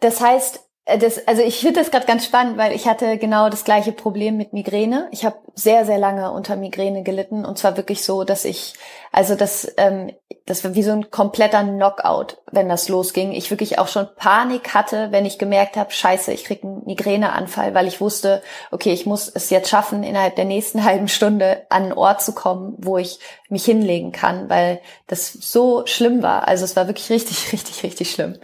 Das 0.00 0.20
heißt, 0.20 0.68
äh, 0.88 0.98
das, 0.98 1.26
also 1.28 1.42
ich 1.42 1.60
finde 1.60 1.80
das 1.80 1.90
gerade 1.90 2.06
ganz 2.06 2.24
spannend, 2.24 2.56
weil 2.56 2.72
ich 2.72 2.88
hatte 2.88 3.18
genau 3.18 3.48
das 3.48 3.64
gleiche 3.64 3.92
Problem 3.92 4.36
mit 4.36 4.52
Migräne. 4.52 5.08
Ich 5.12 5.24
habe 5.24 5.36
sehr, 5.54 5.84
sehr 5.84 5.98
lange 5.98 6.32
unter 6.32 6.56
Migräne 6.56 7.02
gelitten 7.02 7.44
und 7.44 7.58
zwar 7.58 7.76
wirklich 7.76 8.04
so, 8.04 8.24
dass 8.24 8.44
ich, 8.44 8.74
also 9.12 9.34
das, 9.34 9.72
ähm, 9.76 10.12
das 10.46 10.64
war 10.64 10.74
wie 10.74 10.82
so 10.82 10.92
ein 10.92 11.10
kompletter 11.10 11.62
Knockout, 11.62 12.38
wenn 12.50 12.68
das 12.68 12.88
losging. 12.88 13.32
Ich 13.32 13.50
wirklich 13.50 13.78
auch 13.78 13.88
schon 13.88 14.08
Panik 14.16 14.72
hatte, 14.74 15.12
wenn 15.12 15.26
ich 15.26 15.38
gemerkt 15.38 15.76
habe, 15.76 15.92
scheiße, 15.92 16.32
ich 16.32 16.44
krieg 16.44 16.64
einen 16.64 16.84
Migräneanfall, 16.86 17.74
weil 17.74 17.86
ich 17.86 18.00
wusste, 18.00 18.42
okay, 18.70 18.92
ich 18.92 19.04
muss 19.04 19.28
es 19.28 19.50
jetzt 19.50 19.68
schaffen, 19.68 20.02
innerhalb 20.02 20.36
der 20.36 20.46
nächsten 20.46 20.84
halben 20.86 21.08
Stunde 21.08 21.66
an 21.68 21.84
einen 21.84 21.92
Ort 21.92 22.22
zu 22.22 22.32
kommen, 22.32 22.74
wo 22.78 22.96
ich 22.96 23.18
mich 23.50 23.64
hinlegen 23.64 24.12
kann, 24.12 24.48
weil 24.48 24.80
das 25.06 25.32
so 25.32 25.84
schlimm 25.86 26.22
war. 26.22 26.48
Also 26.48 26.64
es 26.64 26.76
war 26.76 26.86
wirklich 26.86 27.10
richtig, 27.10 27.52
richtig, 27.52 27.82
richtig 27.82 28.10
schlimm. 28.10 28.36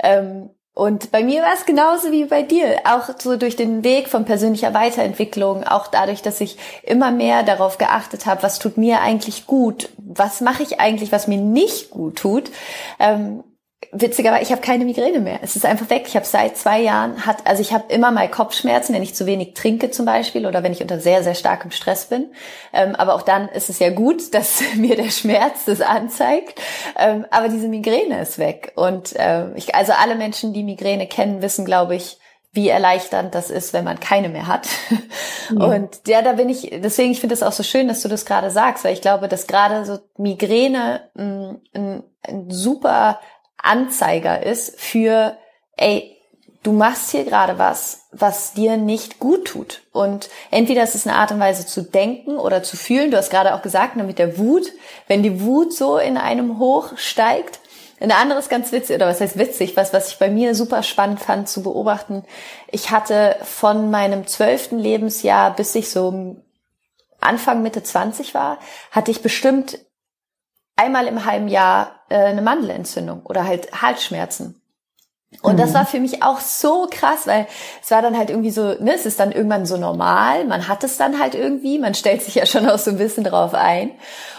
Ähm, 0.00 0.50
und 0.78 1.10
bei 1.10 1.24
mir 1.24 1.42
war 1.42 1.52
es 1.54 1.66
genauso 1.66 2.12
wie 2.12 2.26
bei 2.26 2.42
dir, 2.42 2.82
auch 2.84 3.08
so 3.18 3.36
durch 3.36 3.56
den 3.56 3.82
Weg 3.82 4.08
von 4.08 4.24
persönlicher 4.24 4.74
Weiterentwicklung, 4.74 5.64
auch 5.64 5.88
dadurch, 5.88 6.22
dass 6.22 6.40
ich 6.40 6.56
immer 6.84 7.10
mehr 7.10 7.42
darauf 7.42 7.78
geachtet 7.78 8.26
habe, 8.26 8.44
was 8.44 8.60
tut 8.60 8.76
mir 8.76 9.00
eigentlich 9.00 9.48
gut, 9.48 9.88
was 9.96 10.40
mache 10.40 10.62
ich 10.62 10.78
eigentlich, 10.78 11.10
was 11.10 11.26
mir 11.26 11.38
nicht 11.38 11.90
gut 11.90 12.14
tut, 12.14 12.52
ähm, 13.00 13.42
witzigerweise, 13.92 14.42
ich 14.42 14.50
habe 14.50 14.60
keine 14.60 14.84
Migräne 14.84 15.20
mehr. 15.20 15.38
Es 15.42 15.56
ist 15.56 15.64
einfach 15.64 15.88
weg. 15.88 16.04
Ich 16.06 16.16
habe 16.16 16.26
seit 16.26 16.56
zwei 16.56 16.80
Jahren 16.80 17.24
hat, 17.26 17.46
also 17.46 17.62
ich 17.62 17.72
habe 17.72 17.92
immer 17.92 18.10
mal 18.10 18.28
Kopfschmerzen, 18.28 18.94
wenn 18.94 19.02
ich 19.02 19.14
zu 19.14 19.24
wenig 19.24 19.54
trinke 19.54 19.90
zum 19.90 20.04
Beispiel 20.04 20.46
oder 20.46 20.62
wenn 20.62 20.72
ich 20.72 20.82
unter 20.82 21.00
sehr 21.00 21.22
sehr 21.22 21.34
starkem 21.34 21.70
Stress 21.70 22.06
bin. 22.06 22.32
Ähm, 22.72 22.96
aber 22.96 23.14
auch 23.14 23.22
dann 23.22 23.48
ist 23.48 23.70
es 23.70 23.78
ja 23.78 23.90
gut, 23.90 24.34
dass 24.34 24.62
mir 24.76 24.96
der 24.96 25.10
Schmerz 25.10 25.64
das 25.64 25.80
anzeigt. 25.80 26.60
Ähm, 26.98 27.24
aber 27.30 27.48
diese 27.48 27.68
Migräne 27.68 28.20
ist 28.20 28.38
weg 28.38 28.72
und 28.74 29.14
äh, 29.16 29.52
ich, 29.54 29.74
also 29.74 29.92
alle 29.92 30.16
Menschen, 30.16 30.52
die 30.52 30.64
Migräne 30.64 31.06
kennen, 31.06 31.40
wissen, 31.40 31.64
glaube 31.64 31.94
ich, 31.94 32.18
wie 32.52 32.68
erleichternd 32.68 33.34
das 33.34 33.50
ist, 33.50 33.72
wenn 33.72 33.84
man 33.84 34.00
keine 34.00 34.28
mehr 34.28 34.46
hat. 34.46 34.68
Ja. 35.50 35.64
Und 35.64 36.06
ja, 36.06 36.20
da 36.20 36.34
bin 36.34 36.50
ich, 36.50 36.78
deswegen, 36.84 37.10
ich 37.10 37.20
finde 37.20 37.32
es 37.32 37.42
auch 37.42 37.52
so 37.52 37.62
schön, 37.62 37.88
dass 37.88 38.02
du 38.02 38.08
das 38.10 38.26
gerade 38.26 38.50
sagst, 38.50 38.84
weil 38.84 38.92
ich 38.92 39.00
glaube, 39.00 39.28
dass 39.28 39.46
gerade 39.46 39.86
so 39.86 39.98
Migräne 40.18 41.08
ein, 41.16 41.62
ein, 41.72 42.02
ein 42.20 42.50
super 42.50 43.18
Anzeiger 43.58 44.42
ist 44.42 44.80
für, 44.80 45.36
ey, 45.76 46.16
du 46.62 46.72
machst 46.72 47.10
hier 47.10 47.24
gerade 47.24 47.58
was, 47.58 48.06
was 48.12 48.52
dir 48.52 48.76
nicht 48.76 49.18
gut 49.18 49.46
tut. 49.46 49.82
Und 49.92 50.28
entweder 50.50 50.82
ist 50.82 50.94
es 50.94 51.06
eine 51.06 51.16
Art 51.16 51.32
und 51.32 51.40
Weise 51.40 51.66
zu 51.66 51.82
denken 51.82 52.36
oder 52.36 52.62
zu 52.62 52.76
fühlen. 52.76 53.10
Du 53.10 53.16
hast 53.16 53.30
gerade 53.30 53.54
auch 53.54 53.62
gesagt, 53.62 53.96
ne, 53.96 54.04
mit 54.04 54.18
der 54.18 54.38
Wut, 54.38 54.72
wenn 55.06 55.22
die 55.22 55.40
Wut 55.42 55.72
so 55.72 55.98
in 55.98 56.16
einem 56.16 56.58
hoch 56.58 56.96
steigt. 56.96 57.60
Ein 58.00 58.12
anderes 58.12 58.48
ganz 58.48 58.70
witzig, 58.70 58.94
oder 58.94 59.08
was 59.08 59.20
heißt 59.20 59.38
witzig, 59.38 59.76
was, 59.76 59.92
was 59.92 60.12
ich 60.12 60.18
bei 60.18 60.30
mir 60.30 60.54
super 60.54 60.84
spannend 60.84 61.20
fand 61.20 61.48
zu 61.48 61.64
beobachten. 61.64 62.24
Ich 62.68 62.90
hatte 62.92 63.36
von 63.42 63.90
meinem 63.90 64.26
zwölften 64.26 64.78
Lebensjahr 64.78 65.54
bis 65.56 65.74
ich 65.74 65.90
so 65.90 66.36
Anfang 67.20 67.62
Mitte 67.62 67.82
20 67.82 68.34
war, 68.34 68.58
hatte 68.92 69.10
ich 69.10 69.22
bestimmt 69.22 69.80
einmal 70.76 71.08
im 71.08 71.24
halben 71.24 71.48
Jahr 71.48 71.97
äh, 72.08 72.16
eine 72.16 72.42
Mandelentzündung 72.42 73.22
oder 73.24 73.46
halt 73.46 73.82
Halsschmerzen. 73.82 74.60
Und 75.42 75.54
mhm. 75.54 75.58
das 75.58 75.74
war 75.74 75.84
für 75.84 76.00
mich 76.00 76.22
auch 76.22 76.40
so 76.40 76.88
krass, 76.90 77.26
weil 77.26 77.46
es 77.82 77.90
war 77.90 78.00
dann 78.00 78.16
halt 78.16 78.30
irgendwie 78.30 78.50
so, 78.50 78.74
ne, 78.80 78.94
es 78.94 79.04
ist 79.04 79.20
dann 79.20 79.30
irgendwann 79.30 79.66
so 79.66 79.76
normal, 79.76 80.46
man 80.46 80.68
hat 80.68 80.84
es 80.84 80.96
dann 80.96 81.18
halt 81.20 81.34
irgendwie, 81.34 81.78
man 81.78 81.94
stellt 81.94 82.22
sich 82.22 82.34
ja 82.34 82.46
schon 82.46 82.66
auch 82.68 82.78
so 82.78 82.90
ein 82.90 82.96
bisschen 82.96 83.24
drauf 83.24 83.52
ein. 83.52 83.90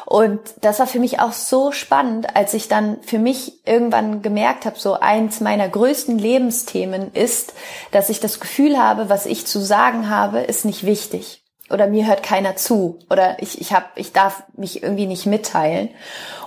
Und 0.08 0.40
das 0.62 0.80
war 0.80 0.88
für 0.88 1.00
mich 1.00 1.20
auch 1.20 1.32
so 1.32 1.72
spannend, 1.72 2.36
als 2.36 2.56
ich 2.56 2.68
dann 2.68 2.98
für 3.04 3.20
mich 3.20 3.68
irgendwann 3.68 4.24
gemerkt 4.24 4.66
habe, 4.66 4.80
so 4.80 4.96
eins 4.96 5.42
meiner 5.42 5.70
größten 5.70 6.18
Lebensthemen 6.18 7.14
ist, 7.14 7.54
dass 7.92 8.10
ich 8.10 8.20
das 8.20 8.40
Gefühl 8.40 8.80
habe, 8.80 9.10
was 9.10 9.28
ich 9.28 9.46
zu 9.46 9.60
sagen 9.60 10.10
habe, 10.10 10.40
ist 10.40 10.66
nicht 10.66 10.88
wichtig 10.88 11.39
oder 11.70 11.88
mir 11.88 12.08
hört 12.08 12.24
keiner 12.24 12.56
zu 12.56 13.00
oder 13.10 13.42
ich 13.42 13.62
ich 13.62 13.74
hab, 13.74 13.98
ich 13.98 14.12
darf 14.12 14.44
mich 14.56 14.84
irgendwie 14.84 15.06
nicht 15.06 15.26
mitteilen. 15.26 15.90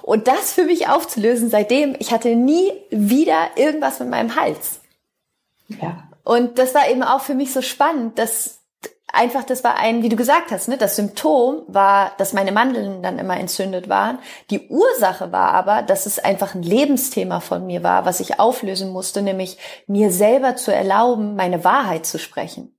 Und 0.02 0.26
das 0.26 0.52
für 0.52 0.64
mich 0.64 0.88
aufzulösen 0.88 1.50
seitdem 1.50 1.94
ich 1.98 2.12
hatte 2.12 2.34
nie 2.34 2.72
wieder 2.90 3.50
irgendwas 3.56 4.00
mit 4.00 4.10
meinem 4.10 4.36
Hals. 4.36 4.80
Ja. 5.68 6.04
Und 6.24 6.58
das 6.58 6.74
war 6.74 6.88
eben 6.88 7.02
auch 7.02 7.20
für 7.20 7.34
mich 7.34 7.52
so 7.52 7.62
spannend 7.62 8.18
dass 8.18 8.58
einfach 9.12 9.44
das 9.44 9.62
war 9.62 9.76
ein 9.76 10.02
wie 10.02 10.08
du 10.08 10.16
gesagt 10.16 10.50
hast 10.50 10.68
ne 10.68 10.76
das 10.76 10.96
Symptom 10.96 11.62
war 11.66 12.12
dass 12.18 12.32
meine 12.32 12.52
Mandeln 12.52 13.02
dann 13.02 13.18
immer 13.18 13.38
entzündet 13.38 13.88
waren. 13.88 14.18
Die 14.50 14.68
Ursache 14.68 15.32
war 15.32 15.52
aber 15.52 15.82
dass 15.82 16.06
es 16.06 16.18
einfach 16.18 16.54
ein 16.54 16.62
Lebensthema 16.62 17.40
von 17.40 17.66
mir 17.66 17.82
war 17.82 18.04
was 18.06 18.20
ich 18.20 18.40
auflösen 18.40 18.90
musste 18.90 19.22
nämlich 19.22 19.58
mir 19.86 20.10
selber 20.10 20.56
zu 20.56 20.74
erlauben 20.74 21.36
meine 21.36 21.64
Wahrheit 21.64 22.06
zu 22.06 22.18
sprechen 22.18 22.74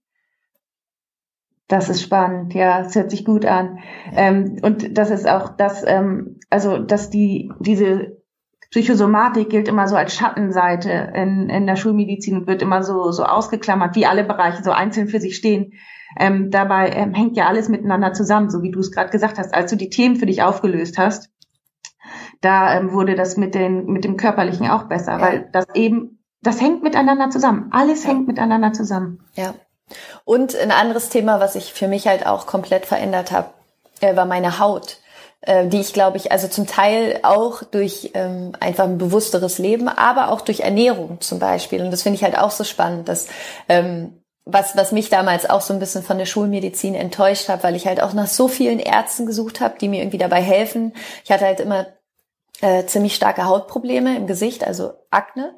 das 1.67 1.89
ist 1.89 2.01
spannend, 2.01 2.53
ja, 2.53 2.81
es 2.81 2.95
hört 2.95 3.11
sich 3.11 3.25
gut 3.25 3.45
an. 3.45 3.79
Ähm, 4.13 4.57
und 4.61 4.97
das 4.97 5.09
ist 5.09 5.27
auch 5.27 5.55
das, 5.55 5.83
ähm, 5.85 6.39
also 6.49 6.77
dass 6.77 7.09
die 7.09 7.51
diese 7.59 8.17
Psychosomatik 8.69 9.49
gilt 9.49 9.67
immer 9.67 9.87
so 9.87 9.95
als 9.95 10.15
Schattenseite 10.15 11.13
in, 11.15 11.49
in 11.49 11.67
der 11.67 11.75
Schulmedizin 11.75 12.37
und 12.37 12.47
wird 12.47 12.61
immer 12.61 12.83
so 12.83 13.11
so 13.11 13.23
ausgeklammert, 13.23 13.95
wie 13.95 14.05
alle 14.05 14.23
Bereiche 14.23 14.63
so 14.63 14.71
einzeln 14.71 15.07
für 15.07 15.19
sich 15.19 15.35
stehen. 15.35 15.73
Ähm, 16.19 16.51
dabei 16.51 16.89
ähm, 16.89 17.13
hängt 17.13 17.37
ja 17.37 17.47
alles 17.47 17.69
miteinander 17.69 18.13
zusammen, 18.13 18.49
so 18.49 18.61
wie 18.61 18.71
du 18.71 18.79
es 18.79 18.91
gerade 18.91 19.09
gesagt 19.09 19.37
hast. 19.37 19.53
Als 19.53 19.71
du 19.71 19.77
die 19.77 19.89
Themen 19.89 20.15
für 20.15 20.25
dich 20.25 20.43
aufgelöst 20.43 20.97
hast, 20.97 21.31
da 22.41 22.77
ähm, 22.77 22.91
wurde 22.91 23.15
das 23.15 23.37
mit 23.37 23.55
den 23.55 23.85
mit 23.85 24.03
dem 24.03 24.17
körperlichen 24.17 24.67
auch 24.67 24.83
besser, 24.83 25.13
ja. 25.13 25.21
weil 25.21 25.49
das 25.51 25.65
eben 25.75 26.19
das 26.41 26.61
hängt 26.61 26.83
miteinander 26.83 27.29
zusammen. 27.29 27.69
Alles 27.71 28.03
ja. 28.03 28.09
hängt 28.09 28.27
miteinander 28.27 28.73
zusammen. 28.73 29.23
Ja. 29.35 29.53
Und 30.25 30.55
ein 30.55 30.71
anderes 30.71 31.09
Thema, 31.09 31.39
was 31.39 31.55
ich 31.55 31.73
für 31.73 31.87
mich 31.87 32.07
halt 32.07 32.25
auch 32.25 32.45
komplett 32.47 32.85
verändert 32.85 33.31
habe, 33.31 33.49
äh, 34.01 34.15
war 34.15 34.25
meine 34.25 34.59
Haut 34.59 34.97
äh, 35.45 35.67
die 35.67 35.81
ich 35.81 35.93
glaube 35.93 36.17
ich 36.17 36.31
also 36.31 36.47
zum 36.47 36.67
Teil 36.67 37.19
auch 37.23 37.63
durch 37.63 38.11
ähm, 38.13 38.53
einfach 38.59 38.85
ein 38.85 38.97
bewussteres 38.97 39.57
Leben, 39.57 39.89
aber 39.89 40.29
auch 40.29 40.41
durch 40.41 40.61
Ernährung 40.61 41.19
zum 41.21 41.39
Beispiel. 41.39 41.81
Und 41.81 41.91
das 41.91 42.03
finde 42.03 42.15
ich 42.15 42.23
halt 42.23 42.37
auch 42.37 42.51
so 42.51 42.63
spannend, 42.63 43.09
dass 43.09 43.27
ähm, 43.69 44.23
was, 44.45 44.75
was 44.75 44.91
mich 44.91 45.09
damals 45.09 45.49
auch 45.49 45.61
so 45.61 45.73
ein 45.73 45.79
bisschen 45.79 46.03
von 46.03 46.17
der 46.17 46.25
Schulmedizin 46.25 46.95
enttäuscht 46.95 47.47
hat, 47.47 47.63
weil 47.63 47.75
ich 47.75 47.87
halt 47.87 48.01
auch 48.01 48.13
nach 48.13 48.27
so 48.27 48.47
vielen 48.47 48.79
Ärzten 48.79 49.25
gesucht 49.25 49.61
habe, 49.61 49.75
die 49.79 49.87
mir 49.87 50.01
irgendwie 50.01 50.17
dabei 50.17 50.41
helfen. 50.41 50.93
Ich 51.23 51.31
hatte 51.31 51.45
halt 51.45 51.61
immer 51.61 51.87
äh, 52.61 52.85
ziemlich 52.85 53.15
starke 53.15 53.45
Hautprobleme 53.45 54.17
im 54.17 54.27
Gesicht, 54.27 54.65
also 54.65 54.93
Akne 55.11 55.55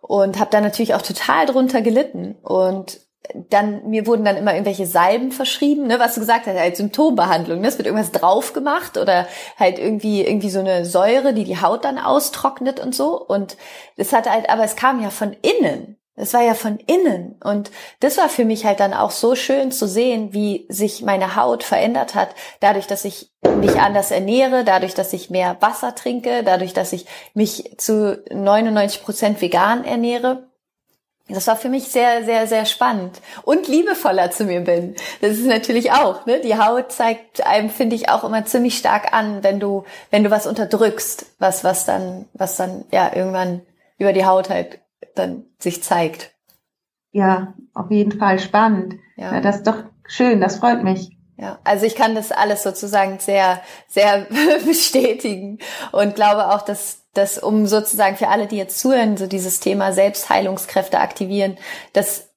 und 0.00 0.38
habe 0.38 0.50
da 0.50 0.60
natürlich 0.60 0.94
auch 0.94 1.02
total 1.02 1.46
drunter 1.46 1.82
gelitten 1.82 2.36
und 2.42 3.00
dann, 3.50 3.88
mir 3.88 4.06
wurden 4.06 4.24
dann 4.24 4.36
immer 4.36 4.52
irgendwelche 4.52 4.86
Salben 4.86 5.32
verschrieben, 5.32 5.86
ne, 5.86 5.98
was 5.98 6.14
du 6.14 6.20
gesagt 6.20 6.46
hast, 6.46 6.58
halt 6.58 6.76
Symptombehandlung, 6.76 7.60
ne, 7.60 7.68
es 7.68 7.78
wird 7.78 7.86
irgendwas 7.86 8.12
drauf 8.12 8.52
gemacht 8.52 8.96
oder 8.96 9.26
halt 9.58 9.78
irgendwie, 9.78 10.22
irgendwie 10.22 10.50
so 10.50 10.60
eine 10.60 10.84
Säure, 10.84 11.34
die 11.34 11.44
die 11.44 11.60
Haut 11.60 11.84
dann 11.84 11.98
austrocknet 11.98 12.80
und 12.80 12.94
so. 12.94 13.20
Und 13.20 13.56
es 13.96 14.12
hatte 14.12 14.30
halt, 14.30 14.48
aber 14.48 14.64
es 14.64 14.76
kam 14.76 15.02
ja 15.02 15.10
von 15.10 15.36
innen. 15.42 15.96
Es 16.20 16.34
war 16.34 16.42
ja 16.42 16.54
von 16.54 16.78
innen. 16.78 17.36
Und 17.44 17.70
das 18.00 18.18
war 18.18 18.28
für 18.28 18.44
mich 18.44 18.64
halt 18.64 18.80
dann 18.80 18.92
auch 18.92 19.12
so 19.12 19.36
schön 19.36 19.70
zu 19.70 19.86
sehen, 19.86 20.32
wie 20.32 20.66
sich 20.68 21.02
meine 21.02 21.36
Haut 21.36 21.62
verändert 21.62 22.16
hat, 22.16 22.30
dadurch, 22.58 22.88
dass 22.88 23.04
ich 23.04 23.30
mich 23.60 23.78
anders 23.78 24.10
ernähre, 24.10 24.64
dadurch, 24.64 24.94
dass 24.94 25.12
ich 25.12 25.30
mehr 25.30 25.56
Wasser 25.60 25.94
trinke, 25.94 26.42
dadurch, 26.42 26.72
dass 26.72 26.92
ich 26.92 27.06
mich 27.34 27.74
zu 27.78 28.20
99 28.32 29.02
Prozent 29.04 29.40
vegan 29.40 29.84
ernähre 29.84 30.47
das 31.34 31.46
war 31.46 31.56
für 31.56 31.68
mich 31.68 31.88
sehr, 31.88 32.24
sehr, 32.24 32.46
sehr 32.46 32.64
spannend 32.64 33.20
und 33.42 33.68
liebevoller 33.68 34.30
zu 34.30 34.44
mir 34.44 34.60
bin. 34.60 34.96
Das 35.20 35.32
ist 35.32 35.46
natürlich 35.46 35.92
auch, 35.92 36.24
ne? 36.26 36.40
Die 36.40 36.58
Haut 36.58 36.90
zeigt 36.90 37.46
einem, 37.46 37.68
finde 37.68 37.96
ich, 37.96 38.08
auch 38.08 38.24
immer 38.24 38.44
ziemlich 38.46 38.78
stark 38.78 39.12
an, 39.12 39.42
wenn 39.42 39.60
du, 39.60 39.84
wenn 40.10 40.24
du 40.24 40.30
was 40.30 40.46
unterdrückst, 40.46 41.34
was, 41.38 41.64
was 41.64 41.84
dann, 41.84 42.26
was 42.32 42.56
dann, 42.56 42.84
ja, 42.90 43.14
irgendwann 43.14 43.62
über 43.98 44.12
die 44.12 44.24
Haut 44.24 44.48
halt 44.48 44.80
dann 45.14 45.44
sich 45.58 45.82
zeigt. 45.82 46.32
Ja, 47.12 47.54
auf 47.74 47.90
jeden 47.90 48.18
Fall 48.18 48.38
spannend. 48.38 48.94
Ja. 49.16 49.34
ja, 49.34 49.40
das 49.40 49.56
ist 49.56 49.66
doch 49.66 49.84
schön, 50.06 50.40
das 50.40 50.56
freut 50.56 50.82
mich. 50.82 51.16
Ja, 51.36 51.58
also 51.62 51.86
ich 51.86 51.94
kann 51.94 52.14
das 52.14 52.32
alles 52.32 52.64
sozusagen 52.64 53.18
sehr, 53.20 53.60
sehr 53.86 54.26
bestätigen 54.66 55.58
und 55.92 56.16
glaube 56.16 56.48
auch, 56.48 56.62
dass 56.62 57.04
dass 57.18 57.38
um 57.38 57.66
sozusagen 57.66 58.16
für 58.16 58.28
alle, 58.28 58.46
die 58.46 58.56
jetzt 58.56 58.78
zuhören, 58.78 59.16
so 59.16 59.26
dieses 59.26 59.60
Thema 59.60 59.92
Selbstheilungskräfte 59.92 61.00
aktivieren, 61.00 61.58
dass 61.92 62.28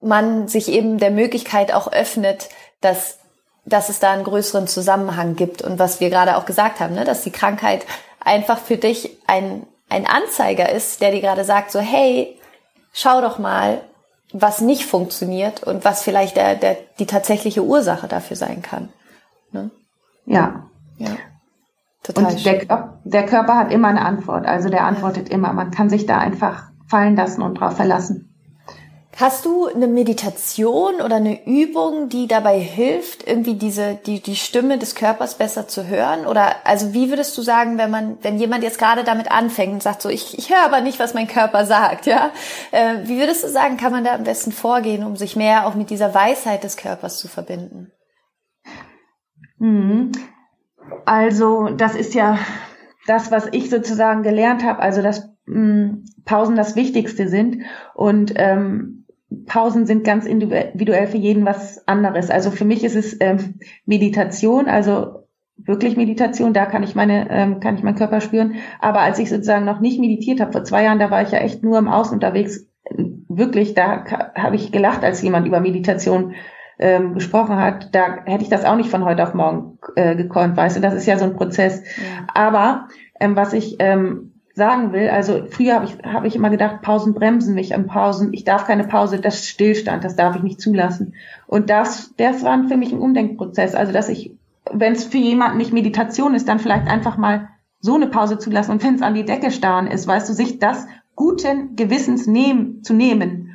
man 0.00 0.48
sich 0.48 0.68
eben 0.68 0.98
der 0.98 1.10
Möglichkeit 1.10 1.72
auch 1.72 1.92
öffnet, 1.92 2.48
dass, 2.80 3.18
dass 3.64 3.88
es 3.88 3.98
da 3.98 4.12
einen 4.12 4.24
größeren 4.24 4.66
Zusammenhang 4.66 5.36
gibt 5.36 5.62
und 5.62 5.78
was 5.78 6.00
wir 6.00 6.10
gerade 6.10 6.36
auch 6.36 6.46
gesagt 6.46 6.80
haben, 6.80 6.94
ne, 6.94 7.04
dass 7.04 7.22
die 7.22 7.30
Krankheit 7.30 7.86
einfach 8.20 8.58
für 8.58 8.76
dich 8.76 9.18
ein, 9.26 9.66
ein 9.88 10.06
Anzeiger 10.06 10.70
ist, 10.70 11.00
der 11.00 11.10
dir 11.10 11.20
gerade 11.20 11.44
sagt, 11.44 11.70
so, 11.70 11.78
hey, 11.78 12.38
schau 12.92 13.20
doch 13.20 13.38
mal, 13.38 13.82
was 14.32 14.60
nicht 14.60 14.84
funktioniert 14.84 15.62
und 15.62 15.84
was 15.84 16.02
vielleicht 16.02 16.36
der, 16.36 16.56
der, 16.56 16.76
die 16.98 17.06
tatsächliche 17.06 17.62
Ursache 17.62 18.08
dafür 18.08 18.36
sein 18.36 18.62
kann. 18.62 18.88
Ne? 19.52 19.70
Ja. 20.26 20.66
ja. 20.98 21.16
Total 22.06 22.26
und 22.26 22.44
der, 22.44 22.94
der, 23.04 23.26
Körper 23.26 23.56
hat 23.56 23.72
immer 23.72 23.88
eine 23.88 24.04
Antwort, 24.04 24.46
also 24.46 24.68
der 24.68 24.84
antwortet 24.84 25.28
immer. 25.28 25.52
Man 25.52 25.72
kann 25.72 25.90
sich 25.90 26.06
da 26.06 26.18
einfach 26.18 26.70
fallen 26.86 27.16
lassen 27.16 27.42
und 27.42 27.58
drauf 27.58 27.74
verlassen. 27.74 28.32
Hast 29.18 29.46
du 29.46 29.66
eine 29.66 29.86
Meditation 29.86 30.96
oder 30.96 31.16
eine 31.16 31.46
Übung, 31.46 32.10
die 32.10 32.28
dabei 32.28 32.60
hilft, 32.60 33.26
irgendwie 33.26 33.54
diese 33.54 33.94
die 33.94 34.20
die 34.20 34.36
Stimme 34.36 34.78
des 34.78 34.94
Körpers 34.94 35.38
besser 35.38 35.66
zu 35.66 35.88
hören? 35.88 36.26
Oder 36.26 36.54
also 36.64 36.92
wie 36.92 37.08
würdest 37.08 37.36
du 37.38 37.42
sagen, 37.42 37.78
wenn 37.78 37.90
man 37.90 38.18
wenn 38.20 38.38
jemand 38.38 38.62
jetzt 38.62 38.78
gerade 38.78 39.04
damit 39.04 39.30
anfängt 39.30 39.72
und 39.72 39.82
sagt 39.82 40.02
so 40.02 40.10
ich 40.10 40.38
ich 40.38 40.50
höre 40.50 40.62
aber 40.62 40.82
nicht, 40.82 41.00
was 41.00 41.14
mein 41.14 41.28
Körper 41.28 41.64
sagt, 41.64 42.04
ja? 42.04 42.30
Äh, 42.72 42.98
wie 43.04 43.18
würdest 43.18 43.42
du 43.42 43.48
sagen, 43.48 43.78
kann 43.78 43.90
man 43.90 44.04
da 44.04 44.14
am 44.14 44.24
besten 44.24 44.52
vorgehen, 44.52 45.02
um 45.02 45.16
sich 45.16 45.34
mehr 45.34 45.66
auch 45.66 45.74
mit 45.74 45.88
dieser 45.88 46.14
Weisheit 46.14 46.62
des 46.62 46.76
Körpers 46.76 47.18
zu 47.18 47.26
verbinden? 47.26 47.90
Mhm. 49.58 50.12
Also 51.04 51.68
das 51.68 51.94
ist 51.94 52.14
ja 52.14 52.38
das, 53.06 53.30
was 53.30 53.48
ich 53.52 53.70
sozusagen 53.70 54.22
gelernt 54.22 54.64
habe. 54.64 54.80
Also 54.80 55.02
dass 55.02 55.28
mh, 55.46 55.54
hm, 55.54 56.04
Pausen 56.24 56.56
das 56.56 56.76
Wichtigste 56.76 57.28
sind 57.28 57.62
und 57.94 58.34
ähm, 58.36 59.04
Pausen 59.46 59.86
sind 59.86 60.04
ganz 60.04 60.24
individuell 60.24 61.06
für 61.06 61.16
jeden 61.16 61.44
was 61.44 61.86
anderes. 61.88 62.30
Also 62.30 62.50
für 62.50 62.64
mich 62.64 62.84
ist 62.84 62.96
es 62.96 63.16
ähm, 63.20 63.58
Meditation, 63.84 64.66
also 64.66 65.26
wirklich 65.56 65.96
Meditation, 65.96 66.52
da 66.52 66.66
kann 66.66 66.82
ich 66.82 66.94
meine, 66.94 67.28
ähm, 67.30 67.60
kann 67.60 67.76
ich 67.76 67.82
meinen 67.82 67.96
Körper 67.96 68.20
spüren. 68.20 68.56
Aber 68.80 69.00
als 69.00 69.18
ich 69.18 69.28
sozusagen 69.28 69.64
noch 69.64 69.80
nicht 69.80 69.98
meditiert 69.98 70.40
habe, 70.40 70.52
vor 70.52 70.64
zwei 70.64 70.84
Jahren, 70.84 70.98
da 70.98 71.10
war 71.10 71.22
ich 71.22 71.32
ja 71.32 71.38
echt 71.38 71.62
nur 71.62 71.78
im 71.78 71.88
Außen 71.88 72.14
unterwegs. 72.14 72.66
Wirklich, 73.28 73.74
da 73.74 74.04
habe 74.34 74.56
ich 74.56 74.70
gelacht, 74.70 75.02
als 75.02 75.22
jemand 75.22 75.46
über 75.46 75.60
Meditation 75.60 76.34
ähm, 76.78 77.14
gesprochen 77.14 77.56
hat. 77.56 77.94
Da 77.94 78.24
hätte 78.24 78.42
ich 78.42 78.50
das 78.50 78.64
auch 78.64 78.76
nicht 78.76 78.90
von 78.90 79.04
heute 79.04 79.22
auf 79.22 79.34
morgen 79.34 79.78
äh, 79.94 80.16
gekonnt, 80.16 80.56
weißt 80.56 80.76
du, 80.76 80.80
das 80.80 80.94
ist 80.94 81.06
ja 81.06 81.18
so 81.18 81.24
ein 81.24 81.36
Prozess. 81.36 81.82
Ja. 81.82 82.26
Aber 82.34 82.88
ähm, 83.20 83.36
was 83.36 83.52
ich 83.52 83.76
ähm, 83.78 84.32
sagen 84.56 84.92
will. 84.92 85.10
Also 85.10 85.44
früher 85.50 85.74
habe 85.74 85.84
ich, 85.84 85.98
hab 86.02 86.24
ich 86.24 86.34
immer 86.34 86.48
gedacht, 86.48 86.80
Pausen 86.80 87.12
bremsen 87.12 87.54
mich 87.54 87.74
an 87.74 87.86
Pausen. 87.86 88.32
Ich 88.32 88.44
darf 88.44 88.66
keine 88.66 88.84
Pause, 88.84 89.20
das 89.20 89.40
ist 89.40 89.48
Stillstand, 89.50 90.02
das 90.02 90.16
darf 90.16 90.34
ich 90.34 90.42
nicht 90.42 90.62
zulassen. 90.62 91.14
Und 91.46 91.68
das, 91.68 92.14
das 92.16 92.42
war 92.42 92.66
für 92.66 92.78
mich 92.78 92.90
ein 92.90 92.98
Umdenkprozess. 92.98 93.74
Also 93.74 93.92
dass 93.92 94.08
ich, 94.08 94.34
wenn 94.72 94.94
es 94.94 95.04
für 95.04 95.18
jemanden 95.18 95.58
nicht 95.58 95.74
Meditation 95.74 96.34
ist, 96.34 96.48
dann 96.48 96.58
vielleicht 96.58 96.88
einfach 96.88 97.18
mal 97.18 97.50
so 97.80 97.94
eine 97.94 98.06
Pause 98.06 98.38
zulassen 98.38 98.72
und 98.72 98.82
wenn 98.82 98.94
es 98.94 99.02
an 99.02 99.14
die 99.14 99.26
Decke 99.26 99.50
starren 99.50 99.86
ist, 99.86 100.08
weißt 100.08 100.28
du, 100.28 100.32
sich 100.32 100.58
das 100.58 100.86
guten 101.14 101.76
Gewissens 101.76 102.26
nehmen, 102.26 102.82
zu 102.82 102.94
nehmen, 102.94 103.45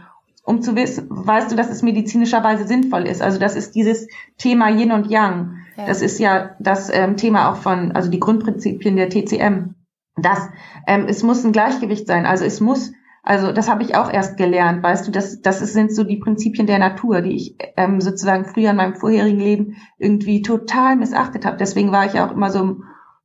um 0.44 0.62
zu 0.62 0.76
wissen, 0.76 1.08
weißt 1.10 1.52
du, 1.52 1.56
dass 1.56 1.70
es 1.70 1.82
medizinischerweise 1.84 2.68
sinnvoll 2.68 3.08
ist. 3.08 3.22
Also 3.22 3.40
das 3.40 3.56
ist 3.56 3.76
dieses 3.76 4.08
Thema 4.38 4.70
Yin 4.70 4.92
und 4.92 5.10
Yang. 5.10 5.58
Ja. 5.78 5.86
Das 5.86 6.02
ist 6.02 6.20
ja 6.20 6.56
das 6.60 6.90
ähm, 6.92 7.18
Thema 7.18 7.52
auch 7.52 7.58
von, 7.58 7.92
also 7.92 8.10
die 8.10 8.20
Grundprinzipien 8.20 8.96
der 8.96 9.10
TCM 9.10 9.76
dass 10.16 10.50
ähm, 10.88 11.06
es 11.08 11.24
muss 11.24 11.44
ein 11.44 11.52
Gleichgewicht 11.52 12.08
sein. 12.08 12.26
Also 12.26 12.46
es 12.46 12.60
muss, 12.60 12.92
also 13.24 13.52
das 13.52 13.70
habe 13.70 13.84
ich 13.84 13.96
auch 13.96 14.12
erst 14.12 14.38
gelernt, 14.38 14.84
weißt 14.84 15.08
du, 15.08 15.12
das, 15.12 15.42
das 15.42 15.60
sind 15.60 15.94
so 15.94 16.04
die 16.04 16.18
Prinzipien 16.18 16.68
der 16.68 16.80
Natur, 16.80 17.22
die 17.22 17.36
ich 17.36 17.56
ähm, 17.78 18.02
sozusagen 18.02 18.46
früher 18.46 18.72
in 18.72 18.76
meinem 18.76 18.96
vorherigen 18.96 19.40
Leben 19.40 19.78
irgendwie 19.98 20.42
total 20.42 20.96
missachtet 20.96 21.46
habe. 21.46 21.58
Deswegen 21.58 21.92
war 21.92 22.06
ich 22.06 22.20
auch 22.20 22.32
immer 22.32 22.50
so 22.50 22.60
im 22.60 22.84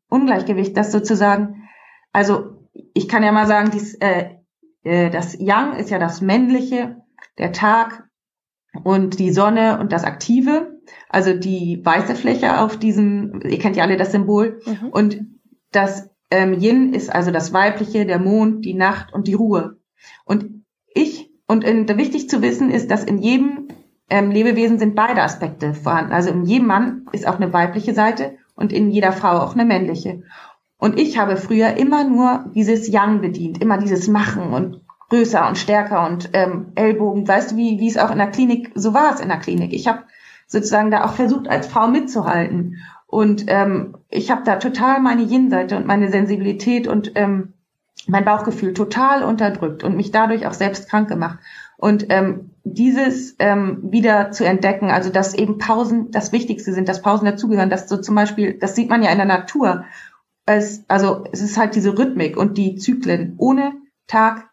Ungleichgewicht, 0.09 0.77
dass 0.77 0.93
sozusagen, 0.93 1.69
also 2.13 2.53
ich 2.95 3.09
kann 3.09 3.23
ja 3.23 3.33
mal 3.33 3.47
sagen, 3.47 3.71
dies, 3.73 3.95
äh, 3.95 4.37
äh, 4.85 5.11
das 5.11 5.37
Yang 5.39 5.77
ist 5.77 5.91
ja 5.91 5.99
das 5.99 6.21
Männliche, 6.21 7.03
der 7.39 7.53
Tag 7.53 8.09
und 8.85 9.19
die 9.19 9.33
Sonne 9.33 9.79
und 9.79 9.93
das 9.93 10.05
Aktive, 10.05 10.79
also 11.09 11.35
die 11.35 11.81
weiße 11.85 12.15
Fläche 12.15 12.61
auf 12.61 12.79
diesem, 12.79 13.41
ihr 13.43 13.59
kennt 13.59 13.77
ja 13.77 13.85
alle 13.85 13.97
das 13.97 14.13
Symbol, 14.13 14.61
mhm. 14.67 14.89
und 14.91 15.21
das 15.73 16.11
ähm, 16.31 16.55
Yin 16.55 16.93
ist 16.93 17.13
also 17.13 17.31
das 17.31 17.53
Weibliche, 17.53 18.07
der 18.07 18.19
Mond, 18.19 18.65
die 18.65 18.75
Nacht 18.75 19.13
und 19.13 19.29
die 19.29 19.35
Ruhe. 19.35 19.79
Und 20.25 20.65
ich, 20.93 21.31
und 21.47 21.65
in, 21.65 21.89
wichtig 21.97 22.29
zu 22.29 22.43
wissen 22.43 22.71
ist, 22.71 22.91
dass 22.91 23.05
in 23.05 23.19
jedem 23.19 23.69
ähm, 24.09 24.31
Lebewesen 24.31 24.79
sind 24.79 24.95
beide 24.95 25.23
Aspekte 25.23 25.75
vorhanden. 25.75 26.13
Also 26.13 26.31
in 26.31 26.45
jedem 26.45 26.67
Mann 26.67 27.07
ist 27.13 27.27
auch 27.27 27.37
eine 27.37 27.53
weibliche 27.53 27.95
Seite 27.95 28.37
und 28.55 28.73
in 28.73 28.91
jeder 28.91 29.13
Frau 29.13 29.39
auch 29.39 29.55
eine 29.55 29.65
männliche. 29.65 30.23
Und 30.79 30.99
ich 30.99 31.19
habe 31.19 31.37
früher 31.37 31.77
immer 31.77 32.05
nur 32.05 32.51
dieses 32.55 32.89
Yang 32.89 33.21
bedient, 33.21 33.63
immer 33.63 33.79
dieses 33.79 34.09
Machen 34.09 34.53
und 34.53 34.81
größer 35.09 35.47
und 35.47 35.59
stärker 35.59 36.07
und 36.07 36.31
ähm, 36.33 36.73
Ellbogen. 36.75 37.27
Weißt 37.27 37.53
du, 37.53 37.57
wie, 37.57 37.79
wie 37.79 37.89
es 37.89 37.99
auch 37.99 38.11
in 38.11 38.19
der 38.19 38.31
Klinik, 38.31 38.73
so 38.75 38.95
war 38.95 39.15
es 39.15 39.21
in 39.21 39.29
der 39.29 39.39
Klinik. 39.39 39.73
Ich 39.73 39.87
habe 39.87 40.05
sozusagen 40.47 40.91
da 40.91 41.05
auch 41.05 41.15
versucht, 41.15 41.49
als 41.49 41.67
Frau 41.67 41.89
mitzuhalten. 41.89 42.77
Und 43.07 43.45
ähm, 43.49 43.97
ich 44.09 44.31
habe 44.31 44.43
da 44.45 44.57
total 44.57 45.01
meine 45.01 45.23
Yin-Seite 45.23 45.77
und 45.77 45.87
meine 45.87 46.11
Sensibilität 46.11 46.89
und 46.89 47.13
ähm, 47.15 47.55
mein 48.07 48.25
Bauchgefühl 48.25 48.75
total 48.75 49.23
unterdrückt 49.23 49.83
und 49.83 49.97
mich 49.97 50.11
dadurch 50.11 50.47
auch 50.47 50.53
selbst 50.53 50.89
krank 50.89 51.09
gemacht. 51.09 51.39
Und 51.77 52.07
ähm, 52.09 52.51
dieses 52.65 53.37
ähm, 53.39 53.81
wieder 53.83 54.31
zu 54.31 54.45
entdecken, 54.45 54.91
also 54.91 55.11
dass 55.11 55.35
eben 55.35 55.59
Pausen 55.59 56.11
das 56.11 56.33
Wichtigste 56.33 56.73
sind, 56.73 56.89
dass 56.89 57.03
Pausen 57.03 57.27
dazugehören, 57.27 57.71
dass 57.71 57.89
so 57.89 57.97
zum 57.97 58.15
Beispiel, 58.15 58.55
das 58.55 58.75
sieht 58.75 58.89
man 58.89 59.03
ja 59.03 59.11
in 59.11 59.19
der 59.19 59.27
Natur, 59.27 59.85
es, 60.47 60.85
also 60.89 61.25
es 61.33 61.43
ist 61.43 61.59
halt 61.59 61.75
diese 61.75 61.99
Rhythmik 61.99 62.37
und 62.37 62.57
die 62.57 62.77
Zyklen 62.77 63.35
ohne 63.39 63.73
Tag, 64.07 64.49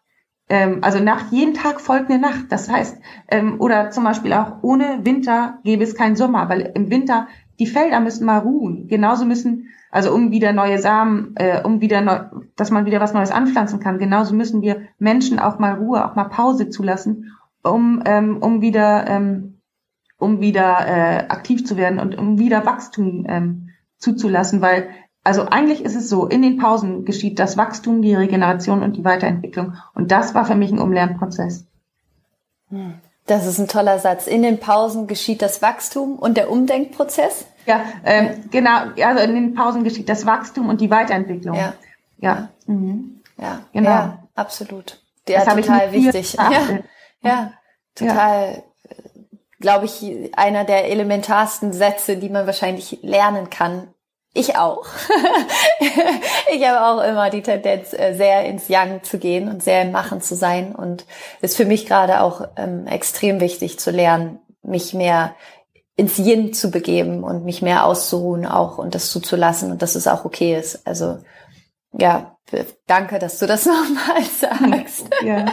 ähm, 0.48 0.78
also 0.82 1.02
nach 1.02 1.30
jedem 1.30 1.54
Tag 1.54 1.80
folgt 1.80 2.10
eine 2.10 2.20
Nacht. 2.20 2.46
Das 2.50 2.70
heißt, 2.70 2.98
ähm, 3.28 3.60
oder 3.60 3.90
zum 3.90 4.04
Beispiel 4.04 4.32
auch 4.32 4.62
ohne 4.62 5.00
Winter 5.04 5.58
gäbe 5.64 5.84
es 5.84 5.94
keinen 5.94 6.16
Sommer, 6.16 6.48
weil 6.48 6.72
im 6.74 6.90
Winter 6.90 7.28
die 7.58 7.66
Felder 7.66 8.00
müssen 8.00 8.26
mal 8.26 8.38
ruhen. 8.38 8.88
Genauso 8.88 9.24
müssen, 9.24 9.68
also 9.90 10.12
um 10.12 10.32
wieder 10.32 10.52
neue 10.52 10.78
Samen, 10.78 11.34
äh, 11.36 11.62
um 11.62 11.80
wieder 11.80 12.00
neu, 12.00 12.20
dass 12.56 12.70
man 12.70 12.84
wieder 12.84 13.00
was 13.00 13.14
Neues 13.14 13.30
anpflanzen 13.30 13.80
kann. 13.80 13.98
Genauso 13.98 14.34
müssen 14.34 14.60
wir 14.60 14.82
Menschen 14.98 15.38
auch 15.38 15.58
mal 15.58 15.74
Ruhe, 15.74 16.04
auch 16.04 16.14
mal 16.14 16.24
Pause 16.24 16.68
zulassen, 16.68 17.32
um 17.62 18.02
ähm, 18.04 18.38
um 18.38 18.60
wieder 18.60 19.06
ähm, 19.08 19.60
um 20.18 20.40
wieder 20.40 20.86
äh, 20.86 21.26
aktiv 21.28 21.64
zu 21.64 21.76
werden 21.76 21.98
und 21.98 22.16
um 22.16 22.38
wieder 22.38 22.66
Wachstum 22.66 23.24
ähm, 23.28 23.70
zuzulassen, 23.98 24.60
weil 24.60 24.88
also 25.24 25.46
eigentlich 25.46 25.82
ist 25.82 25.96
es 25.96 26.10
so, 26.10 26.26
in 26.26 26.42
den 26.42 26.58
Pausen 26.58 27.06
geschieht 27.06 27.38
das 27.38 27.56
Wachstum, 27.56 28.02
die 28.02 28.14
Regeneration 28.14 28.82
und 28.82 28.94
die 28.96 29.04
Weiterentwicklung. 29.04 29.74
Und 29.94 30.12
das 30.12 30.34
war 30.34 30.44
für 30.44 30.54
mich 30.54 30.70
ein 30.70 30.78
Umlernprozess. 30.78 31.64
Hm. 32.68 32.94
Das 33.26 33.46
ist 33.46 33.58
ein 33.58 33.66
toller 33.66 33.98
Satz. 33.98 34.26
In 34.26 34.42
den 34.42 34.60
Pausen 34.60 35.06
geschieht 35.06 35.40
das 35.40 35.62
Wachstum 35.62 36.18
und 36.18 36.36
der 36.36 36.50
Umdenkprozess. 36.50 37.46
Ja, 37.64 37.80
ähm, 38.04 38.44
genau. 38.50 38.90
Also 39.02 39.24
in 39.24 39.34
den 39.34 39.54
Pausen 39.54 39.82
geschieht 39.82 40.10
das 40.10 40.26
Wachstum 40.26 40.68
und 40.68 40.82
die 40.82 40.90
Weiterentwicklung. 40.90 41.56
Ja, 41.56 41.72
ja, 42.18 42.50
mhm. 42.66 43.22
ja, 43.38 43.60
genau. 43.72 43.88
Ja, 43.88 44.18
absolut. 44.34 45.00
Ja, 45.26 45.42
das 45.42 45.54
total 45.54 45.92
wichtig. 45.92 46.34
Ja, 46.34 46.80
ja, 47.22 47.52
total. 47.94 48.62
Glaube 49.58 49.86
ich, 49.86 50.36
einer 50.36 50.64
der 50.64 50.90
elementarsten 50.90 51.72
Sätze, 51.72 52.18
die 52.18 52.28
man 52.28 52.44
wahrscheinlich 52.44 52.98
lernen 53.00 53.48
kann 53.48 53.93
ich 54.34 54.56
auch. 54.56 54.84
ich 56.52 56.66
habe 56.66 56.84
auch 56.84 57.02
immer 57.08 57.30
die 57.30 57.42
Tendenz, 57.42 57.92
äh, 57.92 58.14
sehr 58.14 58.44
ins 58.44 58.68
Yang 58.68 59.04
zu 59.04 59.18
gehen 59.18 59.48
und 59.48 59.62
sehr 59.62 59.82
im 59.82 59.92
Machen 59.92 60.20
zu 60.20 60.34
sein. 60.34 60.74
Und 60.74 61.06
ist 61.40 61.56
für 61.56 61.64
mich 61.64 61.86
gerade 61.86 62.20
auch 62.20 62.48
ähm, 62.56 62.86
extrem 62.86 63.40
wichtig 63.40 63.78
zu 63.78 63.90
lernen, 63.90 64.40
mich 64.62 64.92
mehr 64.92 65.34
ins 65.96 66.18
Yin 66.18 66.52
zu 66.52 66.70
begeben 66.70 67.22
und 67.22 67.44
mich 67.44 67.62
mehr 67.62 67.86
auszuruhen 67.86 68.44
auch 68.44 68.78
und 68.78 68.96
das 68.96 69.10
zuzulassen 69.10 69.70
und 69.70 69.80
dass 69.80 69.94
es 69.94 70.08
auch 70.08 70.24
okay 70.24 70.58
ist. 70.58 70.86
Also 70.86 71.18
ja, 71.92 72.36
danke, 72.88 73.20
dass 73.20 73.38
du 73.38 73.46
das 73.46 73.66
nochmal 73.66 74.22
sagst. 74.24 75.06
Ja. 75.22 75.46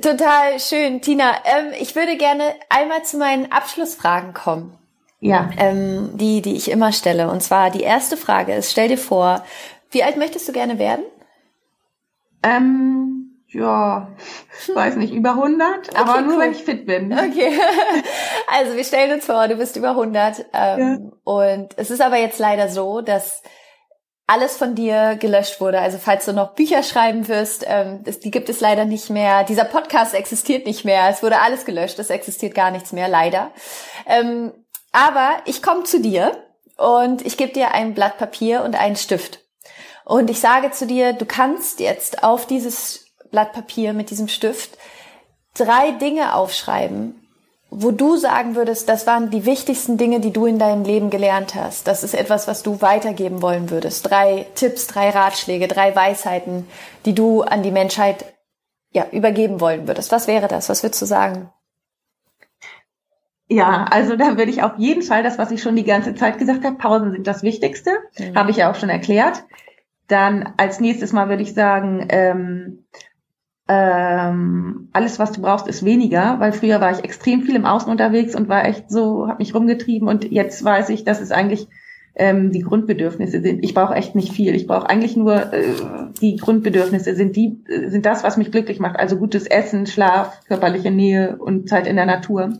Total 0.00 0.58
schön, 0.58 1.02
Tina. 1.02 1.32
Ähm, 1.44 1.72
ich 1.78 1.94
würde 1.94 2.16
gerne 2.16 2.54
einmal 2.70 3.04
zu 3.04 3.18
meinen 3.18 3.52
Abschlussfragen 3.52 4.32
kommen. 4.32 4.79
Ja. 5.20 5.50
Ähm, 5.58 6.10
die, 6.14 6.40
die 6.40 6.56
ich 6.56 6.70
immer 6.70 6.92
stelle. 6.92 7.30
Und 7.30 7.42
zwar 7.42 7.70
die 7.70 7.82
erste 7.82 8.16
Frage 8.16 8.54
ist, 8.54 8.72
stell 8.72 8.88
dir 8.88 8.98
vor, 8.98 9.44
wie 9.90 10.02
alt 10.02 10.16
möchtest 10.16 10.48
du 10.48 10.52
gerne 10.52 10.78
werden? 10.78 11.04
Ähm, 12.42 13.44
ja, 13.48 14.08
weiß 14.74 14.96
nicht, 14.96 15.12
über 15.12 15.30
100, 15.30 15.94
aber 15.96 16.12
okay, 16.12 16.22
nur 16.22 16.34
cool. 16.34 16.40
wenn 16.40 16.52
ich 16.52 16.64
fit 16.64 16.86
bin. 16.86 17.12
Okay. 17.12 17.52
Also 18.52 18.76
wir 18.76 18.82
stellen 18.82 19.12
uns 19.12 19.26
vor, 19.26 19.46
du 19.46 19.54
bist 19.54 19.76
über 19.76 19.90
100 19.90 20.44
ähm, 20.52 20.78
ja. 20.80 20.98
und 21.22 21.68
es 21.76 21.92
ist 21.92 22.00
aber 22.00 22.16
jetzt 22.16 22.40
leider 22.40 22.68
so, 22.68 23.00
dass 23.00 23.44
alles 24.26 24.56
von 24.56 24.74
dir 24.74 25.16
gelöscht 25.20 25.60
wurde. 25.60 25.80
Also 25.80 25.98
falls 25.98 26.24
du 26.24 26.32
noch 26.32 26.54
Bücher 26.54 26.82
schreiben 26.82 27.28
wirst, 27.28 27.64
ähm, 27.68 28.02
das, 28.02 28.18
die 28.18 28.32
gibt 28.32 28.48
es 28.48 28.60
leider 28.60 28.86
nicht 28.86 29.08
mehr. 29.08 29.44
Dieser 29.44 29.64
Podcast 29.64 30.14
existiert 30.14 30.66
nicht 30.66 30.84
mehr. 30.84 31.08
Es 31.08 31.22
wurde 31.22 31.40
alles 31.40 31.64
gelöscht. 31.64 31.98
Es 32.00 32.10
existiert 32.10 32.54
gar 32.54 32.72
nichts 32.72 32.90
mehr, 32.90 33.08
leider. 33.08 33.52
Ähm, 34.06 34.52
aber 34.92 35.38
ich 35.44 35.62
komme 35.62 35.84
zu 35.84 36.00
dir 36.00 36.44
und 36.76 37.24
ich 37.24 37.36
gebe 37.36 37.52
dir 37.52 37.72
ein 37.72 37.94
Blatt 37.94 38.18
Papier 38.18 38.64
und 38.64 38.74
einen 38.74 38.96
Stift. 38.96 39.40
Und 40.04 40.30
ich 40.30 40.40
sage 40.40 40.70
zu 40.70 40.86
dir, 40.86 41.12
du 41.12 41.24
kannst 41.24 41.80
jetzt 41.80 42.24
auf 42.24 42.46
dieses 42.46 43.06
Blatt 43.30 43.52
Papier 43.52 43.92
mit 43.92 44.10
diesem 44.10 44.28
Stift 44.28 44.76
drei 45.54 45.92
Dinge 45.92 46.34
aufschreiben, 46.34 47.14
wo 47.70 47.92
du 47.92 48.16
sagen 48.16 48.56
würdest, 48.56 48.88
das 48.88 49.06
waren 49.06 49.30
die 49.30 49.44
wichtigsten 49.44 49.96
Dinge, 49.96 50.18
die 50.18 50.32
du 50.32 50.46
in 50.46 50.58
deinem 50.58 50.84
Leben 50.84 51.10
gelernt 51.10 51.54
hast. 51.54 51.86
Das 51.86 52.02
ist 52.02 52.14
etwas, 52.14 52.48
was 52.48 52.64
du 52.64 52.80
weitergeben 52.80 53.42
wollen 53.42 53.70
würdest. 53.70 54.10
Drei 54.10 54.46
Tipps, 54.56 54.88
drei 54.88 55.10
Ratschläge, 55.10 55.68
drei 55.68 55.94
Weisheiten, 55.94 56.68
die 57.04 57.14
du 57.14 57.42
an 57.42 57.62
die 57.62 57.70
Menschheit 57.70 58.24
ja, 58.92 59.06
übergeben 59.12 59.60
wollen 59.60 59.86
würdest. 59.86 60.10
Was 60.10 60.26
wäre 60.26 60.48
das? 60.48 60.68
Was 60.68 60.82
würdest 60.82 61.00
du 61.00 61.06
sagen? 61.06 61.52
Ja, 63.52 63.86
also 63.90 64.14
da 64.14 64.38
würde 64.38 64.50
ich 64.50 64.62
auf 64.62 64.78
jeden 64.78 65.02
Fall 65.02 65.24
das, 65.24 65.36
was 65.36 65.50
ich 65.50 65.60
schon 65.60 65.74
die 65.74 65.84
ganze 65.84 66.14
Zeit 66.14 66.38
gesagt 66.38 66.64
habe, 66.64 66.76
Pausen 66.76 67.10
sind 67.10 67.26
das 67.26 67.42
Wichtigste, 67.42 67.90
mhm. 68.16 68.36
habe 68.36 68.52
ich 68.52 68.58
ja 68.58 68.70
auch 68.70 68.76
schon 68.76 68.90
erklärt. 68.90 69.42
Dann 70.06 70.54
als 70.56 70.78
nächstes 70.78 71.12
Mal 71.12 71.28
würde 71.28 71.42
ich 71.42 71.52
sagen, 71.52 72.06
ähm, 72.10 72.84
ähm, 73.66 74.88
alles, 74.92 75.18
was 75.18 75.32
du 75.32 75.42
brauchst, 75.42 75.66
ist 75.66 75.84
weniger, 75.84 76.38
weil 76.38 76.52
früher 76.52 76.80
war 76.80 76.92
ich 76.92 77.02
extrem 77.02 77.42
viel 77.42 77.56
im 77.56 77.66
Außen 77.66 77.90
unterwegs 77.90 78.36
und 78.36 78.48
war 78.48 78.64
echt 78.64 78.88
so, 78.88 79.26
habe 79.26 79.38
mich 79.38 79.52
rumgetrieben 79.52 80.06
und 80.06 80.30
jetzt 80.30 80.64
weiß 80.64 80.88
ich, 80.90 81.04
dass 81.04 81.20
es 81.20 81.32
eigentlich 81.32 81.66
ähm, 82.14 82.52
die 82.52 82.62
Grundbedürfnisse 82.62 83.40
sind. 83.40 83.64
Ich 83.64 83.74
brauche 83.74 83.94
echt 83.94 84.14
nicht 84.14 84.32
viel. 84.32 84.54
Ich 84.54 84.68
brauche 84.68 84.88
eigentlich 84.88 85.16
nur 85.16 85.52
äh, 85.52 85.64
die 86.20 86.36
Grundbedürfnisse 86.36 87.16
sind 87.16 87.34
die 87.34 87.64
sind 87.86 88.06
das, 88.06 88.22
was 88.22 88.36
mich 88.36 88.52
glücklich 88.52 88.78
macht. 88.78 88.96
Also 88.96 89.16
gutes 89.16 89.46
Essen, 89.46 89.86
Schlaf, 89.86 90.40
körperliche 90.46 90.92
Nähe 90.92 91.36
und 91.36 91.68
Zeit 91.68 91.88
in 91.88 91.96
der 91.96 92.06
Natur. 92.06 92.52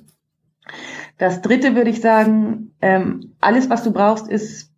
Das 1.19 1.43
Dritte 1.43 1.75
würde 1.75 1.91
ich 1.91 2.01
sagen, 2.01 2.75
ähm, 2.81 3.37
alles, 3.41 3.71
was 3.71 3.83
du 3.83 3.93
brauchst, 3.93 4.29
ist 4.29 4.73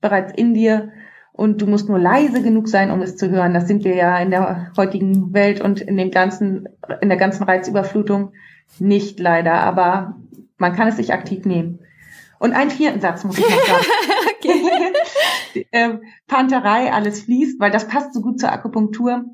bereits 0.00 0.32
in 0.32 0.54
dir 0.54 0.92
und 1.32 1.60
du 1.60 1.66
musst 1.66 1.88
nur 1.88 1.98
leise 1.98 2.42
genug 2.42 2.68
sein, 2.68 2.90
um 2.90 3.02
es 3.02 3.16
zu 3.16 3.30
hören. 3.30 3.54
Das 3.54 3.66
sind 3.66 3.84
wir 3.84 3.94
ja 3.94 4.18
in 4.18 4.30
der 4.30 4.72
heutigen 4.76 5.32
Welt 5.32 5.60
und 5.60 5.80
in 5.80 5.96
dem 5.96 6.10
ganzen, 6.10 6.68
in 7.00 7.08
der 7.08 7.18
ganzen 7.18 7.44
Reizüberflutung 7.44 8.32
nicht 8.78 9.20
leider, 9.20 9.54
aber 9.54 10.16
man 10.58 10.74
kann 10.74 10.88
es 10.88 10.96
sich 10.96 11.12
aktiv 11.12 11.44
nehmen. 11.44 11.80
Und 12.38 12.52
einen 12.52 12.70
vierten 12.70 13.00
Satz 13.00 13.24
muss 13.24 13.38
ich 13.38 13.48
noch 13.48 13.66
sagen. 13.66 13.86
ähm, 15.72 16.02
Panterei, 16.26 16.92
alles 16.92 17.22
fließt, 17.22 17.60
weil 17.60 17.70
das 17.70 17.88
passt 17.88 18.14
so 18.14 18.20
gut 18.20 18.40
zur 18.40 18.52
Akupunktur, 18.52 19.24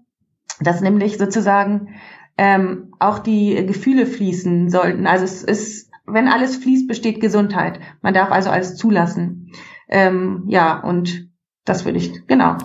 dass 0.61 0.81
nämlich 0.81 1.19
sozusagen 1.19 1.95
ähm, 2.39 2.93
auch 2.99 3.19
die 3.19 3.67
Gefühle 3.67 4.07
fließen 4.07 4.71
sollten. 4.71 5.07
Also 5.07 5.25
es 5.25 5.43
ist, 5.43 5.91
wenn 6.05 6.29
alles 6.29 6.57
fließt, 6.57 6.89
besteht 6.89 7.21
Gesundheit. 7.21 7.81
Man 8.01 8.15
darf 8.15 8.31
also 8.31 8.51
alles 8.51 8.77
zulassen. 8.77 9.53
Ähm, 9.89 10.45
ja, 10.49 10.81
und 10.81 11.31
das 11.65 11.85
würde 11.85 11.99
ich, 11.99 12.27
genau. 12.27 12.57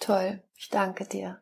Toll, 0.00 0.42
ich 0.56 0.68
danke 0.68 1.04
dir. 1.04 1.40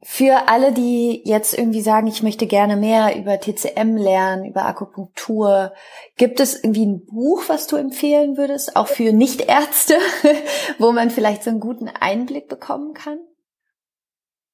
Für 0.00 0.48
alle, 0.48 0.72
die 0.72 1.22
jetzt 1.24 1.58
irgendwie 1.58 1.80
sagen, 1.80 2.06
ich 2.06 2.22
möchte 2.22 2.46
gerne 2.46 2.76
mehr 2.76 3.18
über 3.18 3.40
TCM 3.40 3.96
lernen, 3.96 4.44
über 4.44 4.64
Akupunktur, 4.64 5.72
gibt 6.16 6.38
es 6.38 6.62
irgendwie 6.62 6.86
ein 6.86 7.04
Buch, 7.04 7.42
was 7.48 7.66
du 7.66 7.74
empfehlen 7.76 8.36
würdest, 8.36 8.76
auch 8.76 8.86
für 8.86 9.12
Nichtärzte, 9.12 9.96
wo 10.78 10.92
man 10.92 11.10
vielleicht 11.10 11.42
so 11.42 11.50
einen 11.50 11.58
guten 11.58 11.88
Einblick 11.88 12.48
bekommen 12.48 12.94
kann? 12.94 13.18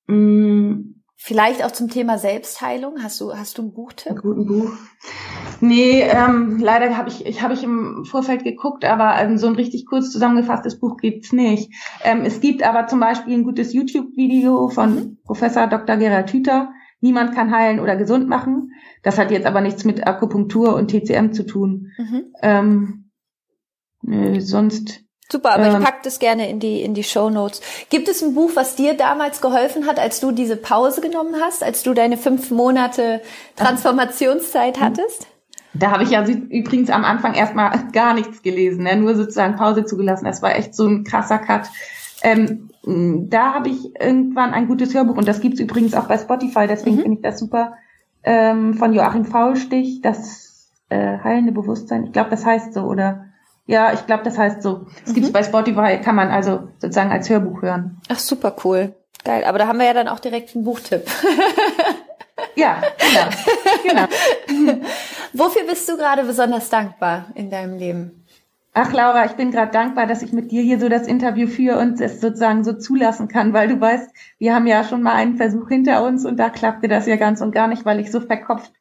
Mm, 0.06 1.02
Vielleicht 1.26 1.64
auch 1.64 1.70
zum 1.70 1.88
Thema 1.88 2.18
Selbstheilung. 2.18 3.02
Hast 3.02 3.18
du, 3.18 3.32
hast 3.32 3.56
du 3.56 3.62
einen 3.62 3.72
Buchtipp? 3.72 4.12
Ein 4.12 4.18
guten 4.18 4.44
Buch. 4.44 4.72
Nee, 5.62 6.02
ähm, 6.02 6.58
leider 6.60 6.98
habe 6.98 7.08
ich, 7.08 7.24
ich 7.24 7.40
habe 7.40 7.54
ich 7.54 7.64
im 7.64 8.04
Vorfeld 8.04 8.44
geguckt, 8.44 8.84
aber 8.84 9.18
ähm, 9.18 9.38
so 9.38 9.46
ein 9.46 9.54
richtig 9.54 9.86
kurz 9.86 10.10
zusammengefasstes 10.10 10.78
Buch 10.78 10.98
gibt's 10.98 11.32
nicht. 11.32 11.72
Ähm, 12.02 12.26
es 12.26 12.42
gibt 12.42 12.62
aber 12.62 12.88
zum 12.88 13.00
Beispiel 13.00 13.32
ein 13.32 13.44
gutes 13.44 13.72
YouTube-Video 13.72 14.68
von 14.68 14.94
mhm. 14.94 15.18
Professor 15.24 15.66
Dr. 15.66 15.96
Gerald 15.96 16.30
Hüther. 16.30 16.74
Niemand 17.00 17.34
kann 17.34 17.50
heilen 17.50 17.80
oder 17.80 17.96
gesund 17.96 18.28
machen. 18.28 18.72
Das 19.02 19.16
hat 19.16 19.30
jetzt 19.30 19.46
aber 19.46 19.62
nichts 19.62 19.86
mit 19.86 20.06
Akupunktur 20.06 20.74
und 20.74 20.90
TCM 20.90 21.32
zu 21.32 21.46
tun. 21.46 21.90
Mhm. 21.96 22.24
Ähm, 22.42 23.10
nee, 24.02 24.40
sonst 24.40 25.03
Super, 25.30 25.54
aber 25.54 25.66
ähm, 25.66 25.78
ich 25.78 25.84
pack 25.84 26.02
das 26.02 26.18
gerne 26.18 26.48
in 26.48 26.60
die, 26.60 26.82
in 26.82 26.94
die 26.94 27.02
Show 27.02 27.30
Notes. 27.30 27.60
Gibt 27.88 28.08
es 28.08 28.22
ein 28.22 28.34
Buch, 28.34 28.50
was 28.54 28.76
dir 28.76 28.94
damals 28.94 29.40
geholfen 29.40 29.86
hat, 29.86 29.98
als 29.98 30.20
du 30.20 30.32
diese 30.32 30.56
Pause 30.56 31.00
genommen 31.00 31.36
hast, 31.40 31.62
als 31.62 31.82
du 31.82 31.94
deine 31.94 32.16
fünf 32.16 32.50
Monate 32.50 33.20
Transformationszeit 33.56 34.80
hattest? 34.80 35.26
Da 35.72 35.90
habe 35.90 36.04
ich 36.04 36.10
ja 36.10 36.24
übrigens 36.24 36.90
am 36.90 37.04
Anfang 37.04 37.34
erstmal 37.34 37.88
gar 37.92 38.14
nichts 38.14 38.42
gelesen, 38.42 38.84
ne? 38.84 38.96
nur 38.96 39.16
sozusagen 39.16 39.56
Pause 39.56 39.84
zugelassen. 39.84 40.26
Das 40.26 40.42
war 40.42 40.54
echt 40.54 40.74
so 40.74 40.86
ein 40.86 41.04
krasser 41.04 41.38
Cut. 41.38 41.68
Ähm, 42.22 42.70
da 42.84 43.54
habe 43.54 43.70
ich 43.70 43.98
irgendwann 43.98 44.52
ein 44.52 44.68
gutes 44.68 44.94
Hörbuch 44.94 45.16
und 45.16 45.26
das 45.26 45.40
gibt's 45.40 45.60
übrigens 45.60 45.94
auch 45.94 46.06
bei 46.06 46.18
Spotify, 46.18 46.66
deswegen 46.66 46.96
mhm. 46.96 47.02
finde 47.02 47.16
ich 47.16 47.22
das 47.22 47.38
super, 47.38 47.74
ähm, 48.22 48.74
von 48.74 48.92
Joachim 48.92 49.24
Faulstich, 49.24 50.00
das 50.02 50.70
äh, 50.90 51.18
heilende 51.18 51.52
Bewusstsein. 51.52 52.04
Ich 52.04 52.12
glaube, 52.12 52.30
das 52.30 52.44
heißt 52.44 52.74
so, 52.74 52.82
oder? 52.82 53.23
Ja, 53.66 53.92
ich 53.92 54.06
glaube, 54.06 54.24
das 54.24 54.36
heißt 54.36 54.62
so. 54.62 54.86
Es 55.04 55.10
mhm. 55.10 55.14
gibt's 55.14 55.32
bei 55.32 55.42
Spotify, 55.42 55.98
kann 56.02 56.14
man 56.14 56.28
also 56.28 56.68
sozusagen 56.78 57.10
als 57.10 57.28
Hörbuch 57.30 57.62
hören. 57.62 57.98
Ach, 58.08 58.18
super 58.18 58.54
cool. 58.64 58.94
Geil. 59.24 59.44
Aber 59.44 59.58
da 59.58 59.66
haben 59.66 59.78
wir 59.78 59.86
ja 59.86 59.94
dann 59.94 60.08
auch 60.08 60.20
direkt 60.20 60.54
einen 60.54 60.64
Buchtipp. 60.64 61.04
ja, 62.56 62.82
genau. 62.98 64.06
genau. 64.48 64.80
Wofür 65.32 65.62
bist 65.66 65.88
du 65.88 65.96
gerade 65.96 66.24
besonders 66.24 66.68
dankbar 66.68 67.26
in 67.34 67.50
deinem 67.50 67.78
Leben? 67.78 68.24
Ach 68.76 68.92
Laura, 68.92 69.24
ich 69.24 69.32
bin 69.32 69.52
gerade 69.52 69.70
dankbar, 69.70 70.06
dass 70.06 70.22
ich 70.22 70.32
mit 70.32 70.50
dir 70.50 70.60
hier 70.60 70.80
so 70.80 70.88
das 70.88 71.06
Interview 71.06 71.46
führe 71.46 71.78
und 71.78 72.00
es 72.00 72.20
sozusagen 72.20 72.64
so 72.64 72.72
zulassen 72.72 73.28
kann, 73.28 73.52
weil 73.52 73.68
du 73.68 73.80
weißt, 73.80 74.10
wir 74.38 74.52
haben 74.52 74.66
ja 74.66 74.82
schon 74.82 75.00
mal 75.00 75.14
einen 75.14 75.36
Versuch 75.36 75.68
hinter 75.68 76.04
uns 76.04 76.26
und 76.26 76.38
da 76.38 76.50
klappte 76.50 76.88
das 76.88 77.06
ja 77.06 77.14
ganz 77.14 77.40
und 77.40 77.52
gar 77.52 77.68
nicht, 77.68 77.84
weil 77.84 78.00
ich 78.00 78.10
so 78.10 78.20
verkopft 78.20 78.72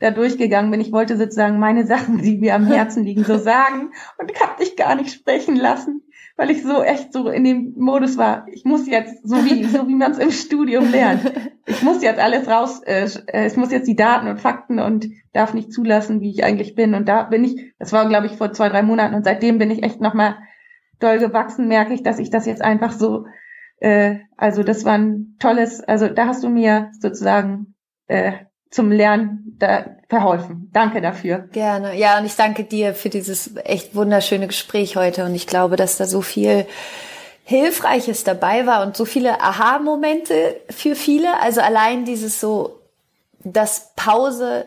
da 0.00 0.10
durchgegangen 0.10 0.70
bin. 0.70 0.80
Ich 0.80 0.92
wollte 0.92 1.16
sozusagen 1.16 1.58
meine 1.58 1.86
Sachen, 1.86 2.18
die 2.18 2.38
mir 2.38 2.54
am 2.54 2.66
Herzen 2.72 3.04
liegen, 3.04 3.22
so 3.22 3.38
sagen 3.38 3.92
und 4.18 4.40
habe 4.40 4.62
dich 4.62 4.76
gar 4.76 4.96
nicht 4.96 5.12
sprechen 5.12 5.56
lassen, 5.56 6.02
weil 6.36 6.50
ich 6.50 6.62
so 6.62 6.82
echt 6.82 7.12
so 7.12 7.28
in 7.28 7.44
dem 7.44 7.74
Modus 7.76 8.16
war. 8.16 8.46
Ich 8.50 8.64
muss 8.64 8.88
jetzt, 8.88 9.26
so 9.28 9.36
wie, 9.44 9.62
so 9.64 9.86
wie 9.86 9.94
man 9.94 10.12
es 10.12 10.18
im 10.18 10.30
Studium 10.30 10.90
lernt, 10.90 11.30
ich 11.66 11.82
muss 11.82 12.02
jetzt 12.02 12.18
alles 12.18 12.48
raus, 12.48 12.82
äh, 12.82 13.08
äh, 13.26 13.46
ich 13.46 13.56
muss 13.56 13.70
jetzt 13.70 13.86
die 13.86 13.96
Daten 13.96 14.26
und 14.26 14.40
Fakten 14.40 14.80
und 14.80 15.06
darf 15.32 15.54
nicht 15.54 15.72
zulassen, 15.72 16.20
wie 16.20 16.30
ich 16.30 16.42
eigentlich 16.42 16.74
bin. 16.74 16.94
Und 16.94 17.08
da 17.08 17.24
bin 17.24 17.44
ich, 17.44 17.74
das 17.78 17.92
war 17.92 18.08
glaube 18.08 18.26
ich 18.26 18.32
vor 18.32 18.52
zwei, 18.52 18.70
drei 18.70 18.82
Monaten 18.82 19.14
und 19.14 19.24
seitdem 19.24 19.58
bin 19.58 19.70
ich 19.70 19.82
echt 19.82 20.00
nochmal 20.00 20.38
doll 20.98 21.18
gewachsen, 21.18 21.68
merke 21.68 21.94
ich, 21.94 22.02
dass 22.02 22.18
ich 22.18 22.30
das 22.30 22.46
jetzt 22.46 22.62
einfach 22.62 22.92
so, 22.92 23.26
äh, 23.80 24.16
also 24.36 24.62
das 24.62 24.84
war 24.84 24.94
ein 24.94 25.36
tolles, 25.38 25.80
also 25.82 26.08
da 26.08 26.26
hast 26.26 26.42
du 26.42 26.48
mir 26.48 26.90
sozusagen 26.98 27.74
äh, 28.06 28.32
zum 28.70 28.92
Lernen 28.92 29.56
da 29.58 29.84
verholfen. 30.08 30.70
Danke 30.72 31.00
dafür. 31.00 31.48
Gerne. 31.52 31.96
Ja, 31.96 32.18
und 32.18 32.24
ich 32.24 32.36
danke 32.36 32.64
dir 32.64 32.94
für 32.94 33.08
dieses 33.08 33.56
echt 33.56 33.94
wunderschöne 33.94 34.46
Gespräch 34.46 34.96
heute. 34.96 35.24
Und 35.24 35.34
ich 35.34 35.46
glaube, 35.46 35.76
dass 35.76 35.96
da 35.96 36.06
so 36.06 36.22
viel 36.22 36.66
Hilfreiches 37.44 38.22
dabei 38.22 38.66
war 38.66 38.82
und 38.82 38.96
so 38.96 39.04
viele 39.04 39.40
Aha-Momente 39.40 40.60
für 40.70 40.94
viele. 40.94 41.40
Also 41.40 41.60
allein 41.60 42.04
dieses 42.04 42.40
so, 42.40 42.80
dass 43.42 43.92
Pause 43.96 44.66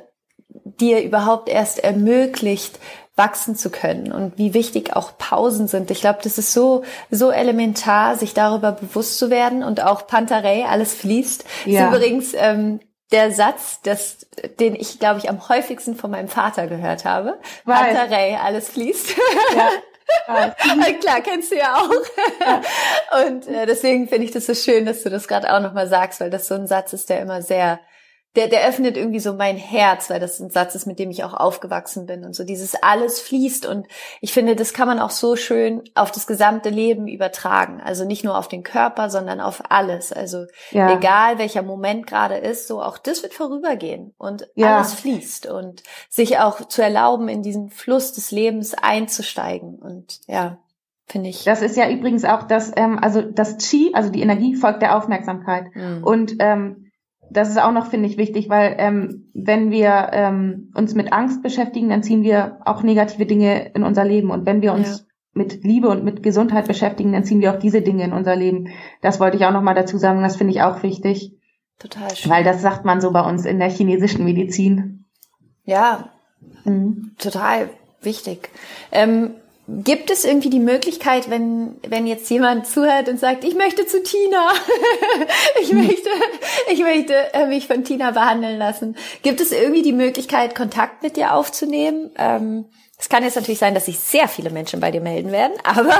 dir 0.49 1.01
überhaupt 1.01 1.47
erst 1.47 1.79
ermöglicht, 1.79 2.79
wachsen 3.15 3.55
zu 3.55 3.69
können 3.69 4.11
und 4.11 4.37
wie 4.37 4.53
wichtig 4.53 4.95
auch 4.95 5.17
Pausen 5.17 5.67
sind. 5.67 5.91
Ich 5.91 6.01
glaube, 6.01 6.19
das 6.23 6.37
ist 6.37 6.51
so, 6.51 6.83
so 7.11 7.29
elementar, 7.29 8.17
sich 8.17 8.33
darüber 8.33 8.71
bewusst 8.71 9.19
zu 9.19 9.29
werden 9.29 9.63
und 9.63 9.83
auch 9.83 10.07
Pantarei, 10.07 10.65
alles 10.65 10.93
fließt. 10.95 11.45
Ja. 11.65 11.85
Ist 11.85 11.95
übrigens 11.95 12.33
ähm, 12.35 12.79
der 13.13 13.31
Satz, 13.31 13.79
das, 13.83 14.25
den 14.59 14.75
ich, 14.75 14.99
glaube 14.99 15.19
ich, 15.19 15.29
am 15.29 15.47
häufigsten 15.47 15.95
von 15.95 16.11
meinem 16.11 16.27
Vater 16.27 16.67
gehört 16.67 17.05
habe. 17.05 17.39
Vaterei, 17.63 18.37
alles 18.37 18.69
fließt. 18.69 19.15
Ja. 19.55 19.69
Klar, 20.99 21.21
kennst 21.21 21.51
du 21.51 21.57
ja 21.57 21.75
auch. 21.75 23.25
Und 23.25 23.47
äh, 23.47 23.65
deswegen 23.65 24.07
finde 24.09 24.25
ich 24.25 24.31
das 24.31 24.47
so 24.47 24.53
schön, 24.53 24.85
dass 24.85 25.03
du 25.03 25.09
das 25.09 25.27
gerade 25.27 25.53
auch 25.53 25.61
nochmal 25.61 25.87
sagst, 25.87 26.19
weil 26.19 26.29
das 26.29 26.47
so 26.47 26.55
ein 26.55 26.67
Satz 26.67 26.91
ist, 26.93 27.09
der 27.09 27.21
immer 27.21 27.41
sehr 27.41 27.79
der, 28.35 28.47
der 28.47 28.67
öffnet 28.67 28.97
irgendwie 28.97 29.19
so 29.19 29.33
mein 29.33 29.57
Herz, 29.57 30.09
weil 30.09 30.19
das 30.19 30.39
ein 30.39 30.49
Satz 30.49 30.73
ist, 30.73 30.87
mit 30.87 30.97
dem 30.97 31.11
ich 31.11 31.23
auch 31.23 31.33
aufgewachsen 31.33 32.07
bin 32.07 32.25
und 32.25 32.35
so 32.35 32.43
dieses 32.43 32.75
alles 32.81 33.19
fließt 33.19 33.65
und 33.67 33.87
ich 34.21 34.33
finde, 34.33 34.55
das 34.55 34.73
kann 34.73 34.87
man 34.87 34.99
auch 34.99 35.11
so 35.11 35.35
schön 35.35 35.83
auf 35.93 36.11
das 36.11 36.25
gesamte 36.25 36.69
Leben 36.69 37.07
übertragen. 37.07 37.79
Also 37.83 38.05
nicht 38.05 38.23
nur 38.23 38.37
auf 38.37 38.47
den 38.47 38.63
Körper, 38.63 39.09
sondern 39.09 39.39
auf 39.39 39.61
alles. 39.69 40.11
Also 40.11 40.45
ja. 40.71 40.97
egal 40.97 41.37
welcher 41.37 41.61
Moment 41.61 42.07
gerade 42.07 42.37
ist, 42.37 42.67
so 42.67 42.81
auch 42.81 42.97
das 42.97 43.21
wird 43.21 43.35
vorübergehen 43.35 44.13
und 44.17 44.47
ja. 44.55 44.77
alles 44.77 44.95
fließt 44.95 45.45
und 45.47 45.83
sich 46.09 46.39
auch 46.39 46.67
zu 46.67 46.81
erlauben, 46.81 47.27
in 47.29 47.43
diesen 47.43 47.69
Fluss 47.69 48.13
des 48.13 48.31
Lebens 48.31 48.73
einzusteigen 48.73 49.75
und 49.75 50.21
ja. 50.27 50.57
Finde 51.05 51.29
ich. 51.29 51.43
Das 51.43 51.61
ist 51.61 51.75
ja 51.75 51.89
übrigens 51.89 52.23
auch 52.23 52.43
das, 52.43 52.71
ähm, 52.77 52.97
also 52.97 53.21
das 53.21 53.57
Chi, 53.57 53.91
also 53.93 54.09
die 54.09 54.21
Energie 54.21 54.55
folgt 54.55 54.81
der 54.81 54.97
Aufmerksamkeit. 54.97 55.65
Mhm. 55.75 56.03
Und 56.03 56.35
ähm, 56.39 56.82
das 57.33 57.49
ist 57.49 57.61
auch 57.61 57.71
noch, 57.71 57.87
finde 57.87 58.07
ich, 58.07 58.17
wichtig, 58.17 58.49
weil 58.49 58.75
ähm, 58.77 59.29
wenn 59.33 59.71
wir 59.71 60.09
ähm, 60.11 60.71
uns 60.75 60.93
mit 60.93 61.11
Angst 61.11 61.43
beschäftigen, 61.43 61.89
dann 61.89 62.03
ziehen 62.03 62.23
wir 62.23 62.59
auch 62.65 62.83
negative 62.83 63.25
Dinge 63.25 63.71
in 63.73 63.83
unser 63.83 64.05
Leben. 64.05 64.31
Und 64.31 64.45
wenn 64.45 64.61
wir 64.61 64.73
uns 64.73 64.99
ja. 64.99 65.05
mit 65.33 65.63
Liebe 65.63 65.89
und 65.89 66.03
mit 66.03 66.23
Gesundheit 66.23 66.67
beschäftigen, 66.67 67.11
dann 67.11 67.25
ziehen 67.25 67.41
wir 67.41 67.53
auch 67.53 67.59
diese 67.59 67.81
Dinge 67.81 68.03
in 68.03 68.13
unser 68.13 68.35
Leben. 68.35 68.69
Das 69.01 69.19
wollte 69.19 69.37
ich 69.37 69.45
auch 69.45 69.51
noch 69.51 69.61
mal 69.61 69.73
dazu 69.73 69.97
sagen. 69.97 70.21
Das 70.21 70.35
finde 70.37 70.53
ich 70.53 70.61
auch 70.61 70.83
wichtig. 70.83 71.33
Total 71.79 72.15
schön. 72.15 72.31
Weil 72.31 72.43
das 72.43 72.61
sagt 72.61 72.85
man 72.85 73.01
so 73.01 73.11
bei 73.11 73.21
uns 73.21 73.45
in 73.45 73.59
der 73.59 73.69
chinesischen 73.69 74.23
Medizin. 74.25 75.05
Ja, 75.65 76.09
mhm. 76.65 77.11
total 77.17 77.69
wichtig. 78.01 78.49
Ähm, 78.91 79.31
Gibt 79.65 80.11
es 80.11 80.25
irgendwie 80.25 80.49
die 80.49 80.59
Möglichkeit, 80.59 81.29
wenn, 81.29 81.77
wenn 81.87 82.05
jetzt 82.05 82.29
jemand 82.29 82.67
zuhört 82.67 83.07
und 83.07 83.17
sagt, 83.17 83.45
ich 83.45 83.55
möchte 83.55 83.85
zu 83.85 84.03
Tina, 84.03 84.51
ich 85.61 85.71
möchte, 85.71 86.09
ich 86.69 86.81
möchte 86.81 87.33
äh, 87.33 87.47
mich 87.47 87.67
von 87.67 87.85
Tina 87.85 88.11
behandeln 88.11 88.57
lassen. 88.57 88.97
Gibt 89.21 89.39
es 89.39 89.53
irgendwie 89.53 89.81
die 89.81 89.93
Möglichkeit, 89.93 90.53
Kontakt 90.53 91.01
mit 91.01 91.15
dir 91.15 91.33
aufzunehmen? 91.33 92.11
Ähm, 92.17 92.65
es 92.99 93.07
kann 93.07 93.23
jetzt 93.23 93.35
natürlich 93.35 93.59
sein, 93.59 93.73
dass 93.73 93.85
sich 93.85 93.99
sehr 93.99 94.27
viele 94.27 94.49
Menschen 94.49 94.81
bei 94.81 94.91
dir 94.91 95.01
melden 95.01 95.31
werden, 95.31 95.53
aber 95.63 95.97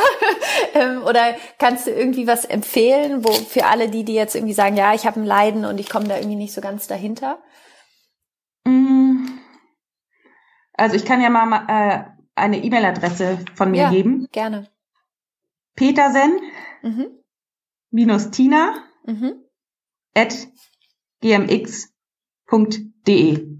ähm, 0.74 1.04
oder 1.04 1.36
kannst 1.58 1.88
du 1.88 1.92
irgendwie 1.92 2.28
was 2.28 2.44
empfehlen, 2.44 3.24
wo 3.24 3.32
für 3.32 3.66
alle 3.66 3.88
die, 3.90 4.04
die 4.04 4.14
jetzt 4.14 4.36
irgendwie 4.36 4.54
sagen, 4.54 4.76
ja, 4.76 4.94
ich 4.94 5.06
habe 5.06 5.22
ein 5.22 5.26
Leiden 5.26 5.64
und 5.64 5.80
ich 5.80 5.90
komme 5.90 6.10
da 6.10 6.18
irgendwie 6.18 6.36
nicht 6.36 6.54
so 6.54 6.60
ganz 6.60 6.88
dahinter? 6.88 7.42
Mm. 8.66 9.26
Also 10.74 10.98
ich 10.98 11.06
kann 11.06 11.22
ja 11.22 11.30
mal 11.30 11.66
äh, 11.70 12.23
eine 12.36 12.64
E-Mail-Adresse 12.64 13.40
von 13.56 13.72
mir 13.72 13.84
ja, 13.84 13.90
geben. 13.92 14.28
Gerne. 14.32 14.68
Petersen 15.76 16.40
mhm. 16.82 17.08
minus 17.92 18.32
Tina 18.32 18.74
mhm. 19.06 19.36
at 20.16 20.48
gmx.de. 21.22 21.88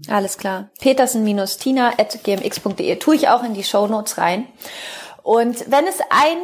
Alles 0.08 0.38
klar. 0.38 0.70
Petersen 0.80 1.24
minus 1.24 1.56
Tina 1.58 1.92
at 1.98 2.22
gmx.de. 2.22 2.96
Tue 2.96 3.14
ich 3.16 3.28
auch 3.28 3.42
in 3.42 3.54
die 3.54 3.64
Show 3.64 3.86
Notes 3.86 4.18
rein. 4.18 4.46
Und 5.22 5.70
wenn 5.70 5.86
es 5.86 6.00
ein 6.10 6.38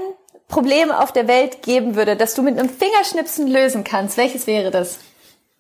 Problem 0.49 0.91
auf 0.91 1.13
der 1.13 1.29
Welt 1.29 1.63
geben 1.63 1.95
würde, 1.95 2.17
das 2.17 2.35
du 2.35 2.43
mit 2.43 2.59
einem 2.59 2.69
Fingerschnipsen 2.69 3.47
lösen 3.47 3.85
kannst, 3.85 4.17
welches 4.17 4.47
wäre 4.47 4.71
das? 4.71 4.99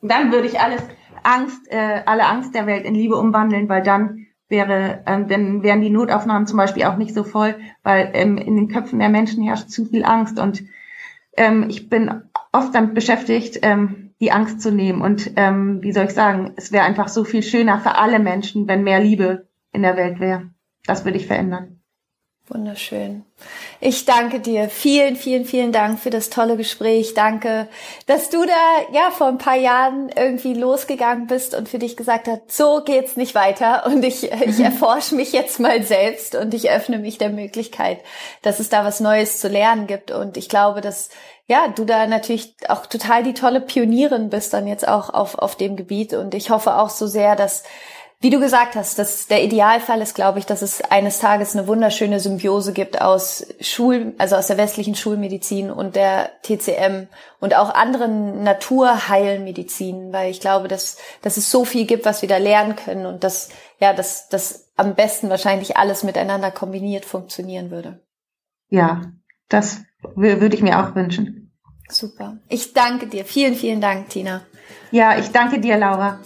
Dann 0.03 0.33
würde 0.33 0.49
ich 0.49 0.59
alles 0.59 0.83
Angst, 1.23 1.61
äh, 1.69 2.03
alle 2.07 2.27
Angst 2.27 2.55
der 2.55 2.67
Welt 2.67 2.85
in 2.85 2.95
Liebe 2.95 3.17
umwandeln, 3.17 3.69
weil 3.69 3.83
dann 3.83 4.27
wäre, 4.51 5.03
ähm, 5.07 5.29
dann 5.29 5.63
wären 5.63 5.81
die 5.81 5.91
Notaufnahmen 5.91 6.47
zum 6.47 6.57
Beispiel 6.57 6.85
auch 6.85 6.97
nicht 6.97 7.15
so 7.15 7.25
voll, 7.25 7.57
weil 7.83 8.11
ähm, 8.15 8.37
in 8.37 8.57
den 8.57 8.69
Köpfen 8.69 8.99
der 8.99 9.09
Menschen 9.09 9.43
herrscht 9.43 9.71
zu 9.71 9.87
viel 9.87 10.05
Angst 10.05 10.39
und 10.39 10.63
ähm, 11.37 11.67
ich 11.69 11.89
bin 11.89 12.23
oft 12.53 12.75
damit 12.75 12.95
beschäftigt, 12.95 13.61
ähm, 13.63 14.11
die 14.21 14.33
Angst 14.33 14.61
zu 14.61 14.71
nehmen 14.71 15.01
und 15.01 15.33
ähm, 15.37 15.83
wie 15.83 15.93
soll 15.93 16.05
ich 16.05 16.15
sagen, 16.15 16.53
es 16.57 16.73
wäre 16.73 16.85
einfach 16.85 17.09
so 17.09 17.25
viel 17.25 17.43
schöner 17.43 17.81
für 17.81 17.95
alle 17.97 18.19
Menschen, 18.19 18.69
wenn 18.69 18.85
mehr 18.85 19.01
Liebe 19.01 19.49
in 19.73 19.83
der 19.83 19.97
Welt 19.97 20.21
wäre. 20.21 20.51
Das 20.85 21.05
würde 21.05 21.19
ich 21.19 21.27
verändern. 21.27 21.80
Wunderschön. 22.53 23.25
Ich 23.81 24.07
danke 24.07 24.41
dir. 24.41 24.69
Vielen, 24.69 25.15
vielen, 25.15 25.45
vielen 25.45 25.71
Dank 25.71 26.01
für 26.01 26.11
das 26.11 26.31
tolle 26.31 26.57
Gespräch. 26.57 27.15
Danke, 27.15 27.69
dass 28.07 28.29
du 28.29 28.45
da 28.45 28.93
ja 28.93 29.13
vor 29.13 29.29
ein 29.29 29.39
paar 29.39 29.57
Jahren 29.57 30.11
irgendwie 30.15 30.55
losgegangen 30.55 31.29
bist 31.29 31.55
und 31.55 31.69
für 31.69 31.79
dich 31.79 31.97
gesagt 31.97 32.27
hast, 32.27 32.51
so 32.51 32.83
geht's 32.85 33.17
nicht 33.17 33.37
weiter 33.37 33.87
und 33.87 34.05
ich, 34.05 34.33
ich 34.33 34.59
erforsche 34.59 35.15
mich 35.15 35.33
jetzt 35.33 35.61
mal 35.61 35.85
selbst 35.85 36.35
und 36.35 36.53
ich 36.53 36.71
öffne 36.71 36.99
mich 36.99 37.19
der 37.19 37.31
Möglichkeit, 37.31 38.01
dass 38.43 38.59
es 38.59 38.69
da 38.69 38.85
was 38.85 38.99
Neues 38.99 39.39
zu 39.39 39.47
lernen 39.47 39.87
gibt. 39.87 40.11
Und 40.11 40.37
ich 40.37 40.49
glaube, 40.49 40.81
dass 40.81 41.11
ja, 41.47 41.69
du 41.69 41.85
da 41.85 42.09
natürlich 42.09 42.55
auch 42.69 42.87
total 42.87 43.23
die 43.23 43.35
tolle 43.35 43.61
Pionierin 43.61 44.29
bist 44.29 44.53
dann 44.55 44.67
jetzt 44.67 44.87
auch 44.87 45.11
auf, 45.11 45.37
auf 45.37 45.55
dem 45.55 45.77
Gebiet. 45.77 46.15
Und 46.15 46.35
ich 46.35 46.51
hoffe 46.51 46.77
auch 46.77 46.91
so 46.91 47.07
sehr, 47.07 47.37
dass 47.37 47.63
wie 48.23 48.29
du 48.29 48.39
gesagt 48.39 48.75
hast, 48.75 48.99
dass 48.99 49.29
der 49.29 49.43
Idealfall 49.43 50.03
ist, 50.03 50.15
glaube 50.15 50.39
ich, 50.39 50.45
dass 50.45 50.61
es 50.61 50.83
eines 50.83 51.21
Tages 51.21 51.57
eine 51.57 51.67
wunderschöne 51.67 52.21
Symbiose 52.21 52.75
gibt 52.75 53.01
aus 53.01 53.47
Schul, 53.61 54.15
also 54.19 54.37
aus 54.37 54.47
der 54.47 54.59
westlichen 54.59 54.95
Schulmedizin 54.95 55.71
und 55.71 55.97
der 55.97 56.31
TCM 56.43 57.07
und 57.41 57.57
auch 57.57 57.75
anderen 57.75 58.43
Naturheilmedizinen, 58.43 60.13
weil 60.13 60.31
ich 60.31 60.41
glaube, 60.41 60.69
dass, 60.69 60.99
dass 61.23 61.39
es 61.39 61.51
so 61.51 61.65
viel 61.65 61.87
gibt, 61.87 62.05
was 62.05 62.21
wir 62.21 62.29
da 62.29 62.37
lernen 62.37 62.77
können 62.77 63.07
und 63.07 63.25
dass, 63.25 63.49
ja, 63.79 63.95
dass, 63.95 64.29
dass 64.29 64.71
am 64.77 64.95
besten 64.95 65.31
wahrscheinlich 65.31 65.79
alles 65.79 66.03
miteinander 66.03 66.51
kombiniert 66.51 67.07
funktionieren 67.07 67.71
würde. 67.71 68.03
Ja, 68.69 69.01
das 69.49 69.81
würde 70.15 70.55
ich 70.55 70.63
mir 70.63 70.79
auch 70.79 70.95
wünschen. 70.95 71.53
Super. 71.89 72.37
Ich 72.49 72.75
danke 72.75 73.07
dir. 73.07 73.25
Vielen, 73.25 73.55
vielen 73.55 73.81
Dank, 73.81 74.11
Tina. 74.11 74.43
Ja, 74.91 75.19
ich 75.19 75.31
danke 75.33 75.59
dir, 75.59 75.79
Laura. 75.79 76.21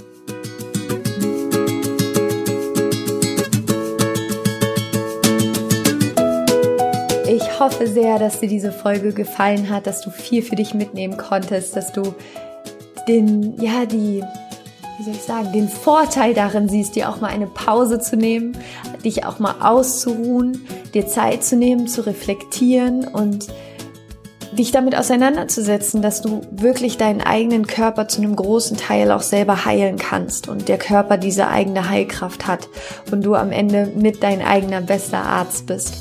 Ich 7.55 7.61
hoffe 7.61 7.87
sehr, 7.87 8.19
dass 8.19 8.41
dir 8.41 8.49
diese 8.49 8.73
Folge 8.73 9.13
gefallen 9.13 9.71
hat, 9.71 9.87
dass 9.87 10.01
du 10.01 10.11
viel 10.11 10.43
für 10.43 10.57
dich 10.57 10.75
mitnehmen 10.75 11.17
konntest, 11.17 11.77
dass 11.77 11.93
du 11.93 12.13
den, 13.07 13.55
ja, 13.63 13.87
die, 13.87 14.25
wie 14.99 15.05
soll 15.05 15.15
ich 15.15 15.23
sagen, 15.23 15.53
den 15.53 15.69
Vorteil 15.69 16.35
darin 16.35 16.69
siehst, 16.69 16.97
dir 16.97 17.09
auch 17.09 17.21
mal 17.21 17.29
eine 17.29 17.47
Pause 17.47 18.01
zu 18.01 18.17
nehmen, 18.17 18.59
dich 19.05 19.25
auch 19.25 19.39
mal 19.39 19.55
auszuruhen, 19.61 20.67
dir 20.95 21.07
Zeit 21.07 21.45
zu 21.45 21.55
nehmen, 21.55 21.87
zu 21.87 22.05
reflektieren 22.05 23.07
und 23.07 23.47
dich 24.51 24.73
damit 24.73 24.97
auseinanderzusetzen, 24.97 26.03
dass 26.03 26.23
du 26.23 26.41
wirklich 26.51 26.97
deinen 26.99 27.21
eigenen 27.21 27.69
Körper 27.69 28.09
zu 28.09 28.21
einem 28.21 28.35
großen 28.35 28.77
Teil 28.77 29.13
auch 29.13 29.23
selber 29.23 29.65
heilen 29.65 29.97
kannst 29.97 30.49
und 30.49 30.69
der 30.69 30.79
Körper 30.79 31.19
diese 31.19 31.47
eigene 31.47 31.89
Heilkraft 31.89 32.49
hat 32.49 32.69
und 33.13 33.25
du 33.25 33.37
am 33.37 33.53
Ende 33.53 33.93
mit 33.95 34.25
dein 34.25 34.43
eigener 34.43 34.81
bester 34.81 35.19
Arzt 35.19 35.67
bist. 35.67 35.95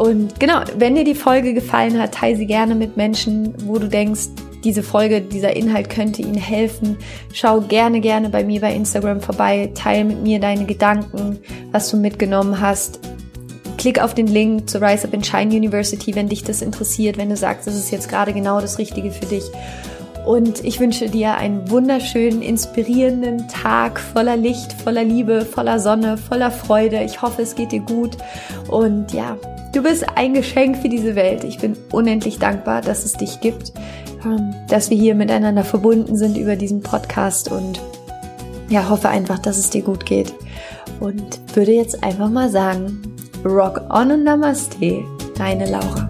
Und 0.00 0.40
genau, 0.40 0.62
wenn 0.78 0.94
dir 0.94 1.04
die 1.04 1.14
Folge 1.14 1.52
gefallen 1.52 2.00
hat, 2.00 2.14
teile 2.14 2.34
sie 2.34 2.46
gerne 2.46 2.74
mit 2.74 2.96
Menschen, 2.96 3.52
wo 3.66 3.78
du 3.78 3.86
denkst, 3.86 4.28
diese 4.64 4.82
Folge, 4.82 5.20
dieser 5.20 5.54
Inhalt 5.54 5.90
könnte 5.90 6.22
ihnen 6.22 6.38
helfen. 6.38 6.96
Schau 7.34 7.60
gerne, 7.60 8.00
gerne 8.00 8.30
bei 8.30 8.42
mir 8.42 8.62
bei 8.62 8.74
Instagram 8.74 9.20
vorbei, 9.20 9.70
teile 9.74 10.04
mit 10.04 10.22
mir 10.22 10.40
deine 10.40 10.64
Gedanken, 10.64 11.38
was 11.70 11.90
du 11.90 11.98
mitgenommen 11.98 12.62
hast. 12.62 12.98
Klick 13.76 14.02
auf 14.02 14.14
den 14.14 14.26
Link 14.26 14.70
zur 14.70 14.80
Rise 14.80 15.06
Up 15.06 15.12
and 15.12 15.26
Shine 15.26 15.54
University, 15.54 16.14
wenn 16.14 16.30
dich 16.30 16.44
das 16.44 16.62
interessiert, 16.62 17.18
wenn 17.18 17.28
du 17.28 17.36
sagst, 17.36 17.66
das 17.66 17.74
ist 17.74 17.90
jetzt 17.90 18.08
gerade 18.08 18.32
genau 18.32 18.58
das 18.58 18.78
Richtige 18.78 19.10
für 19.10 19.26
dich. 19.26 19.44
Und 20.24 20.64
ich 20.64 20.80
wünsche 20.80 21.10
dir 21.10 21.34
einen 21.34 21.70
wunderschönen, 21.70 22.40
inspirierenden 22.40 23.48
Tag 23.48 24.00
voller 24.00 24.38
Licht, 24.38 24.72
voller 24.82 25.04
Liebe, 25.04 25.44
voller 25.44 25.78
Sonne, 25.78 26.16
voller 26.16 26.50
Freude. 26.50 27.02
Ich 27.04 27.20
hoffe, 27.20 27.42
es 27.42 27.54
geht 27.54 27.72
dir 27.72 27.80
gut. 27.80 28.16
Und 28.68 29.12
ja, 29.12 29.36
Du 29.72 29.84
bist 29.84 30.04
ein 30.16 30.34
Geschenk 30.34 30.78
für 30.78 30.88
diese 30.88 31.14
Welt. 31.14 31.44
Ich 31.44 31.58
bin 31.58 31.76
unendlich 31.92 32.38
dankbar, 32.38 32.80
dass 32.80 33.04
es 33.04 33.12
dich 33.12 33.40
gibt, 33.40 33.72
ähm, 34.24 34.52
dass 34.68 34.90
wir 34.90 34.96
hier 34.96 35.14
miteinander 35.14 35.62
verbunden 35.62 36.16
sind 36.16 36.36
über 36.36 36.56
diesen 36.56 36.82
Podcast 36.82 37.52
und 37.52 37.80
ja, 38.68 38.88
hoffe 38.88 39.08
einfach, 39.08 39.38
dass 39.38 39.58
es 39.58 39.70
dir 39.70 39.82
gut 39.82 40.06
geht. 40.06 40.34
Und 40.98 41.40
würde 41.54 41.72
jetzt 41.72 42.02
einfach 42.02 42.30
mal 42.30 42.50
sagen, 42.50 43.00
Rock 43.44 43.82
on 43.90 44.10
und 44.10 44.24
Namaste, 44.24 45.04
deine 45.36 45.70
Laura. 45.70 46.08